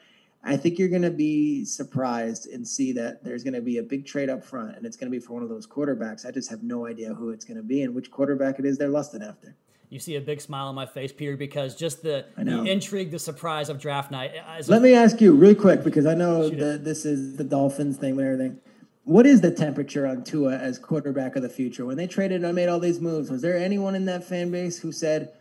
I 0.42 0.56
think 0.56 0.78
you're 0.78 0.88
going 0.88 1.02
to 1.02 1.10
be 1.10 1.64
surprised 1.64 2.48
and 2.48 2.66
see 2.66 2.92
that 2.92 3.22
there's 3.22 3.44
going 3.44 3.54
to 3.54 3.60
be 3.60 3.78
a 3.78 3.82
big 3.82 4.06
trade 4.06 4.30
up 4.30 4.44
front, 4.44 4.76
and 4.76 4.86
it's 4.86 4.96
going 4.96 5.10
to 5.10 5.16
be 5.16 5.24
for 5.24 5.34
one 5.34 5.42
of 5.42 5.48
those 5.48 5.66
quarterbacks. 5.66 6.26
I 6.26 6.30
just 6.30 6.50
have 6.50 6.62
no 6.62 6.86
idea 6.86 7.14
who 7.14 7.30
it's 7.30 7.44
going 7.44 7.56
to 7.56 7.62
be 7.62 7.82
and 7.82 7.94
which 7.94 8.10
quarterback 8.10 8.58
it 8.58 8.64
is 8.64 8.78
they're 8.78 8.88
lusting 8.88 9.22
after 9.22 9.56
you 9.88 9.98
see 9.98 10.16
a 10.16 10.20
big 10.20 10.40
smile 10.40 10.66
on 10.66 10.74
my 10.74 10.86
face, 10.86 11.12
Peter, 11.12 11.36
because 11.36 11.74
just 11.74 12.02
the, 12.02 12.26
the 12.36 12.64
intrigue, 12.64 13.10
the 13.10 13.18
surprise 13.18 13.68
of 13.68 13.80
draft 13.80 14.10
night. 14.10 14.32
Uh, 14.36 14.62
Let 14.66 14.78
a, 14.78 14.80
me 14.80 14.94
ask 14.94 15.20
you 15.20 15.32
really 15.34 15.54
quick, 15.54 15.84
because 15.84 16.06
I 16.06 16.14
know 16.14 16.48
that 16.48 16.84
this 16.84 17.04
is 17.04 17.36
the 17.36 17.44
Dolphins 17.44 17.96
thing 17.96 18.12
and 18.12 18.20
everything. 18.20 18.60
What 19.04 19.24
is 19.24 19.40
the 19.40 19.52
temperature 19.52 20.04
on 20.06 20.24
Tua 20.24 20.56
as 20.56 20.78
quarterback 20.78 21.36
of 21.36 21.42
the 21.42 21.48
future? 21.48 21.86
When 21.86 21.96
they 21.96 22.08
traded 22.08 22.42
and 22.42 22.54
made 22.54 22.68
all 22.68 22.80
these 22.80 23.00
moves, 23.00 23.30
was 23.30 23.42
there 23.42 23.56
anyone 23.56 23.94
in 23.94 24.04
that 24.06 24.24
fan 24.24 24.50
base 24.50 24.80
who 24.80 24.90
said, 24.90 25.32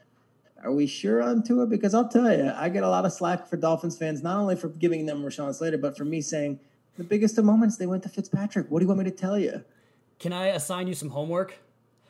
are 0.63 0.71
we 0.71 0.85
sure 0.85 1.23
on 1.23 1.41
Tua? 1.41 1.65
Because 1.65 1.95
I'll 1.95 2.07
tell 2.07 2.31
you, 2.31 2.51
I 2.55 2.69
get 2.69 2.83
a 2.83 2.89
lot 2.89 3.05
of 3.05 3.13
slack 3.13 3.47
for 3.47 3.57
Dolphins 3.57 3.97
fans, 3.97 4.21
not 4.21 4.37
only 4.37 4.55
for 4.55 4.69
giving 4.69 5.07
them 5.07 5.23
Rashawn 5.23 5.53
Slater, 5.55 5.79
but 5.79 5.97
for 5.97 6.05
me 6.05 6.21
saying 6.21 6.59
the 6.97 7.03
biggest 7.03 7.37
of 7.37 7.45
moments 7.45 7.77
they 7.77 7.87
went 7.87 8.03
to 8.03 8.09
Fitzpatrick. 8.09 8.69
What 8.69 8.79
do 8.79 8.83
you 8.83 8.87
want 8.87 8.99
me 8.99 9.05
to 9.05 9.15
tell 9.15 9.37
you? 9.37 9.63
Can 10.19 10.31
I 10.31 10.47
assign 10.47 10.87
you 10.87 10.93
some 10.93 11.09
homework? 11.09 11.55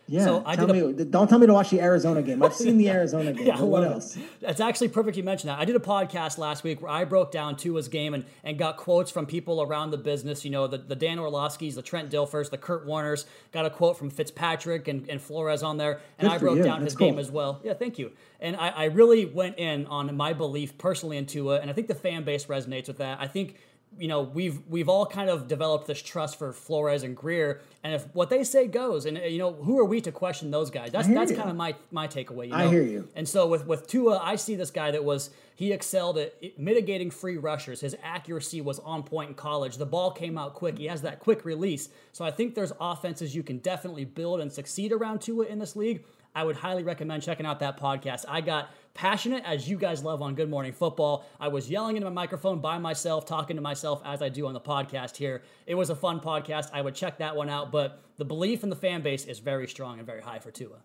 Yeah. 0.08 0.24
So 0.24 0.44
I 0.46 0.56
tell 0.56 0.68
did 0.68 0.84
a, 0.84 0.88
me, 0.88 1.04
don't 1.06 1.28
tell 1.28 1.40
me 1.40 1.48
to 1.48 1.54
watch 1.54 1.72
the 1.72 1.82
Arizona 1.82 2.22
game. 2.22 2.44
I've 2.44 2.54
seen 2.54 2.78
the 2.78 2.90
Arizona 2.92 3.34
game. 3.34 3.48
Yeah, 3.48 3.60
what 3.62 3.84
it. 3.84 3.92
else? 3.92 4.18
That's 4.40 4.60
actually 4.60 4.90
perfect 4.90 5.18
you 5.18 5.24
mentioned 5.24 5.50
that. 5.50 5.60
I 5.60 5.66
did 5.66 5.76
a 5.76 5.80
podcast 5.80 6.38
last 6.38 6.64
week 6.64 6.82
where 6.82 6.92
I 6.92 7.06
broke 7.06 7.32
down 7.32 7.56
Tua's 7.56 7.88
game 7.88 8.14
and, 8.14 8.26
and 8.44 8.58
got 8.58 8.78
quotes 8.78 9.10
from 9.10 9.26
people 9.26 9.62
around 9.62 9.92
the 9.92 9.98
business. 9.98 10.46
You 10.46 10.52
know, 10.52 10.68
the, 10.68 10.78
the 10.78 10.96
Dan 10.96 11.18
Orlovskis, 11.18 11.74
the 11.76 11.82
Trent 11.82 12.12
Dilfers, 12.12 12.52
the 12.52 12.58
Kurt 12.58 12.86
Warners. 12.86 13.26
Got 13.52 13.66
a 13.66 13.70
quote 13.72 13.98
from 13.98 14.12
Fitzpatrick 14.12 14.88
and, 14.88 15.10
and 15.10 15.20
Flores 15.20 15.64
on 15.64 15.78
there. 15.78 16.02
And 16.20 16.30
Good 16.30 16.36
I 16.36 16.38
broke 16.38 16.58
you. 16.58 16.64
down 16.64 16.82
That's 16.82 16.94
his 16.94 17.00
game 17.00 17.18
as 17.18 17.32
well. 17.32 17.62
Yeah, 17.64 17.74
thank 17.74 17.98
you. 17.98 18.12
And 18.40 18.56
I, 18.58 18.70
I 18.70 18.84
really 18.86 19.26
went 19.26 19.58
in 19.58 19.88
on 19.88 20.16
my 20.16 20.34
belief 20.34 20.78
personally 20.78 21.18
in 21.18 21.26
Tua, 21.26 21.62
and 21.62 21.70
I 21.70 21.74
think 21.74 21.88
the 21.88 21.96
fan 21.96 22.24
base 22.24 22.46
resonates 22.46 22.88
with 22.88 22.98
that. 22.98 23.20
I 23.20 23.28
think 23.28 23.56
you 23.98 24.08
know 24.08 24.22
we've 24.22 24.60
we've 24.68 24.90
all 24.90 25.06
kind 25.06 25.30
of 25.30 25.48
developed 25.48 25.88
this 25.88 26.02
trust 26.02 26.38
for 26.38 26.54
Flores 26.54 27.04
and 27.04 27.16
Grier, 27.16 27.62
and 27.84 27.94
if 27.94 28.06
what 28.14 28.30
they 28.30 28.44
say 28.44 28.68
goes, 28.68 29.06
and 29.06 29.18
you 29.18 29.38
know 29.38 29.54
who 29.54 29.80
are 29.80 29.86
we 29.86 30.02
to 30.02 30.12
question 30.12 30.52
those 30.52 30.70
guys? 30.70 30.92
That's 30.92 31.08
that's 31.08 31.32
you. 31.32 31.38
kind 31.38 31.50
of 31.50 31.56
my 31.56 31.76
my 31.92 32.08
takeaway. 32.08 32.48
You 32.50 32.54
I 32.54 32.66
know? 32.66 32.72
hear 32.72 32.84
you. 32.84 33.08
And 33.16 33.28
so 33.28 33.48
with 33.48 33.66
with 33.66 33.88
Tua, 33.88 34.20
I 34.20 34.36
see 34.36 34.56
this 34.56 34.72
guy 34.72 34.92
that 34.92 35.04
was 35.04 35.30
he 35.56 35.72
excelled 35.72 36.18
at 36.18 36.60
mitigating 36.60 37.10
free 37.10 37.38
rushers. 37.38 37.80
His 37.80 37.96
accuracy 38.04 38.60
was 38.60 38.80
on 38.80 39.04
point 39.04 39.30
in 39.30 39.36
college. 39.36 39.78
The 39.78 39.86
ball 39.86 40.12
came 40.12 40.38
out 40.38 40.54
quick. 40.54 40.78
He 40.78 40.86
has 40.86 41.02
that 41.04 41.20
quick 41.20 41.46
release. 41.46 41.90
So 42.12 42.26
I 42.26 42.32
think 42.32 42.56
there's 42.56 42.74
offenses 42.80 43.34
you 43.34 43.44
can 43.44 43.60
definitely 43.60 44.06
build 44.06 44.42
and 44.42 44.52
succeed 44.52 44.92
around 44.92 45.22
Tua 45.22 45.46
in 45.46 45.60
this 45.60 45.76
league. 45.76 46.04
I 46.36 46.44
would 46.44 46.58
highly 46.58 46.84
recommend 46.84 47.24
checking 47.24 47.46
out 47.46 47.60
that 47.62 47.80
podcast. 47.80 48.26
I 48.28 48.42
got 48.42 48.70
passionate 48.94 49.44
as 49.46 49.70
you 49.70 49.78
guys 49.78 50.04
love 50.04 50.22
on 50.22 50.36
Good 50.36 50.50
Morning 50.50 50.74
Football. 50.74 51.26
I 51.40 51.48
was 51.48 51.70
yelling 51.70 51.96
into 51.96 52.10
my 52.10 52.14
microphone 52.14 52.60
by 52.60 52.78
myself, 52.78 53.26
talking 53.26 53.56
to 53.56 53.62
myself 53.62 54.02
as 54.06 54.22
I 54.22 54.28
do 54.28 54.46
on 54.46 54.54
the 54.54 54.60
podcast 54.60 55.16
here. 55.16 55.44
It 55.66 55.76
was 55.76 55.90
a 55.90 55.96
fun 55.96 56.20
podcast. 56.20 56.70
I 56.74 56.82
would 56.82 56.94
check 56.94 57.20
that 57.20 57.36
one 57.38 57.50
out, 57.50 57.72
but 57.72 58.02
the 58.18 58.26
belief 58.26 58.64
in 58.64 58.70
the 58.70 58.76
fan 58.76 59.02
base 59.02 59.24
is 59.26 59.40
very 59.40 59.66
strong 59.68 59.98
and 59.98 60.06
very 60.06 60.22
high 60.22 60.40
for 60.40 60.52
Tua. 60.52 60.78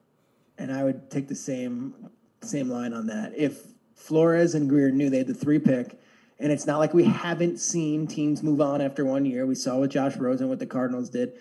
and 0.56 0.70
I 0.70 0.84
would 0.84 1.10
take 1.10 1.26
the 1.26 1.34
same 1.34 1.94
same 2.42 2.68
line 2.68 2.92
on 2.94 3.06
that. 3.08 3.32
If 3.36 3.66
Flores 3.94 4.54
and 4.54 4.68
Grier 4.68 4.90
knew 4.90 5.10
they 5.10 5.18
had 5.18 5.26
the 5.26 5.34
three 5.34 5.58
pick, 5.58 5.98
and 6.38 6.50
it's 6.50 6.66
not 6.66 6.78
like 6.78 6.94
we 6.94 7.04
haven't 7.04 7.58
seen 7.58 8.06
teams 8.06 8.42
move 8.42 8.60
on 8.60 8.80
after 8.80 9.04
one 9.04 9.26
year. 9.26 9.44
We 9.46 9.54
saw 9.54 9.76
what 9.78 9.90
Josh 9.90 10.16
Rosen, 10.16 10.48
what 10.48 10.58
the 10.58 10.66
Cardinals 10.66 11.10
did. 11.10 11.32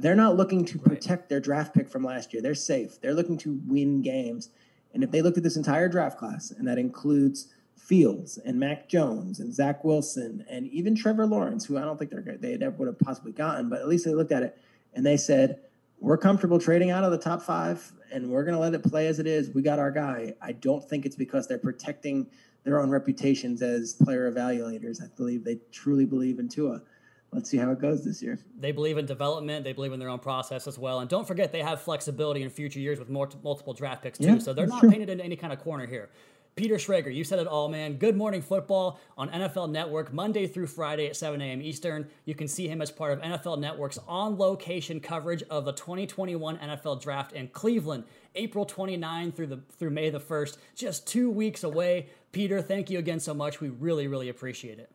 They're 0.00 0.14
not 0.14 0.36
looking 0.36 0.64
to 0.66 0.78
protect 0.78 1.28
their 1.28 1.40
draft 1.40 1.74
pick 1.74 1.88
from 1.88 2.04
last 2.04 2.32
year. 2.32 2.40
They're 2.40 2.54
safe. 2.54 3.00
They're 3.00 3.14
looking 3.14 3.36
to 3.38 3.60
win 3.66 4.00
games. 4.00 4.50
And 4.94 5.02
if 5.02 5.10
they 5.10 5.22
looked 5.22 5.36
at 5.36 5.42
this 5.42 5.56
entire 5.56 5.88
draft 5.88 6.18
class, 6.18 6.52
and 6.52 6.66
that 6.68 6.78
includes 6.78 7.48
Fields 7.76 8.38
and 8.38 8.60
Mac 8.60 8.88
Jones 8.88 9.40
and 9.40 9.52
Zach 9.52 9.82
Wilson 9.82 10.44
and 10.48 10.68
even 10.68 10.94
Trevor 10.94 11.26
Lawrence, 11.26 11.64
who 11.64 11.78
I 11.78 11.82
don't 11.82 11.98
think 11.98 12.10
they're 12.10 12.36
they 12.36 12.56
never 12.56 12.76
would 12.76 12.86
have 12.86 12.98
possibly 12.98 13.32
gotten, 13.32 13.68
but 13.68 13.80
at 13.80 13.88
least 13.88 14.04
they 14.04 14.14
looked 14.14 14.32
at 14.32 14.42
it 14.42 14.58
and 14.94 15.04
they 15.04 15.16
said, 15.16 15.60
we're 16.00 16.16
comfortable 16.16 16.58
trading 16.58 16.90
out 16.90 17.02
of 17.02 17.10
the 17.10 17.18
top 17.18 17.42
five 17.42 17.92
and 18.12 18.30
we're 18.30 18.44
going 18.44 18.54
to 18.54 18.60
let 18.60 18.74
it 18.74 18.82
play 18.84 19.08
as 19.08 19.18
it 19.18 19.26
is. 19.26 19.50
We 19.50 19.62
got 19.62 19.78
our 19.78 19.90
guy. 19.90 20.34
I 20.40 20.52
don't 20.52 20.86
think 20.88 21.06
it's 21.06 21.16
because 21.16 21.48
they're 21.48 21.58
protecting 21.58 22.26
their 22.64 22.80
own 22.80 22.90
reputations 22.90 23.62
as 23.62 23.94
player 23.94 24.30
evaluators. 24.30 25.02
I 25.02 25.08
believe 25.16 25.44
they 25.44 25.58
truly 25.72 26.04
believe 26.04 26.38
in 26.38 26.48
Tua. 26.48 26.82
Let's 27.32 27.50
see 27.50 27.58
how 27.58 27.70
it 27.70 27.78
goes 27.78 28.04
this 28.04 28.22
year. 28.22 28.38
They 28.58 28.72
believe 28.72 28.96
in 28.96 29.04
development. 29.04 29.62
They 29.62 29.74
believe 29.74 29.92
in 29.92 30.00
their 30.00 30.08
own 30.08 30.18
process 30.18 30.66
as 30.66 30.78
well. 30.78 31.00
And 31.00 31.10
don't 31.10 31.28
forget, 31.28 31.52
they 31.52 31.62
have 31.62 31.82
flexibility 31.82 32.42
in 32.42 32.48
future 32.48 32.80
years 32.80 32.98
with 32.98 33.10
more, 33.10 33.28
multiple 33.42 33.74
draft 33.74 34.02
picks, 34.02 34.18
too. 34.18 34.24
Yeah, 34.24 34.38
so 34.38 34.54
they're 34.54 34.66
not 34.66 34.80
true. 34.80 34.90
painted 34.90 35.10
in 35.10 35.20
any 35.20 35.36
kind 35.36 35.52
of 35.52 35.58
corner 35.60 35.86
here. 35.86 36.08
Peter 36.56 36.74
Schrager, 36.74 37.14
you 37.14 37.22
said 37.22 37.38
it 37.38 37.46
all, 37.46 37.68
man. 37.68 37.98
Good 37.98 38.16
Morning 38.16 38.42
Football 38.42 38.98
on 39.16 39.28
NFL 39.28 39.70
Network, 39.70 40.12
Monday 40.12 40.48
through 40.48 40.66
Friday 40.66 41.06
at 41.06 41.14
7 41.14 41.40
a.m. 41.40 41.62
Eastern. 41.62 42.08
You 42.24 42.34
can 42.34 42.48
see 42.48 42.66
him 42.66 42.82
as 42.82 42.90
part 42.90 43.12
of 43.12 43.20
NFL 43.20 43.60
Network's 43.60 43.98
on 44.08 44.36
location 44.36 44.98
coverage 44.98 45.44
of 45.50 45.64
the 45.64 45.72
2021 45.72 46.58
NFL 46.58 47.00
Draft 47.00 47.32
in 47.32 47.46
Cleveland, 47.48 48.02
April 48.34 48.64
29 48.64 49.30
through, 49.30 49.46
the, 49.46 49.60
through 49.78 49.90
May 49.90 50.10
the 50.10 50.18
1st. 50.18 50.56
Just 50.74 51.06
two 51.06 51.30
weeks 51.30 51.62
away. 51.62 52.08
Peter, 52.32 52.60
thank 52.60 52.90
you 52.90 52.98
again 52.98 53.20
so 53.20 53.34
much. 53.34 53.60
We 53.60 53.68
really, 53.68 54.08
really 54.08 54.28
appreciate 54.28 54.80
it. 54.80 54.90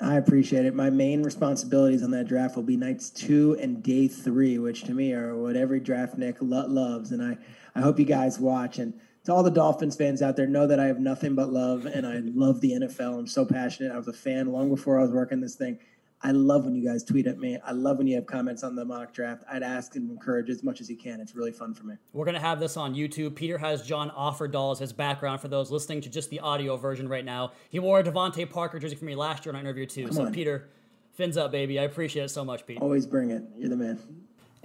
I 0.00 0.16
appreciate 0.16 0.66
it. 0.66 0.74
My 0.74 0.90
main 0.90 1.22
responsibilities 1.22 2.02
on 2.02 2.10
that 2.10 2.28
draft 2.28 2.54
will 2.54 2.62
be 2.62 2.76
nights 2.76 3.08
two 3.08 3.56
and 3.60 3.82
day 3.82 4.08
three, 4.08 4.58
which 4.58 4.84
to 4.84 4.92
me 4.92 5.14
are 5.14 5.34
what 5.34 5.56
every 5.56 5.80
draftnik 5.80 6.36
lo- 6.40 6.66
loves. 6.66 7.12
And 7.12 7.22
I, 7.22 7.38
I 7.74 7.80
hope 7.80 7.98
you 7.98 8.04
guys 8.04 8.38
watch. 8.38 8.78
And 8.78 8.92
to 9.24 9.32
all 9.32 9.42
the 9.42 9.50
Dolphins 9.50 9.96
fans 9.96 10.20
out 10.20 10.36
there, 10.36 10.46
know 10.46 10.66
that 10.66 10.78
I 10.78 10.86
have 10.86 11.00
nothing 11.00 11.34
but 11.34 11.50
love 11.50 11.86
and 11.86 12.06
I 12.06 12.20
love 12.22 12.60
the 12.60 12.72
NFL. 12.72 13.18
I'm 13.18 13.26
so 13.26 13.46
passionate. 13.46 13.90
I 13.90 13.96
was 13.96 14.08
a 14.08 14.12
fan 14.12 14.52
long 14.52 14.68
before 14.68 14.98
I 14.98 15.02
was 15.02 15.12
working 15.12 15.40
this 15.40 15.56
thing. 15.56 15.78
I 16.22 16.30
love 16.32 16.64
when 16.64 16.74
you 16.74 16.86
guys 16.88 17.04
tweet 17.04 17.26
at 17.26 17.38
me. 17.38 17.58
I 17.64 17.72
love 17.72 17.98
when 17.98 18.06
you 18.06 18.16
have 18.16 18.26
comments 18.26 18.64
on 18.64 18.74
the 18.74 18.84
mock 18.84 19.12
draft. 19.12 19.44
I'd 19.50 19.62
ask 19.62 19.96
and 19.96 20.10
encourage 20.10 20.48
as 20.48 20.62
much 20.62 20.80
as 20.80 20.88
you 20.88 20.96
can. 20.96 21.20
It's 21.20 21.34
really 21.34 21.52
fun 21.52 21.74
for 21.74 21.84
me. 21.84 21.94
We're 22.12 22.24
going 22.24 22.34
to 22.34 22.40
have 22.40 22.58
this 22.58 22.76
on 22.76 22.94
YouTube. 22.94 23.34
Peter 23.34 23.58
has 23.58 23.82
John 23.82 24.10
Offerdahl 24.10 24.72
as 24.72 24.78
his 24.78 24.92
background 24.92 25.40
for 25.40 25.48
those 25.48 25.70
listening 25.70 26.00
to 26.00 26.08
just 26.08 26.30
the 26.30 26.40
audio 26.40 26.76
version 26.76 27.08
right 27.08 27.24
now. 27.24 27.52
He 27.68 27.78
wore 27.78 28.00
a 28.00 28.02
DeVante 28.04 28.48
Parker 28.50 28.78
jersey 28.78 28.96
for 28.96 29.04
me 29.04 29.14
last 29.14 29.44
year 29.44 29.50
in 29.50 29.56
our 29.56 29.60
interview, 29.60 29.86
too. 29.86 30.10
so, 30.10 30.24
on. 30.24 30.32
Peter, 30.32 30.68
fins 31.12 31.36
up, 31.36 31.52
baby. 31.52 31.78
I 31.78 31.82
appreciate 31.84 32.24
it 32.24 32.30
so 32.30 32.44
much, 32.44 32.66
Pete. 32.66 32.78
Always 32.80 33.06
bring 33.06 33.30
it. 33.30 33.42
You're 33.56 33.68
the 33.68 33.76
man. 33.76 33.98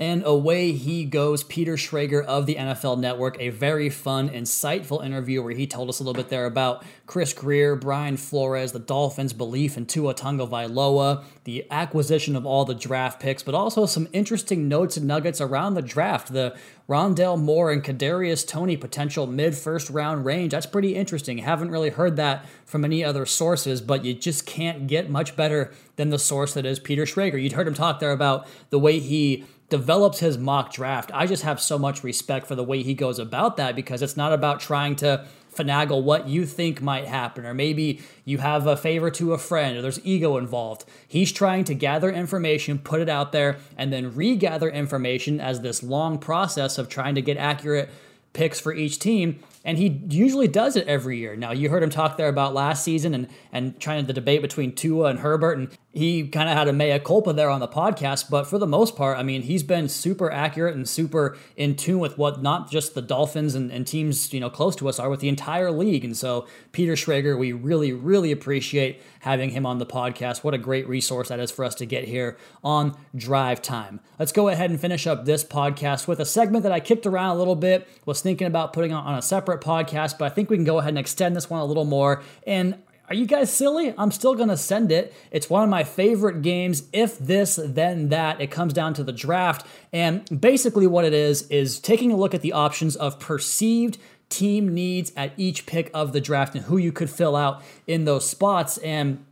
And 0.01 0.23
away 0.25 0.71
he 0.71 1.05
goes, 1.05 1.43
Peter 1.43 1.75
Schrager 1.75 2.25
of 2.25 2.47
the 2.47 2.55
NFL 2.55 2.97
Network. 2.97 3.39
A 3.39 3.49
very 3.49 3.87
fun, 3.91 4.29
insightful 4.31 5.05
interview 5.05 5.43
where 5.43 5.53
he 5.53 5.67
told 5.67 5.89
us 5.89 5.99
a 5.99 6.03
little 6.03 6.19
bit 6.19 6.29
there 6.29 6.47
about 6.47 6.83
Chris 7.05 7.33
Grier, 7.33 7.75
Brian 7.75 8.17
Flores, 8.17 8.71
the 8.71 8.79
Dolphins' 8.79 9.31
belief 9.31 9.77
in 9.77 9.85
Tua 9.85 10.15
Tagovailoa, 10.15 11.23
the 11.43 11.67
acquisition 11.69 12.35
of 12.35 12.47
all 12.47 12.65
the 12.65 12.73
draft 12.73 13.19
picks, 13.19 13.43
but 13.43 13.53
also 13.53 13.85
some 13.85 14.07
interesting 14.11 14.67
notes 14.67 14.97
and 14.97 15.05
nuggets 15.05 15.39
around 15.39 15.75
the 15.75 15.83
draft. 15.83 16.33
The 16.33 16.57
Rondale 16.89 17.39
Moore 17.39 17.71
and 17.71 17.83
Kadarius 17.83 18.45
Toney 18.45 18.77
potential 18.77 19.27
mid 19.27 19.55
first 19.55 19.91
round 19.91 20.25
range. 20.25 20.51
That's 20.51 20.65
pretty 20.65 20.95
interesting. 20.95 21.37
Haven't 21.37 21.69
really 21.69 21.91
heard 21.91 22.15
that 22.15 22.43
from 22.65 22.83
any 22.83 23.03
other 23.03 23.27
sources, 23.27 23.81
but 23.81 24.03
you 24.03 24.15
just 24.15 24.47
can't 24.47 24.87
get 24.87 25.11
much 25.11 25.35
better 25.35 25.71
than 25.95 26.09
the 26.09 26.17
source 26.17 26.55
that 26.55 26.65
is 26.65 26.79
Peter 26.79 27.03
Schrager. 27.03 27.39
You'd 27.39 27.51
heard 27.51 27.67
him 27.67 27.75
talk 27.75 27.99
there 27.99 28.11
about 28.11 28.47
the 28.71 28.79
way 28.79 28.97
he 28.97 29.45
develops 29.71 30.19
his 30.19 30.37
mock 30.37 30.71
draft. 30.71 31.09
I 31.13 31.25
just 31.25 31.41
have 31.43 31.59
so 31.59 31.79
much 31.79 32.03
respect 32.03 32.45
for 32.45 32.53
the 32.53 32.63
way 32.63 32.83
he 32.83 32.93
goes 32.93 33.17
about 33.17 33.57
that 33.57 33.75
because 33.75 34.03
it's 34.03 34.17
not 34.17 34.33
about 34.33 34.59
trying 34.59 34.95
to 34.97 35.25
finagle 35.55 36.03
what 36.03 36.27
you 36.27 36.45
think 36.45 36.81
might 36.81 37.05
happen, 37.05 37.45
or 37.45 37.53
maybe 37.53 38.01
you 38.23 38.37
have 38.37 38.67
a 38.67 38.77
favor 38.77 39.09
to 39.11 39.33
a 39.33 39.37
friend, 39.37 39.77
or 39.77 39.81
there's 39.81 40.05
ego 40.05 40.37
involved. 40.37 40.85
He's 41.07 41.31
trying 41.31 41.63
to 41.65 41.73
gather 41.73 42.11
information, 42.11 42.79
put 42.79 43.01
it 43.01 43.09
out 43.09 43.31
there, 43.31 43.57
and 43.77 43.91
then 43.91 44.13
regather 44.13 44.69
information 44.69 45.41
as 45.41 45.61
this 45.61 45.81
long 45.81 46.19
process 46.19 46.77
of 46.77 46.87
trying 46.87 47.15
to 47.15 47.21
get 47.21 47.37
accurate 47.37 47.89
picks 48.33 48.59
for 48.59 48.73
each 48.73 48.99
team. 48.99 49.39
And 49.63 49.77
he 49.77 50.01
usually 50.09 50.47
does 50.47 50.75
it 50.75 50.87
every 50.87 51.19
year. 51.19 51.35
Now, 51.35 51.51
you 51.51 51.69
heard 51.69 51.83
him 51.83 51.91
talk 51.91 52.17
there 52.17 52.29
about 52.29 52.53
last 52.53 52.83
season 52.83 53.13
and, 53.13 53.27
and 53.51 53.79
trying 53.79 54.05
the 54.07 54.13
debate 54.13 54.41
between 54.41 54.73
Tua 54.73 55.09
and 55.09 55.19
Herbert, 55.19 55.57
and 55.57 55.77
he 55.91 56.27
kind 56.27 56.49
of 56.49 56.57
had 56.57 56.67
a 56.67 56.73
mea 56.73 56.97
culpa 56.99 57.33
there 57.33 57.49
on 57.49 57.59
the 57.59 57.67
podcast. 57.67 58.29
But 58.29 58.47
for 58.47 58.57
the 58.57 58.65
most 58.65 58.95
part, 58.95 59.19
I 59.19 59.23
mean, 59.23 59.43
he's 59.43 59.61
been 59.61 59.87
super 59.87 60.31
accurate 60.31 60.75
and 60.75 60.89
super 60.89 61.37
in 61.55 61.75
tune 61.75 61.99
with 61.99 62.17
what 62.17 62.41
not 62.41 62.71
just 62.71 62.95
the 62.95 63.01
Dolphins 63.03 63.53
and, 63.53 63.71
and 63.71 63.85
teams, 63.85 64.33
you 64.33 64.39
know, 64.39 64.49
close 64.49 64.75
to 64.77 64.89
us 64.89 64.97
are 64.99 65.09
with 65.09 65.19
the 65.19 65.29
entire 65.29 65.71
league. 65.71 66.03
And 66.03 66.17
so, 66.17 66.47
Peter 66.71 66.93
Schrager, 66.93 67.37
we 67.37 67.51
really, 67.51 67.93
really 67.93 68.31
appreciate 68.31 69.01
having 69.21 69.51
him 69.51 69.65
on 69.65 69.77
the 69.77 69.85
podcast. 69.85 70.43
What 70.43 70.53
a 70.53 70.57
great 70.57 70.87
resource 70.87 71.29
that 71.29 71.39
is 71.39 71.51
for 71.51 71.63
us 71.65 71.75
to 71.75 71.85
get 71.85 72.03
here 72.03 72.37
on 72.63 72.97
Drive 73.15 73.61
Time. 73.61 73.99
Let's 74.19 74.31
go 74.31 74.49
ahead 74.49 74.69
and 74.69 74.79
finish 74.79 75.07
up 75.07 75.25
this 75.25 75.43
podcast 75.43 76.07
with 76.07 76.19
a 76.19 76.25
segment 76.25 76.63
that 76.63 76.71
I 76.71 76.79
kicked 76.79 77.05
around 77.05 77.35
a 77.35 77.39
little 77.39 77.55
bit, 77.55 77.87
was 78.05 78.21
thinking 78.21 78.47
about 78.47 78.73
putting 78.73 78.93
on, 78.93 79.15
a 79.15 79.21
separate 79.21 79.61
podcast, 79.61 80.17
but 80.17 80.25
I 80.25 80.29
think 80.29 80.49
we 80.49 80.57
can 80.57 80.65
go 80.65 80.79
ahead 80.79 80.89
and 80.89 80.97
extend 80.97 81.35
this 81.35 81.49
one 81.49 81.61
a 81.61 81.65
little 81.65 81.85
more. 81.85 82.21
And 82.45 82.75
are 83.09 83.15
you 83.15 83.25
guys 83.25 83.51
silly? 83.51 83.93
I'm 83.97 84.09
still 84.09 84.35
going 84.35 84.47
to 84.47 84.55
send 84.55 84.89
it. 84.89 85.13
It's 85.31 85.49
one 85.49 85.63
of 85.63 85.69
my 85.69 85.83
favorite 85.83 86.41
games. 86.41 86.83
If 86.93 87.19
this, 87.19 87.59
then 87.61 88.07
that. 88.07 88.39
It 88.39 88.51
comes 88.51 88.71
down 88.71 88.93
to 88.93 89.03
the 89.03 89.11
draft. 89.11 89.67
And 89.91 90.23
basically, 90.39 90.87
what 90.87 91.03
it 91.03 91.13
is, 91.13 91.41
is 91.49 91.81
taking 91.81 92.13
a 92.13 92.15
look 92.15 92.33
at 92.33 92.39
the 92.41 92.53
options 92.53 92.95
of 92.95 93.19
perceived 93.19 93.97
team 94.31 94.73
needs 94.73 95.11
at 95.15 95.33
each 95.37 95.65
pick 95.65 95.91
of 95.93 96.13
the 96.13 96.21
draft 96.21 96.55
and 96.55 96.65
who 96.65 96.77
you 96.77 96.91
could 96.91 97.09
fill 97.09 97.35
out 97.35 97.61
in 97.85 98.05
those 98.05 98.27
spots. 98.27 98.77
And 98.79 99.23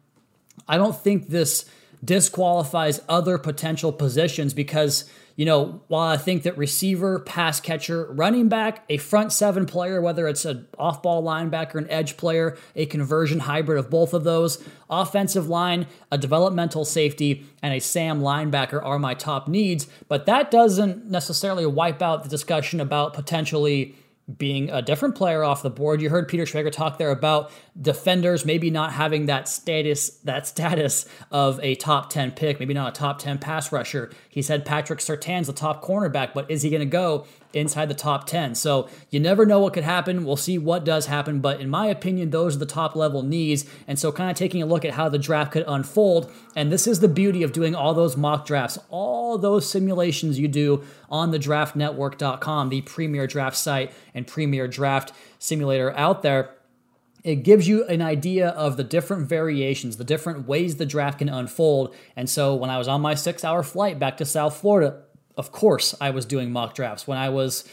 I 0.67 0.77
don't 0.77 0.95
think 0.95 1.29
this 1.29 1.65
disqualifies 2.03 3.01
other 3.09 3.37
potential 3.37 3.91
positions 3.91 4.53
because, 4.53 5.09
you 5.35 5.45
know, 5.45 5.81
while 5.87 6.07
I 6.07 6.17
think 6.17 6.43
that 6.43 6.57
receiver, 6.57 7.19
pass 7.19 7.59
catcher, 7.59 8.05
running 8.11 8.47
back, 8.47 8.83
a 8.89 8.97
front 8.97 9.33
seven 9.33 9.65
player, 9.65 10.01
whether 10.01 10.27
it's 10.27 10.45
an 10.45 10.67
off 10.77 11.01
ball 11.01 11.23
linebacker, 11.23 11.75
an 11.75 11.89
edge 11.89 12.15
player, 12.15 12.57
a 12.75 12.85
conversion 12.85 13.39
hybrid 13.39 13.77
of 13.77 13.89
both 13.89 14.13
of 14.13 14.23
those, 14.23 14.63
offensive 14.89 15.49
line, 15.49 15.87
a 16.11 16.17
developmental 16.17 16.85
safety, 16.85 17.45
and 17.61 17.73
a 17.73 17.79
Sam 17.79 18.21
linebacker 18.21 18.83
are 18.83 18.99
my 18.99 19.13
top 19.13 19.47
needs. 19.47 19.87
But 20.07 20.25
that 20.25 20.51
doesn't 20.51 21.05
necessarily 21.05 21.65
wipe 21.65 22.01
out 22.01 22.23
the 22.23 22.29
discussion 22.29 22.79
about 22.79 23.13
potentially 23.13 23.95
being 24.37 24.69
a 24.69 24.81
different 24.81 25.15
player 25.15 25.43
off 25.43 25.63
the 25.63 25.69
board. 25.69 26.01
You 26.01 26.09
heard 26.09 26.27
Peter 26.27 26.43
Schrager 26.43 26.71
talk 26.71 26.97
there 26.97 27.11
about 27.11 27.51
defenders 27.79 28.45
maybe 28.45 28.69
not 28.69 28.93
having 28.93 29.25
that 29.25 29.47
status 29.47 30.09
that 30.23 30.45
status 30.45 31.05
of 31.31 31.59
a 31.63 31.75
top 31.75 32.09
10 32.09 32.31
pick, 32.31 32.59
maybe 32.59 32.73
not 32.73 32.95
a 32.95 32.99
top 32.99 33.19
10 33.19 33.39
pass 33.39 33.71
rusher. 33.71 34.11
He 34.29 34.41
said 34.41 34.65
Patrick 34.65 34.99
Surtain's 34.99 35.47
the 35.47 35.53
top 35.53 35.83
cornerback, 35.83 36.33
but 36.33 36.49
is 36.51 36.61
he 36.61 36.69
going 36.69 36.81
to 36.81 36.85
go 36.85 37.25
inside 37.53 37.89
the 37.89 37.95
top 37.95 38.27
10. 38.27 38.55
So 38.55 38.87
you 39.09 39.19
never 39.19 39.45
know 39.45 39.59
what 39.59 39.73
could 39.73 39.83
happen. 39.83 40.25
We'll 40.25 40.37
see 40.37 40.57
what 40.57 40.85
does 40.85 41.07
happen. 41.07 41.39
But 41.39 41.59
in 41.59 41.69
my 41.69 41.87
opinion, 41.87 42.29
those 42.29 42.55
are 42.55 42.59
the 42.59 42.65
top 42.65 42.95
level 42.95 43.23
needs. 43.23 43.65
And 43.87 43.97
so, 43.97 44.11
kind 44.11 44.29
of 44.29 44.37
taking 44.37 44.61
a 44.61 44.65
look 44.65 44.85
at 44.85 44.93
how 44.93 45.09
the 45.09 45.17
draft 45.17 45.51
could 45.51 45.65
unfold. 45.67 46.31
And 46.55 46.71
this 46.71 46.87
is 46.87 46.99
the 46.99 47.07
beauty 47.07 47.43
of 47.43 47.51
doing 47.51 47.75
all 47.75 47.93
those 47.93 48.17
mock 48.17 48.45
drafts, 48.45 48.77
all 48.89 49.37
those 49.37 49.69
simulations 49.69 50.39
you 50.39 50.47
do 50.47 50.83
on 51.09 51.31
the 51.31 51.39
draftnetwork.com, 51.39 52.69
the 52.69 52.81
premier 52.81 53.27
draft 53.27 53.57
site 53.57 53.91
and 54.13 54.27
premier 54.27 54.67
draft 54.67 55.11
simulator 55.39 55.95
out 55.97 56.21
there 56.21 56.55
it 57.23 57.37
gives 57.37 57.67
you 57.67 57.85
an 57.85 58.01
idea 58.01 58.49
of 58.49 58.77
the 58.77 58.83
different 58.83 59.27
variations, 59.27 59.97
the 59.97 60.03
different 60.03 60.47
ways 60.47 60.77
the 60.77 60.85
draft 60.85 61.19
can 61.19 61.29
unfold. 61.29 61.93
And 62.15 62.29
so 62.29 62.55
when 62.55 62.69
I 62.69 62.77
was 62.77 62.87
on 62.87 63.01
my 63.01 63.13
six 63.15 63.43
hour 63.43 63.61
flight 63.61 63.99
back 63.99 64.17
to 64.17 64.25
South 64.25 64.55
Florida, 64.57 65.01
of 65.39 65.53
course 65.53 65.95
I 66.01 66.09
was 66.09 66.25
doing 66.25 66.51
mock 66.51 66.75
drafts. 66.75 67.07
When 67.07 67.17
I 67.17 67.29
was 67.29 67.63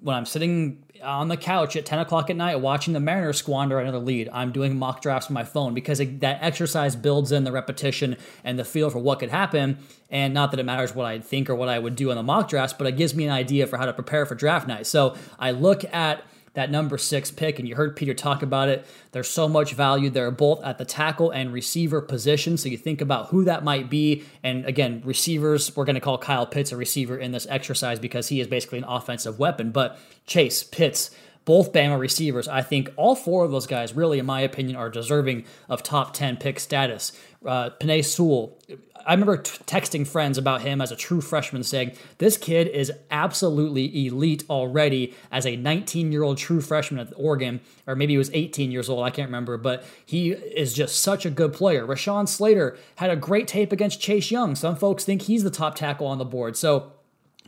when 0.00 0.14
I'm 0.14 0.26
sitting 0.26 0.84
on 1.02 1.28
the 1.28 1.36
couch 1.36 1.74
at 1.76 1.86
10 1.86 1.98
o'clock 1.98 2.28
at 2.28 2.36
night 2.36 2.56
watching 2.56 2.92
the 2.92 3.00
Mariners 3.00 3.38
squander 3.38 3.78
another 3.78 3.98
lead, 3.98 4.28
I'm 4.32 4.52
doing 4.52 4.78
mock 4.78 5.00
drafts 5.00 5.28
on 5.28 5.34
my 5.34 5.44
phone 5.44 5.72
because 5.72 6.00
it, 6.00 6.20
that 6.20 6.38
exercise 6.42 6.96
builds 6.96 7.32
in 7.32 7.44
the 7.44 7.52
repetition 7.52 8.16
and 8.44 8.58
the 8.58 8.64
feel 8.64 8.90
for 8.90 8.98
what 8.98 9.20
could 9.20 9.30
happen. 9.30 9.78
And 10.10 10.34
not 10.34 10.50
that 10.50 10.60
it 10.60 10.64
matters 10.64 10.94
what 10.94 11.06
I 11.06 11.18
think 11.18 11.48
or 11.48 11.54
what 11.54 11.70
I 11.70 11.78
would 11.78 11.96
do 11.96 12.10
in 12.10 12.16
the 12.16 12.22
mock 12.22 12.48
drafts, 12.48 12.74
but 12.76 12.86
it 12.86 12.96
gives 12.96 13.14
me 13.14 13.24
an 13.24 13.32
idea 13.32 13.66
for 13.66 13.78
how 13.78 13.86
to 13.86 13.92
prepare 13.94 14.26
for 14.26 14.34
draft 14.34 14.68
night. 14.68 14.86
So 14.86 15.16
I 15.38 15.50
look 15.50 15.82
at 15.94 16.22
that 16.54 16.70
number 16.70 16.96
six 16.96 17.30
pick, 17.30 17.58
and 17.58 17.68
you 17.68 17.74
heard 17.74 17.96
Peter 17.96 18.14
talk 18.14 18.42
about 18.42 18.68
it. 18.68 18.86
There's 19.12 19.28
so 19.28 19.48
much 19.48 19.74
value 19.74 20.08
there, 20.08 20.30
both 20.30 20.62
at 20.64 20.78
the 20.78 20.84
tackle 20.84 21.30
and 21.30 21.52
receiver 21.52 22.00
position. 22.00 22.56
So 22.56 22.68
you 22.68 22.78
think 22.78 23.00
about 23.00 23.28
who 23.28 23.44
that 23.44 23.64
might 23.64 23.90
be. 23.90 24.24
And 24.42 24.64
again, 24.64 25.02
receivers, 25.04 25.76
we're 25.76 25.84
going 25.84 25.94
to 25.94 26.00
call 26.00 26.16
Kyle 26.16 26.46
Pitts 26.46 26.72
a 26.72 26.76
receiver 26.76 27.18
in 27.18 27.32
this 27.32 27.46
exercise 27.50 27.98
because 27.98 28.28
he 28.28 28.40
is 28.40 28.46
basically 28.46 28.78
an 28.78 28.84
offensive 28.84 29.38
weapon. 29.38 29.72
But 29.72 29.98
Chase, 30.26 30.62
Pitts, 30.62 31.10
both 31.44 31.72
Bama 31.72 31.98
receivers, 31.98 32.48
I 32.48 32.62
think 32.62 32.90
all 32.96 33.14
four 33.14 33.44
of 33.44 33.50
those 33.50 33.66
guys, 33.66 33.92
really, 33.94 34.18
in 34.18 34.26
my 34.26 34.40
opinion, 34.40 34.76
are 34.76 34.88
deserving 34.88 35.44
of 35.68 35.82
top 35.82 36.14
10 36.14 36.36
pick 36.36 36.58
status. 36.58 37.12
Uh, 37.44 37.70
Penei 37.80 38.04
Sewell, 38.04 38.56
I 39.06 39.12
remember 39.12 39.36
t- 39.36 39.62
texting 39.64 40.06
friends 40.06 40.38
about 40.38 40.62
him 40.62 40.80
as 40.80 40.90
a 40.90 40.96
true 40.96 41.20
freshman 41.20 41.62
saying, 41.62 41.92
This 42.18 42.36
kid 42.36 42.68
is 42.68 42.92
absolutely 43.10 44.06
elite 44.06 44.44
already 44.48 45.14
as 45.30 45.46
a 45.46 45.56
19 45.56 46.10
year 46.10 46.22
old 46.22 46.38
true 46.38 46.60
freshman 46.60 47.00
at 47.00 47.12
Oregon, 47.16 47.60
or 47.86 47.94
maybe 47.94 48.14
he 48.14 48.18
was 48.18 48.30
18 48.32 48.70
years 48.70 48.88
old, 48.88 49.04
I 49.04 49.10
can't 49.10 49.28
remember, 49.28 49.58
but 49.58 49.84
he 50.04 50.32
is 50.32 50.72
just 50.72 51.00
such 51.00 51.26
a 51.26 51.30
good 51.30 51.52
player. 51.52 51.86
Rashawn 51.86 52.28
Slater 52.28 52.76
had 52.96 53.10
a 53.10 53.16
great 53.16 53.46
tape 53.46 53.72
against 53.72 54.00
Chase 54.00 54.30
Young. 54.30 54.54
Some 54.54 54.76
folks 54.76 55.04
think 55.04 55.22
he's 55.22 55.44
the 55.44 55.50
top 55.50 55.74
tackle 55.74 56.06
on 56.06 56.18
the 56.18 56.24
board. 56.24 56.56
So, 56.56 56.92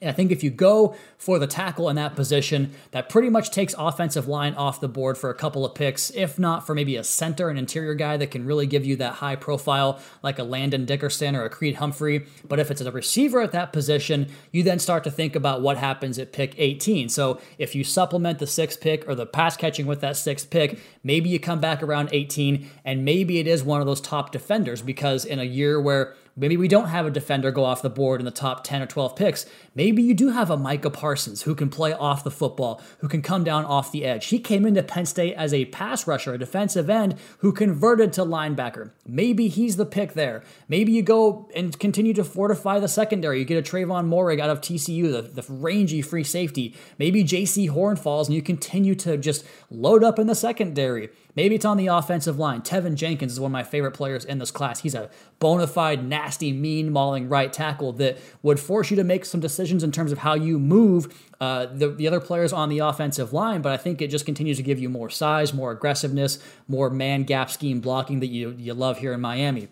I 0.03 0.13
think 0.13 0.31
if 0.31 0.45
you 0.45 0.51
go 0.51 0.95
for 1.17 1.39
the 1.39 1.47
tackle 1.47 1.89
in 1.89 1.97
that 1.97 2.17
position, 2.17 2.73
that 2.91 3.09
pretty 3.09 3.31
much 3.31 3.51
takes 3.51 3.75
offensive 3.79 4.29
line 4.29 4.53
off 4.53 4.79
the 4.79 4.89
board 4.89 5.17
for 5.17 5.31
a 5.31 5.35
couple 5.35 5.65
of 5.65 5.75
picks, 5.75 6.11
if 6.11 6.39
not 6.39 6.67
for 6.67 6.75
maybe 6.75 6.97
a 6.97 7.05
center, 7.05 7.49
an 7.49 7.57
interior 7.57 7.95
guy 7.95 8.19
that 8.19 8.31
can 8.31 8.45
really 8.45 8.67
give 8.67 8.85
you 8.85 8.97
that 8.97 9.15
high 9.15 9.37
profile, 9.37 9.99
like 10.23 10.39
a 10.39 10.43
Landon 10.43 10.85
Dickerson 10.85 11.35
or 11.35 11.47
a 11.47 11.51
Creed 11.51 11.77
Humphrey. 11.77 12.27
But 12.47 12.59
if 12.59 12.71
it's 12.71 12.83
a 12.83 12.93
receiver 12.93 13.41
at 13.41 13.53
that 13.53 13.73
position, 13.73 14.29
you 14.53 14.63
then 14.63 14.79
start 14.81 15.03
to 15.05 15.11
think 15.11 15.35
about 15.35 15.63
what 15.63 15.79
happens 15.79 16.19
at 16.19 16.31
pick 16.31 16.55
18. 16.59 17.09
So 17.09 17.41
if 17.57 17.75
you 17.75 17.83
supplement 17.83 18.39
the 18.39 18.47
sixth 18.47 18.83
pick 18.83 19.09
or 19.09 19.15
the 19.15 19.25
pass 19.25 19.57
catching 19.57 19.87
with 19.87 20.03
that 20.03 20.19
sixth 20.19 20.51
pick, 20.51 20.79
maybe 21.05 21.31
you 21.31 21.41
come 21.41 21.59
back 21.59 21.83
around 21.83 22.11
18, 22.13 22.69
and 22.85 23.03
maybe 23.03 23.39
it 23.39 23.47
is 23.47 23.65
one 23.65 23.81
of 23.81 23.87
those 23.87 24.03
top 24.03 24.31
defenders 24.31 24.83
because 24.83 25.25
in 25.25 25.39
a 25.39 25.45
year 25.45 25.81
where 25.81 26.15
Maybe 26.39 26.59
we 26.59 26.69
don't 26.69 26.89
have 26.89 27.07
a 27.07 27.11
defender 27.11 27.51
go 27.51 27.65
off 27.65 27.81
the 27.81 27.89
board 27.89 28.21
in 28.21 28.27
the 28.27 28.31
top 28.31 28.63
10 28.63 28.83
or 28.83 28.87
12 28.87 29.17
picks. 29.17 29.47
Maybe 29.75 30.03
you 30.03 30.13
do 30.13 30.29
have 30.29 30.51
a 30.51 30.57
Micah 30.59 30.91
Parsons 30.91 31.43
who 31.43 31.55
can 31.55 31.71
play 31.71 31.95
off 31.95 32.25
the 32.25 32.31
football, 32.31 32.83
who 32.99 33.09
can 33.09 33.23
come 33.23 33.43
down 33.43 33.65
off 33.65 33.91
the 33.91 34.05
edge. 34.05 34.27
He 34.27 34.39
came 34.39 34.67
into 34.67 34.83
Penn 34.83 35.07
State 35.07 35.35
as 35.35 35.55
a 35.55 35.65
pass 35.67 36.07
rusher, 36.07 36.35
a 36.35 36.39
defensive 36.39 36.91
end 36.91 37.15
who 37.39 37.53
converted 37.53 38.13
to 38.15 38.21
linebacker. 38.21 38.91
Maybe 39.07 39.49
he's 39.49 39.77
the 39.77 39.87
pick 39.87 40.13
there. 40.13 40.43
Maybe 40.69 40.93
you 40.93 41.03
go 41.03 41.49
and 41.55 41.79
continue 41.79 42.13
to 42.13 42.25
fortify 42.25 42.81
the 42.81 42.89
secondary. 42.89 43.39
You 43.39 43.47
get 43.47 43.67
a 43.67 43.71
Trevon 43.71 44.09
Moehrig 44.09 44.39
out 44.39 44.51
of 44.51 44.61
TCU, 44.61 45.11
the, 45.11 45.23
the 45.23 45.45
rangy 45.51 46.03
free 46.03 46.25
safety. 46.25 46.77
Maybe 46.99 47.25
Jaycee 47.25 47.71
Horn 47.71 47.97
falls 47.97 48.29
and 48.29 48.35
you 48.35 48.43
continue 48.43 48.95
to 48.97 49.17
just 49.17 49.43
load 49.71 50.05
up 50.05 50.19
in 50.19 50.27
the 50.27 50.35
secondary. 50.35 51.09
Maybe 51.37 51.55
it's 51.55 51.67
on 51.67 51.77
the 51.77 51.89
offensive 51.89 52.39
line. 52.39 52.63
Teven 52.63 52.95
Jenkins 52.95 53.33
is 53.33 53.41
one 53.41 53.51
of 53.51 53.53
my 53.53 53.63
favorite 53.63 53.93
players 53.93 54.25
in 54.25 54.39
this 54.39 54.51
class. 54.51 54.81
He's 54.81 54.95
a 54.95 55.11
bona 55.39 55.67
fide, 55.67 56.03
nasty, 56.03 56.51
mean 56.53 56.91
mauling 56.91 57.29
right 57.29 57.53
tackle 57.53 57.93
that 57.95 58.19
would 58.43 58.59
force 58.59 58.91
you 58.91 58.97
to 58.97 59.05
make 59.05 59.27
some 59.27 59.41
decisions 59.41 59.85
in 59.85 59.93
terms 59.93 60.13
of 60.13 60.19
how 60.19 60.35
you 60.35 60.59
move 60.59 61.15
uh, 61.39 61.67
the, 61.67 61.89
the 61.89 62.09
other 62.09 62.21
players 62.21 62.53
on 62.53 62.71
the 62.71 62.79
offensive 62.79 63.35
line, 63.35 63.61
but 63.61 63.71
I 63.71 63.77
think 63.77 64.01
it 64.01 64.09
just 64.09 64.25
continues 64.25 64.57
to 64.57 64.63
give 64.63 64.79
you 64.79 64.89
more 64.89 65.11
size, 65.11 65.53
more 65.53 65.71
aggressiveness, 65.71 66.39
more 66.67 66.89
man 66.89 67.25
gap 67.25 67.51
scheme 67.51 67.81
blocking 67.81 68.21
that 68.21 68.29
you, 68.29 68.55
you 68.59 68.73
love 68.73 68.99
here 68.99 69.13
in 69.13 69.21
Miami. 69.21 69.69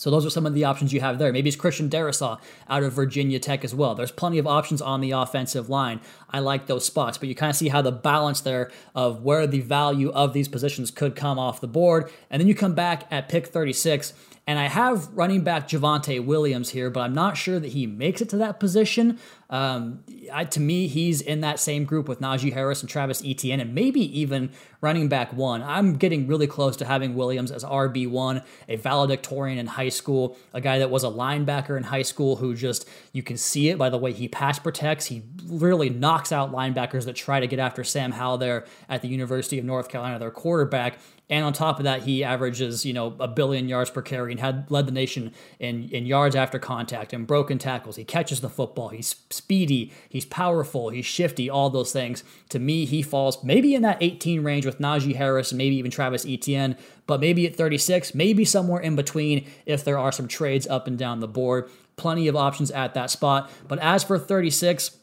So 0.00 0.10
those 0.10 0.24
are 0.24 0.30
some 0.30 0.46
of 0.46 0.54
the 0.54 0.64
options 0.64 0.94
you 0.94 1.00
have 1.02 1.18
there. 1.18 1.30
Maybe 1.30 1.50
it's 1.50 1.58
Christian 1.58 1.90
Darrisaw 1.90 2.40
out 2.70 2.82
of 2.82 2.94
Virginia 2.94 3.38
Tech 3.38 3.64
as 3.64 3.74
well. 3.74 3.94
There's 3.94 4.10
plenty 4.10 4.38
of 4.38 4.46
options 4.46 4.80
on 4.80 5.02
the 5.02 5.10
offensive 5.10 5.68
line. 5.68 6.00
I 6.30 6.38
like 6.38 6.68
those 6.68 6.86
spots, 6.86 7.18
but 7.18 7.28
you 7.28 7.34
kind 7.34 7.50
of 7.50 7.56
see 7.56 7.68
how 7.68 7.82
the 7.82 7.92
balance 7.92 8.40
there 8.40 8.70
of 8.94 9.22
where 9.22 9.46
the 9.46 9.60
value 9.60 10.10
of 10.12 10.32
these 10.32 10.48
positions 10.48 10.90
could 10.90 11.14
come 11.14 11.38
off 11.38 11.60
the 11.60 11.68
board. 11.68 12.10
And 12.30 12.40
then 12.40 12.48
you 12.48 12.54
come 12.54 12.74
back 12.74 13.08
at 13.10 13.28
pick 13.28 13.48
36 13.48 14.14
and 14.50 14.58
I 14.58 14.66
have 14.66 15.06
running 15.12 15.44
back 15.44 15.68
Javonte 15.68 16.24
Williams 16.24 16.70
here, 16.70 16.90
but 16.90 17.02
I'm 17.02 17.14
not 17.14 17.36
sure 17.36 17.60
that 17.60 17.68
he 17.68 17.86
makes 17.86 18.20
it 18.20 18.28
to 18.30 18.36
that 18.38 18.58
position. 18.58 19.16
Um, 19.48 20.02
I, 20.32 20.44
to 20.46 20.58
me, 20.58 20.88
he's 20.88 21.20
in 21.20 21.40
that 21.42 21.60
same 21.60 21.84
group 21.84 22.08
with 22.08 22.20
Najee 22.20 22.52
Harris 22.52 22.80
and 22.80 22.90
Travis 22.90 23.22
Etienne, 23.24 23.60
and 23.60 23.76
maybe 23.76 24.00
even 24.18 24.50
running 24.80 25.08
back 25.08 25.32
one. 25.32 25.62
I'm 25.62 25.94
getting 25.94 26.26
really 26.26 26.48
close 26.48 26.76
to 26.78 26.84
having 26.84 27.14
Williams 27.14 27.52
as 27.52 27.62
RB1, 27.62 28.44
a 28.68 28.74
valedictorian 28.74 29.56
in 29.56 29.68
high 29.68 29.88
school, 29.88 30.36
a 30.52 30.60
guy 30.60 30.80
that 30.80 30.90
was 30.90 31.04
a 31.04 31.10
linebacker 31.10 31.76
in 31.76 31.84
high 31.84 32.02
school 32.02 32.34
who 32.34 32.56
just, 32.56 32.88
you 33.12 33.22
can 33.22 33.36
see 33.36 33.68
it 33.68 33.78
by 33.78 33.88
the 33.88 33.98
way 33.98 34.12
he 34.12 34.26
pass 34.26 34.58
protects. 34.58 35.06
He 35.06 35.22
really 35.46 35.90
knocks 35.90 36.32
out 36.32 36.50
linebackers 36.50 37.04
that 37.04 37.14
try 37.14 37.38
to 37.38 37.46
get 37.46 37.60
after 37.60 37.84
Sam 37.84 38.10
Howell 38.10 38.38
there 38.38 38.64
at 38.88 39.00
the 39.00 39.08
University 39.08 39.60
of 39.60 39.64
North 39.64 39.88
Carolina, 39.88 40.18
their 40.18 40.32
quarterback. 40.32 40.98
And 41.30 41.44
on 41.44 41.52
top 41.52 41.78
of 41.78 41.84
that, 41.84 42.02
he 42.02 42.24
averages, 42.24 42.84
you 42.84 42.92
know, 42.92 43.14
a 43.20 43.28
billion 43.28 43.68
yards 43.68 43.88
per 43.88 44.02
carry 44.02 44.32
and 44.32 44.40
had 44.40 44.68
led 44.68 44.86
the 44.86 44.92
nation 44.92 45.32
in, 45.60 45.88
in 45.90 46.04
yards 46.04 46.34
after 46.34 46.58
contact 46.58 47.12
and 47.12 47.24
broken 47.24 47.56
tackles. 47.56 47.94
He 47.94 48.04
catches 48.04 48.40
the 48.40 48.48
football. 48.48 48.88
He's 48.88 49.14
speedy. 49.30 49.92
He's 50.08 50.24
powerful. 50.24 50.88
He's 50.90 51.06
shifty. 51.06 51.48
All 51.48 51.70
those 51.70 51.92
things. 51.92 52.24
To 52.48 52.58
me, 52.58 52.84
he 52.84 53.00
falls 53.00 53.44
maybe 53.44 53.76
in 53.76 53.82
that 53.82 53.98
18 54.00 54.42
range 54.42 54.66
with 54.66 54.80
Najee 54.80 55.14
Harris 55.14 55.52
maybe 55.52 55.76
even 55.76 55.90
Travis 55.90 56.26
Etienne, 56.26 56.76
but 57.06 57.20
maybe 57.20 57.46
at 57.46 57.54
36, 57.54 58.14
maybe 58.14 58.44
somewhere 58.44 58.80
in 58.80 58.96
between 58.96 59.46
if 59.66 59.84
there 59.84 59.98
are 59.98 60.10
some 60.10 60.26
trades 60.26 60.66
up 60.66 60.88
and 60.88 60.98
down 60.98 61.20
the 61.20 61.28
board. 61.28 61.70
Plenty 61.96 62.26
of 62.26 62.34
options 62.34 62.70
at 62.72 62.94
that 62.94 63.10
spot. 63.10 63.50
But 63.68 63.78
as 63.78 64.02
for 64.02 64.18
36, 64.18 64.96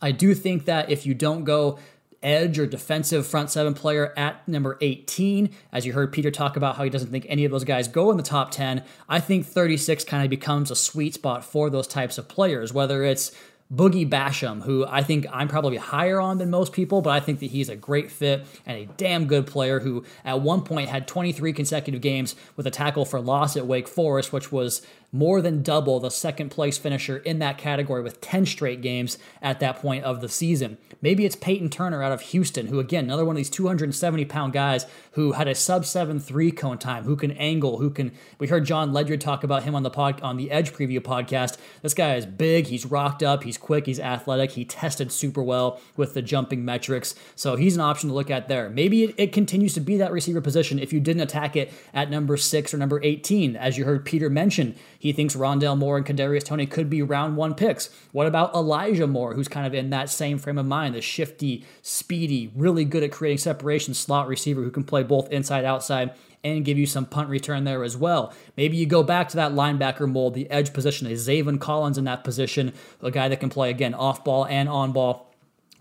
I 0.00 0.12
do 0.12 0.34
think 0.34 0.66
that 0.66 0.90
if 0.90 1.06
you 1.06 1.14
don't 1.14 1.44
go 1.44 1.78
edge 2.22 2.58
or 2.58 2.66
defensive 2.66 3.26
front 3.26 3.50
seven 3.50 3.74
player 3.74 4.12
at 4.16 4.46
number 4.48 4.78
18. 4.80 5.50
As 5.72 5.86
you 5.86 5.92
heard 5.92 6.12
Peter 6.12 6.30
talk 6.30 6.56
about 6.56 6.76
how 6.76 6.84
he 6.84 6.90
doesn't 6.90 7.10
think 7.10 7.26
any 7.28 7.44
of 7.44 7.52
those 7.52 7.64
guys 7.64 7.88
go 7.88 8.10
in 8.10 8.16
the 8.16 8.22
top 8.22 8.50
10, 8.50 8.82
I 9.08 9.20
think 9.20 9.46
36 9.46 10.04
kind 10.04 10.24
of 10.24 10.30
becomes 10.30 10.70
a 10.70 10.76
sweet 10.76 11.14
spot 11.14 11.44
for 11.44 11.70
those 11.70 11.86
types 11.86 12.18
of 12.18 12.28
players, 12.28 12.72
whether 12.72 13.04
it's 13.04 13.32
Boogie 13.72 14.08
Basham, 14.08 14.62
who 14.62 14.86
I 14.86 15.02
think 15.02 15.26
I'm 15.32 15.48
probably 15.48 15.76
higher 15.76 16.20
on 16.20 16.38
than 16.38 16.50
most 16.50 16.72
people, 16.72 17.02
but 17.02 17.10
I 17.10 17.18
think 17.18 17.40
that 17.40 17.46
he's 17.46 17.68
a 17.68 17.74
great 17.74 18.12
fit 18.12 18.46
and 18.64 18.78
a 18.78 18.86
damn 18.96 19.26
good 19.26 19.46
player 19.46 19.80
who 19.80 20.04
at 20.24 20.40
one 20.40 20.62
point 20.62 20.88
had 20.88 21.08
23 21.08 21.52
consecutive 21.52 22.00
games 22.00 22.36
with 22.54 22.66
a 22.68 22.70
tackle 22.70 23.04
for 23.04 23.20
loss 23.20 23.56
at 23.56 23.66
Wake 23.66 23.88
Forest, 23.88 24.32
which 24.32 24.52
was 24.52 24.82
more 25.12 25.40
than 25.40 25.62
double 25.62 26.00
the 26.00 26.10
second 26.10 26.50
place 26.50 26.78
finisher 26.78 27.18
in 27.18 27.38
that 27.38 27.58
category 27.58 28.02
with 28.02 28.20
10 28.20 28.46
straight 28.46 28.82
games 28.82 29.18
at 29.40 29.60
that 29.60 29.76
point 29.76 30.04
of 30.04 30.20
the 30.20 30.28
season. 30.28 30.78
Maybe 31.00 31.24
it's 31.24 31.36
Peyton 31.36 31.70
Turner 31.70 32.02
out 32.02 32.12
of 32.12 32.20
Houston, 32.22 32.66
who, 32.66 32.80
again, 32.80 33.04
another 33.04 33.24
one 33.24 33.34
of 33.34 33.38
these 33.38 33.50
270 33.50 34.24
pound 34.24 34.52
guys 34.52 34.86
who 35.12 35.32
had 35.32 35.48
a 35.48 35.54
sub 35.54 35.84
7 35.84 36.18
3 36.18 36.50
cone 36.52 36.78
time, 36.78 37.04
who 37.04 37.16
can 37.16 37.32
angle, 37.32 37.78
who 37.78 37.90
can. 37.90 38.12
We 38.38 38.48
heard 38.48 38.64
John 38.64 38.92
Ledyard 38.92 39.20
talk 39.20 39.44
about 39.44 39.62
him 39.62 39.74
on 39.74 39.82
the 39.82 39.90
pod, 39.90 40.20
on 40.22 40.36
the 40.36 40.50
Edge 40.50 40.72
preview 40.72 41.00
podcast. 41.00 41.56
This 41.82 41.94
guy 41.94 42.16
is 42.16 42.26
big, 42.26 42.66
he's 42.66 42.86
rocked 42.86 43.22
up, 43.22 43.44
he's 43.44 43.58
quick, 43.58 43.86
he's 43.86 44.00
athletic, 44.00 44.52
he 44.52 44.64
tested 44.64 45.12
super 45.12 45.42
well 45.42 45.80
with 45.96 46.14
the 46.14 46.22
jumping 46.22 46.64
metrics. 46.64 47.14
So 47.34 47.56
he's 47.56 47.74
an 47.74 47.80
option 47.80 48.08
to 48.08 48.14
look 48.14 48.30
at 48.30 48.48
there. 48.48 48.68
Maybe 48.68 49.04
it, 49.04 49.14
it 49.16 49.32
continues 49.32 49.74
to 49.74 49.80
be 49.80 49.96
that 49.98 50.12
receiver 50.12 50.40
position 50.40 50.78
if 50.78 50.92
you 50.92 51.00
didn't 51.00 51.22
attack 51.22 51.56
it 51.56 51.72
at 51.94 52.10
number 52.10 52.36
6 52.36 52.74
or 52.74 52.78
number 52.78 53.00
18. 53.02 53.56
As 53.56 53.78
you 53.78 53.84
heard 53.84 54.04
Peter 54.04 54.28
mention, 54.28 54.74
he 55.06 55.12
thinks 55.12 55.36
Rondale 55.36 55.78
Moore 55.78 55.96
and 55.96 56.04
Kadarius 56.04 56.42
Toney 56.42 56.66
could 56.66 56.90
be 56.90 57.00
round 57.00 57.36
one 57.36 57.54
picks. 57.54 57.90
What 58.10 58.26
about 58.26 58.54
Elijah 58.54 59.06
Moore, 59.06 59.34
who's 59.34 59.46
kind 59.46 59.64
of 59.64 59.72
in 59.72 59.90
that 59.90 60.10
same 60.10 60.36
frame 60.36 60.58
of 60.58 60.66
mind, 60.66 60.96
the 60.96 61.00
shifty, 61.00 61.64
speedy, 61.80 62.50
really 62.56 62.84
good 62.84 63.04
at 63.04 63.12
creating 63.12 63.38
separation 63.38 63.94
slot 63.94 64.26
receiver 64.26 64.62
who 64.62 64.70
can 64.70 64.82
play 64.82 65.04
both 65.04 65.30
inside 65.30 65.64
outside 65.64 66.12
and 66.42 66.64
give 66.64 66.76
you 66.76 66.86
some 66.86 67.06
punt 67.06 67.28
return 67.28 67.62
there 67.62 67.84
as 67.84 67.96
well. 67.96 68.32
Maybe 68.56 68.76
you 68.76 68.86
go 68.86 69.04
back 69.04 69.28
to 69.28 69.36
that 69.36 69.52
linebacker 69.52 70.10
mold, 70.10 70.34
the 70.34 70.50
edge 70.50 70.72
position, 70.72 71.06
a 71.06 71.10
Zaven 71.10 71.60
Collins 71.60 71.98
in 71.98 72.04
that 72.04 72.24
position, 72.24 72.72
a 73.00 73.12
guy 73.12 73.28
that 73.28 73.38
can 73.38 73.48
play 73.48 73.70
again 73.70 73.94
off 73.94 74.24
ball 74.24 74.44
and 74.46 74.68
on 74.68 74.90
ball 74.90 75.32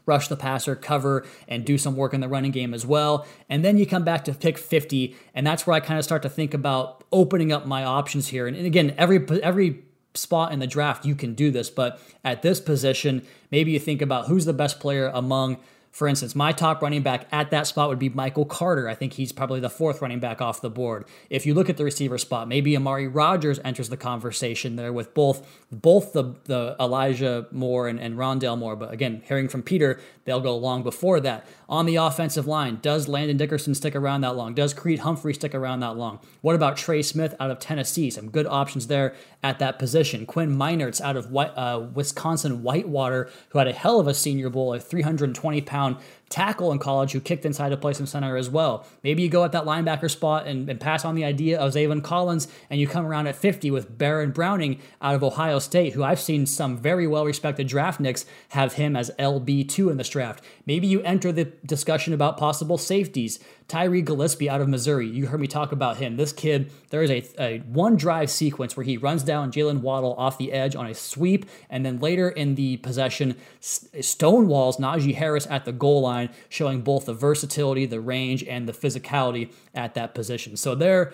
rush 0.06 0.28
the 0.28 0.36
passer, 0.36 0.76
cover, 0.76 1.26
and 1.48 1.66
do 1.66 1.78
some 1.78 1.96
work 1.96 2.14
in 2.14 2.22
the 2.22 2.28
running 2.28 2.52
game 2.52 2.74
as 2.74 2.86
well. 2.86 3.26
And 3.50 3.64
then 3.64 3.78
you 3.78 3.86
come 3.86 4.04
back 4.04 4.24
to 4.26 4.34
pick 4.34 4.58
50, 4.58 5.16
and 5.34 5.46
that's 5.46 5.66
where 5.66 5.76
I 5.76 5.80
kind 5.80 5.98
of 5.98 6.06
start 6.06 6.22
to 6.24 6.30
think 6.30 6.54
about 6.54 7.04
opening 7.12 7.52
up 7.52 7.66
my 7.66 7.84
options 7.84 8.28
here. 8.28 8.48
And, 8.48 8.56
and 8.56 8.66
again, 8.66 8.94
every 8.98 9.26
every 9.42 9.84
spot 10.14 10.52
in 10.52 10.60
the 10.60 10.68
draft 10.68 11.06
you 11.06 11.16
can 11.16 11.34
do 11.34 11.52
this, 11.52 11.70
but 11.70 12.00
at 12.24 12.42
this 12.42 12.60
position, 12.60 13.26
maybe 13.52 13.72
you 13.72 13.80
think 13.80 14.02
about 14.02 14.28
who's 14.28 14.46
the 14.46 14.54
best 14.54 14.80
player 14.80 15.12
among 15.14 15.58
for 15.96 16.10
instance, 16.10 16.36
my 16.36 16.52
top 16.52 16.82
running 16.82 17.04
back 17.04 17.26
at 17.32 17.52
that 17.52 17.68
spot 17.68 17.88
would 17.88 18.00
be 18.00 18.10
Michael 18.10 18.44
Carter. 18.44 18.90
I 18.90 18.96
think 18.96 19.14
he's 19.14 19.32
probably 19.32 19.62
the 19.62 19.70
fourth 19.70 20.02
running 20.02 20.20
back 20.20 20.42
off 20.42 20.60
the 20.60 20.70
board. 20.70 21.06
If 21.30 21.46
you 21.46 21.54
look 21.54 21.70
at 21.70 21.78
the 21.78 21.86
receiver 21.86 22.18
spot, 22.18 22.50
maybe 22.50 22.76
Amari 22.76 23.08
Rogers 23.08 23.62
enters 23.64 23.88
the 23.88 23.96
conversation 23.96 24.76
there 24.76 24.92
with 24.92 25.14
both 25.14 25.48
both 25.72 26.12
the, 26.12 26.36
the 26.44 26.76
Elijah 26.82 27.48
Moore 27.50 27.88
and, 27.88 27.98
and 27.98 28.18
Rondale 28.18 28.58
Moore. 28.58 28.76
But 28.76 28.92
again, 28.92 29.24
hearing 29.26 29.48
from 29.48 29.64
Peter, 29.64 30.02
they'll 30.26 30.42
go 30.42 30.58
long 30.58 30.84
before 30.84 31.22
that. 31.22 31.48
On 31.70 31.86
the 31.86 31.96
offensive 31.96 32.46
line, 32.46 32.80
does 32.82 33.08
Landon 33.08 33.38
Dickerson 33.38 33.74
stick 33.74 33.96
around 33.96 34.20
that 34.22 34.36
long? 34.36 34.54
Does 34.54 34.74
Creed 34.74 35.00
Humphrey 35.00 35.34
stick 35.34 35.56
around 35.56 35.80
that 35.80 35.96
long? 35.96 36.20
What 36.42 36.56
about 36.56 36.76
Trey 36.76 37.04
Smith 37.04 37.36
out 37.40 37.52
of 37.52 37.60
Tennessee? 37.60 38.10
Some 38.10 38.30
good 38.30 38.48
options 38.48 38.88
there 38.88 39.16
at 39.42 39.60
that 39.60 39.80
position. 39.80 40.26
Quinn 40.26 40.58
Meinerz 40.58 41.00
out 41.00 41.16
of 41.16 41.34
uh, 41.36 41.88
Wisconsin 41.94 42.64
Whitewater, 42.64 43.30
who 43.50 43.60
had 43.60 43.68
a 43.68 43.74
hell 43.74 44.00
of 44.00 44.08
a 44.08 44.14
Senior 44.14 44.50
Bowl, 44.50 44.74
a 44.74 44.80
320 44.80 45.62
pound 45.62 45.85
down 45.86 45.98
tackle 46.30 46.72
in 46.72 46.80
college 46.80 47.12
who 47.12 47.20
kicked 47.20 47.46
inside 47.46 47.70
to 47.70 47.78
play 47.78 47.94
some 47.94 48.06
center 48.06 48.36
as 48.36 48.50
well. 48.50 48.86
Maybe 49.04 49.22
you 49.22 49.30
go 49.30 49.44
at 49.44 49.52
that 49.52 49.66
linebacker 49.66 50.10
spot 50.10 50.48
and, 50.48 50.70
and 50.70 50.80
pass 50.80 51.06
on 51.06 51.16
the 51.16 51.24
idea 51.24 51.60
of 51.60 51.74
Zaven 51.74 52.04
Collins 52.04 52.48
and 52.70 52.80
you 52.80 52.88
come 52.88 53.06
around 53.06 53.28
at 53.28 53.36
50 53.36 53.72
with 53.72 53.98
Baron 53.98 54.32
Browning 54.32 54.80
out 55.02 55.16
of 55.16 55.24
Ohio 55.24 55.60
State, 55.60 55.94
who 55.94 56.04
I've 56.04 56.20
seen 56.20 56.46
some 56.46 56.78
very 56.78 57.08
well 57.08 57.26
respected 57.26 57.68
draftniks 57.68 58.26
have 58.50 58.74
him 58.74 58.96
as 58.96 59.12
LB2 59.20 59.92
in 59.92 59.98
this 59.98 60.10
draft. 60.10 60.44
Maybe 60.66 60.88
you 60.88 61.02
enter 61.02 61.32
the 61.32 61.46
discussion 61.66 62.14
about 62.14 62.38
possible 62.38 62.78
safeties. 62.78 63.40
Tyree 63.68 64.04
Gillespie 64.04 64.48
out 64.48 64.62
of 64.62 64.70
Missouri. 64.70 65.08
You 65.08 65.26
heard 65.28 65.40
me 65.40 65.48
talk 65.48 65.72
about 65.72 65.98
him. 65.98 66.18
This 66.18 66.32
kid, 66.32 66.72
there 66.92 67.02
is 67.02 67.10
a, 67.10 67.24
a 67.40 67.60
one 67.62 67.96
drive 67.96 68.30
sequence 68.30 68.78
where 68.78 68.84
he 68.84 68.98
runs 68.98 69.24
down 69.24 69.52
Jaylen 69.52 69.82
Waddle 69.82 70.14
off 70.20 70.38
the 70.38 70.52
edge 70.52 70.76
on 70.76 70.86
a 70.86 70.94
sweep, 70.94 71.48
and 71.70 71.84
then 71.84 72.00
later 72.00 72.30
in 72.30 72.54
the 72.56 72.78
possession, 72.78 73.36
stonewalls 73.62 74.80
Najee 74.80 75.16
Harris 75.16 75.48
at 75.50 75.66
the 75.66 75.72
goal 75.72 76.02
line, 76.02 76.15
showing 76.50 76.82
both 76.82 77.06
the 77.06 77.14
versatility, 77.14 77.86
the 77.86 78.02
range, 78.02 78.44
and 78.44 78.68
the 78.68 78.74
physicality 78.74 79.52
at 79.74 79.94
that 79.96 80.14
position. 80.14 80.58
So 80.58 80.76
there 80.76 81.14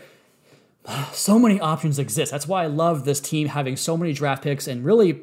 so 1.14 1.40
many 1.40 1.60
options 1.60 2.00
exist. 2.00 2.32
That's 2.32 2.48
why 2.48 2.64
I 2.64 2.68
love 2.68 3.06
this 3.06 3.20
team 3.20 3.48
having 3.48 3.76
so 3.78 3.98
many 3.98 4.14
draft 4.14 4.44
picks 4.44 4.68
and 4.68 4.84
really 4.84 5.22